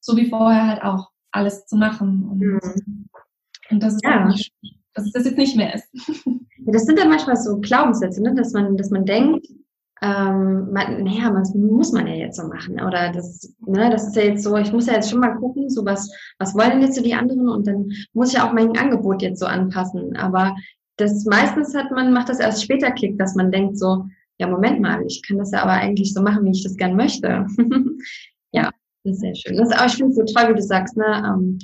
so 0.00 0.16
wie 0.16 0.28
vorher 0.28 0.66
halt 0.66 0.82
auch 0.82 1.08
alles 1.32 1.64
zu 1.66 1.76
machen. 1.76 2.28
Und, 2.28 2.38
mhm. 2.40 3.08
und 3.70 3.82
das 3.82 3.94
ist 3.94 4.04
ja. 4.04 4.26
nicht, 4.26 4.52
dass 4.92 5.06
es 5.06 5.12
das 5.12 5.24
jetzt 5.24 5.38
nicht 5.38 5.56
mehr 5.56 5.74
ist. 5.74 5.88
Ja, 6.66 6.72
das 6.72 6.86
sind 6.86 6.98
ja 6.98 7.04
manchmal 7.04 7.36
so 7.36 7.60
Glaubenssätze, 7.60 8.22
ne? 8.22 8.34
dass 8.34 8.54
man, 8.54 8.78
dass 8.78 8.88
man 8.88 9.04
denkt, 9.04 9.46
ähm, 10.04 10.70
naja, 10.70 11.30
das 11.30 11.54
muss 11.54 11.92
man 11.92 12.06
ja 12.06 12.14
jetzt 12.14 12.36
so 12.36 12.46
machen. 12.46 12.74
Oder 12.74 13.10
das, 13.10 13.54
ne, 13.66 13.88
das 13.90 14.08
ist 14.08 14.16
ja 14.16 14.22
jetzt 14.22 14.44
so, 14.44 14.54
ich 14.56 14.70
muss 14.70 14.86
ja 14.86 14.94
jetzt 14.94 15.10
schon 15.10 15.20
mal 15.20 15.34
gucken, 15.36 15.70
so 15.70 15.84
was, 15.84 16.12
was 16.38 16.54
wollen 16.54 16.82
jetzt 16.82 16.96
so 16.96 17.02
die 17.02 17.14
anderen 17.14 17.48
und 17.48 17.66
dann 17.66 17.90
muss 18.12 18.32
ich 18.32 18.40
auch 18.40 18.52
mein 18.52 18.76
Angebot 18.76 19.22
jetzt 19.22 19.40
so 19.40 19.46
anpassen. 19.46 20.14
Aber 20.16 20.54
das 20.96 21.24
meistens 21.24 21.74
hat 21.74 21.90
man, 21.90 22.12
macht 22.12 22.28
das 22.28 22.38
erst 22.38 22.62
später 22.62 22.90
Klick, 22.90 23.18
dass 23.18 23.34
man 23.34 23.50
denkt 23.50 23.78
so, 23.78 24.04
ja, 24.38 24.46
Moment 24.46 24.80
mal, 24.80 25.02
ich 25.06 25.22
kann 25.26 25.38
das 25.38 25.52
ja 25.52 25.62
aber 25.62 25.72
eigentlich 25.72 26.12
so 26.12 26.20
machen, 26.20 26.44
wie 26.44 26.50
ich 26.50 26.62
das 26.62 26.76
gern 26.76 26.96
möchte. 26.96 27.46
ja, 28.52 28.70
das 29.04 29.14
ist 29.14 29.20
sehr 29.20 29.34
schön. 29.34 29.56
Das, 29.56 29.70
aber 29.70 29.86
ich 29.86 29.94
finde 29.94 30.10
es 30.10 30.16
so 30.16 30.24
toll, 30.24 30.50
wie 30.50 30.56
du 30.56 30.62
sagst, 30.62 30.98
ne, 30.98 31.24
ähm, 31.24 31.58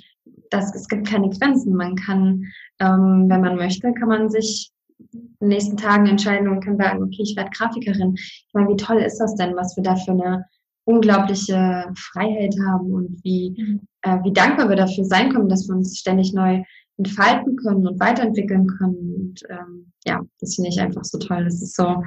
dass 0.48 0.74
es 0.74 0.88
gibt 0.88 1.06
keine 1.06 1.28
Grenzen. 1.28 1.74
Man 1.74 1.94
kann, 1.94 2.44
ähm, 2.78 3.26
wenn 3.28 3.40
man 3.42 3.56
möchte, 3.56 3.92
kann 3.92 4.08
man 4.08 4.30
sich 4.30 4.72
in 5.12 5.34
den 5.40 5.48
nächsten 5.48 5.76
Tagen 5.76 6.06
entscheiden 6.06 6.48
und 6.48 6.64
kann 6.64 6.76
sagen, 6.76 7.02
okay, 7.02 7.22
ich 7.22 7.36
werde 7.36 7.50
Grafikerin. 7.50 8.14
Ich 8.14 8.48
meine, 8.52 8.68
wie 8.68 8.76
toll 8.76 8.98
ist 8.98 9.18
das 9.18 9.34
denn, 9.34 9.56
was 9.56 9.76
wir 9.76 9.82
da 9.82 9.96
für 9.96 10.12
eine 10.12 10.44
unglaubliche 10.84 11.86
Freiheit 11.94 12.54
haben 12.66 12.92
und 12.92 13.20
wie, 13.22 13.54
mhm. 13.56 13.80
äh, 14.02 14.18
wie 14.24 14.32
dankbar 14.32 14.68
wir 14.68 14.76
dafür 14.76 15.04
sein 15.04 15.32
können, 15.32 15.48
dass 15.48 15.68
wir 15.68 15.76
uns 15.76 15.98
ständig 15.98 16.32
neu 16.32 16.62
entfalten 16.98 17.56
können 17.56 17.86
und 17.86 18.00
weiterentwickeln 18.00 18.66
können. 18.66 19.14
Und 19.14 19.42
ähm, 19.48 19.92
ja, 20.04 20.20
das 20.40 20.56
finde 20.56 20.70
ich 20.70 20.80
einfach 20.80 21.04
so 21.04 21.18
toll. 21.18 21.44
Das 21.44 21.62
ist 21.62 21.76
so, 21.76 22.02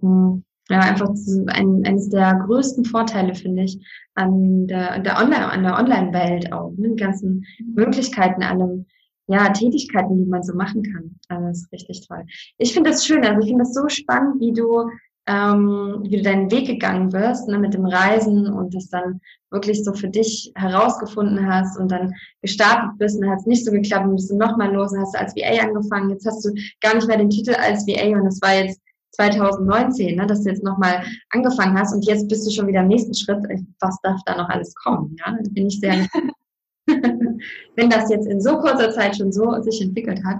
mh, 0.00 0.02
hm, 0.02 0.44
ja, 0.70 0.78
einfach 0.78 1.10
ein, 1.48 1.84
eines 1.84 2.08
der 2.10 2.34
größten 2.46 2.84
Vorteile, 2.84 3.34
finde 3.34 3.64
ich, 3.64 3.84
an 4.14 4.68
der, 4.68 5.00
der 5.00 5.18
Online, 5.18 5.50
an 5.50 5.64
der 5.64 5.76
Online-Welt 5.76 6.52
auch, 6.52 6.72
ne? 6.76 6.90
die 6.90 7.02
ganzen 7.02 7.44
mhm. 7.58 7.74
Möglichkeiten, 7.74 8.42
allem, 8.42 8.86
ja, 9.30 9.48
Tätigkeiten, 9.50 10.16
die 10.16 10.26
man 10.26 10.42
so 10.42 10.54
machen 10.54 10.82
kann. 10.82 11.16
Also 11.28 11.46
das 11.46 11.58
ist 11.58 11.72
richtig 11.72 12.06
toll. 12.06 12.24
Ich 12.58 12.72
finde 12.72 12.90
das 12.90 13.06
schön, 13.06 13.24
also 13.24 13.40
ich 13.40 13.48
finde 13.48 13.64
das 13.64 13.74
so 13.74 13.88
spannend, 13.88 14.40
wie 14.40 14.52
du 14.52 14.90
ähm, 15.26 16.00
wie 16.02 16.16
du 16.16 16.22
deinen 16.22 16.50
Weg 16.50 16.66
gegangen 16.66 17.12
wirst 17.12 17.46
ne, 17.46 17.58
mit 17.58 17.74
dem 17.74 17.86
Reisen 17.86 18.48
und 18.48 18.74
das 18.74 18.88
dann 18.88 19.20
wirklich 19.50 19.84
so 19.84 19.92
für 19.92 20.08
dich 20.08 20.50
herausgefunden 20.56 21.46
hast 21.46 21.78
und 21.78 21.92
dann 21.92 22.12
gestartet 22.42 22.98
bist 22.98 23.16
und 23.16 23.22
dann 23.22 23.30
hat 23.30 23.40
es 23.40 23.46
nicht 23.46 23.64
so 23.64 23.70
geklappt 23.70 24.06
und 24.06 24.16
bist 24.16 24.30
du 24.30 24.36
nochmal 24.36 24.72
los 24.72 24.92
und 24.92 25.00
hast 25.00 25.16
als 25.16 25.34
VA 25.36 25.62
angefangen. 25.62 26.10
Jetzt 26.10 26.26
hast 26.26 26.44
du 26.44 26.50
gar 26.80 26.94
nicht 26.94 27.06
mehr 27.06 27.18
den 27.18 27.30
Titel 27.30 27.54
als 27.54 27.86
VA 27.86 28.16
und 28.18 28.24
das 28.24 28.40
war 28.42 28.54
jetzt 28.54 28.80
2019, 29.12 30.16
ne, 30.16 30.26
dass 30.26 30.42
du 30.42 30.50
jetzt 30.50 30.64
nochmal 30.64 31.04
angefangen 31.30 31.78
hast 31.78 31.94
und 31.94 32.06
jetzt 32.06 32.28
bist 32.28 32.46
du 32.46 32.50
schon 32.50 32.66
wieder 32.66 32.80
im 32.80 32.88
nächsten 32.88 33.14
Schritt. 33.14 33.44
Was 33.80 34.00
darf 34.02 34.20
da 34.26 34.36
noch 34.36 34.48
alles 34.48 34.74
kommen? 34.74 35.16
Ja, 35.18 35.36
bin 35.50 35.66
ich 35.66 35.78
sehr, 35.78 36.06
wenn 37.76 37.90
das 37.90 38.10
jetzt 38.10 38.26
in 38.26 38.40
so 38.40 38.58
kurzer 38.58 38.90
Zeit 38.92 39.16
schon 39.16 39.32
so 39.32 39.60
sich 39.62 39.80
entwickelt 39.80 40.22
hat. 40.24 40.38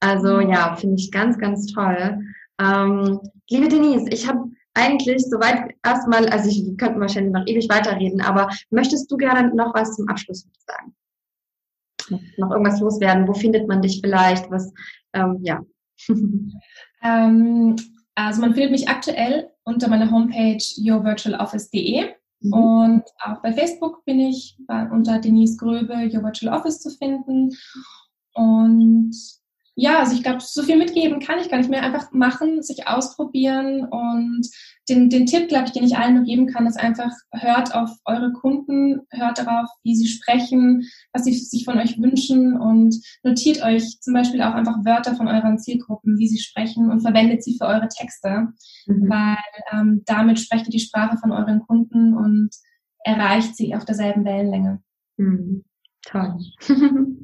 Also 0.00 0.40
ja, 0.40 0.76
finde 0.76 0.96
ich 0.96 1.10
ganz, 1.10 1.38
ganz 1.38 1.66
toll. 1.72 2.20
Ähm, 2.60 3.20
liebe 3.48 3.68
Denise, 3.68 4.08
ich 4.10 4.26
habe 4.26 4.44
eigentlich 4.74 5.24
soweit 5.26 5.74
erstmal, 5.84 6.28
also 6.28 6.48
ich, 6.48 6.64
wir 6.64 6.76
könnten 6.76 7.00
wahrscheinlich 7.00 7.32
noch 7.32 7.46
ewig 7.46 7.68
weiterreden, 7.68 8.20
aber 8.20 8.48
möchtest 8.70 9.10
du 9.10 9.16
gerne 9.16 9.54
noch 9.54 9.74
was 9.74 9.96
zum 9.96 10.08
Abschluss 10.08 10.46
sagen? 10.66 10.94
Noch 12.38 12.50
irgendwas 12.50 12.80
loswerden? 12.80 13.28
Wo 13.28 13.34
findet 13.34 13.68
man 13.68 13.82
dich 13.82 14.00
vielleicht? 14.02 14.50
Was, 14.50 14.72
ähm, 15.12 15.38
ja. 15.42 15.60
Ähm, 17.02 17.76
also 18.14 18.42
man 18.42 18.52
findet 18.52 18.72
mich 18.72 18.86
aktuell 18.86 19.50
unter 19.64 19.88
meiner 19.88 20.10
Homepage 20.10 20.62
yourvirtualoffice.de 20.76 22.10
mhm. 22.40 22.52
und 22.52 23.02
auch 23.24 23.40
bei 23.42 23.52
Facebook 23.52 24.04
bin 24.04 24.20
ich 24.20 24.58
unter 24.90 25.18
Denise 25.18 25.56
Gröbe 25.56 25.94
Your 25.94 26.22
Virtual 26.22 26.54
Office 26.54 26.80
zu 26.80 26.90
finden. 26.90 27.50
Und 28.34 29.39
ja, 29.80 30.00
also 30.00 30.14
ich 30.14 30.22
glaube, 30.22 30.40
so 30.42 30.62
viel 30.62 30.76
mitgeben 30.76 31.20
kann 31.20 31.38
ich 31.38 31.48
gar 31.48 31.56
nicht 31.56 31.70
mehr. 31.70 31.82
Einfach 31.82 32.12
machen, 32.12 32.62
sich 32.62 32.86
ausprobieren 32.86 33.86
und 33.86 34.46
den, 34.90 35.08
den 35.08 35.24
Tipp, 35.24 35.48
glaube 35.48 35.66
ich, 35.66 35.72
den 35.72 35.84
ich 35.84 35.96
allen 35.96 36.16
nur 36.16 36.24
geben 36.24 36.46
kann, 36.48 36.66
ist 36.66 36.78
einfach, 36.78 37.10
hört 37.32 37.74
auf 37.74 37.88
eure 38.04 38.30
Kunden, 38.34 39.00
hört 39.10 39.38
darauf, 39.38 39.70
wie 39.82 39.94
sie 39.94 40.06
sprechen, 40.06 40.86
was 41.14 41.24
sie 41.24 41.32
sich 41.32 41.64
von 41.64 41.78
euch 41.78 41.96
wünschen 41.98 42.60
und 42.60 42.94
notiert 43.22 43.62
euch 43.62 44.00
zum 44.00 44.12
Beispiel 44.12 44.42
auch 44.42 44.52
einfach 44.52 44.84
Wörter 44.84 45.16
von 45.16 45.28
euren 45.28 45.58
Zielgruppen, 45.58 46.18
wie 46.18 46.28
sie 46.28 46.40
sprechen 46.40 46.90
und 46.90 47.00
verwendet 47.00 47.42
sie 47.42 47.56
für 47.56 47.66
eure 47.66 47.88
Texte, 47.88 48.48
mhm. 48.86 49.08
weil 49.08 49.36
ähm, 49.72 50.02
damit 50.04 50.40
sprecht 50.40 50.66
ihr 50.66 50.72
die 50.72 50.78
Sprache 50.78 51.16
von 51.16 51.32
euren 51.32 51.60
Kunden 51.60 52.14
und 52.14 52.50
erreicht 53.02 53.56
sie 53.56 53.74
auf 53.74 53.86
derselben 53.86 54.26
Wellenlänge. 54.26 54.82
Mhm. 55.16 55.64
Toll. 56.06 56.34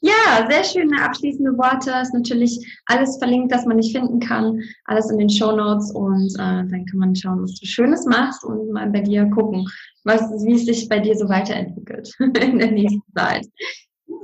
ja, 0.00 0.48
sehr 0.48 0.64
schöne 0.64 1.02
abschließende 1.02 1.52
Worte. 1.58 1.92
Ist 2.00 2.14
natürlich 2.14 2.58
alles 2.86 3.18
verlinkt, 3.18 3.52
das 3.52 3.66
man 3.66 3.76
nicht 3.76 3.94
finden 3.94 4.20
kann. 4.20 4.60
Alles 4.86 5.10
in 5.10 5.18
den 5.18 5.28
Show 5.28 5.52
Notes 5.52 5.92
und 5.94 6.32
äh, 6.34 6.64
dann 6.66 6.86
kann 6.86 6.98
man 6.98 7.14
schauen, 7.14 7.42
was 7.42 7.54
du 7.54 7.66
Schönes 7.66 8.06
machst 8.06 8.42
und 8.44 8.72
mal 8.72 8.88
bei 8.88 9.02
dir 9.02 9.26
gucken, 9.26 9.68
was, 10.04 10.22
wie 10.44 10.54
es 10.54 10.64
sich 10.64 10.88
bei 10.88 10.98
dir 10.98 11.14
so 11.14 11.28
weiterentwickelt 11.28 12.10
in 12.18 12.58
der 12.58 12.70
nächsten 12.70 13.02
Zeit. 13.14 13.46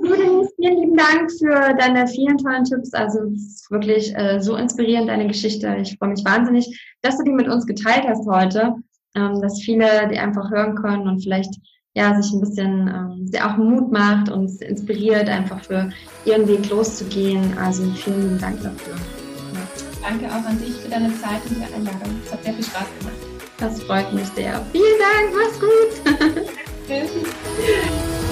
Vielen 0.01 0.77
lieben 0.77 0.97
Dank 0.97 1.31
für 1.31 1.75
deine 1.77 2.07
vielen 2.07 2.37
tollen 2.37 2.63
Tipps. 2.63 2.93
Also 2.93 3.19
es 3.35 3.61
ist 3.61 3.71
wirklich 3.71 4.15
äh, 4.15 4.39
so 4.39 4.55
inspirierend, 4.55 5.09
deine 5.09 5.27
Geschichte. 5.27 5.75
Ich 5.81 5.97
freue 5.97 6.09
mich 6.09 6.25
wahnsinnig, 6.25 6.67
dass 7.01 7.17
du 7.17 7.23
die 7.23 7.31
mit 7.31 7.47
uns 7.47 7.65
geteilt 7.65 8.05
hast 8.07 8.27
heute, 8.27 8.73
ähm, 9.15 9.41
dass 9.41 9.61
viele 9.61 10.07
die 10.09 10.17
einfach 10.17 10.49
hören 10.49 10.75
können 10.75 11.07
und 11.07 11.21
vielleicht 11.21 11.53
ja, 11.95 12.21
sich 12.21 12.31
ein 12.31 12.41
bisschen 12.41 12.87
ähm, 12.87 13.31
auch 13.41 13.57
Mut 13.57 13.91
macht 13.91 14.29
und 14.29 14.61
inspiriert, 14.61 15.27
einfach 15.27 15.63
für 15.63 15.89
ihren 16.25 16.47
Weg 16.47 16.69
loszugehen. 16.69 17.57
Also 17.57 17.83
vielen 17.91 18.21
lieben 18.21 18.39
Dank 18.39 18.61
dafür. 18.61 18.93
Ja. 18.93 20.09
Danke 20.09 20.27
auch 20.27 20.45
an 20.45 20.59
dich 20.59 20.75
für 20.75 20.89
deine 20.89 21.09
Zeit 21.19 21.41
und 21.49 21.57
die 21.57 21.73
Einladung. 21.73 22.15
Es 22.25 22.31
hat 22.31 22.43
sehr 22.43 22.53
viel 22.53 22.63
Spaß 22.63 22.87
gemacht. 22.99 23.15
Das 23.57 23.83
freut 23.83 24.13
mich 24.13 24.27
sehr. 24.29 24.61
Vielen 24.71 24.99
Dank, 24.99 25.33
mach's 25.35 25.59
gut. 25.59 26.49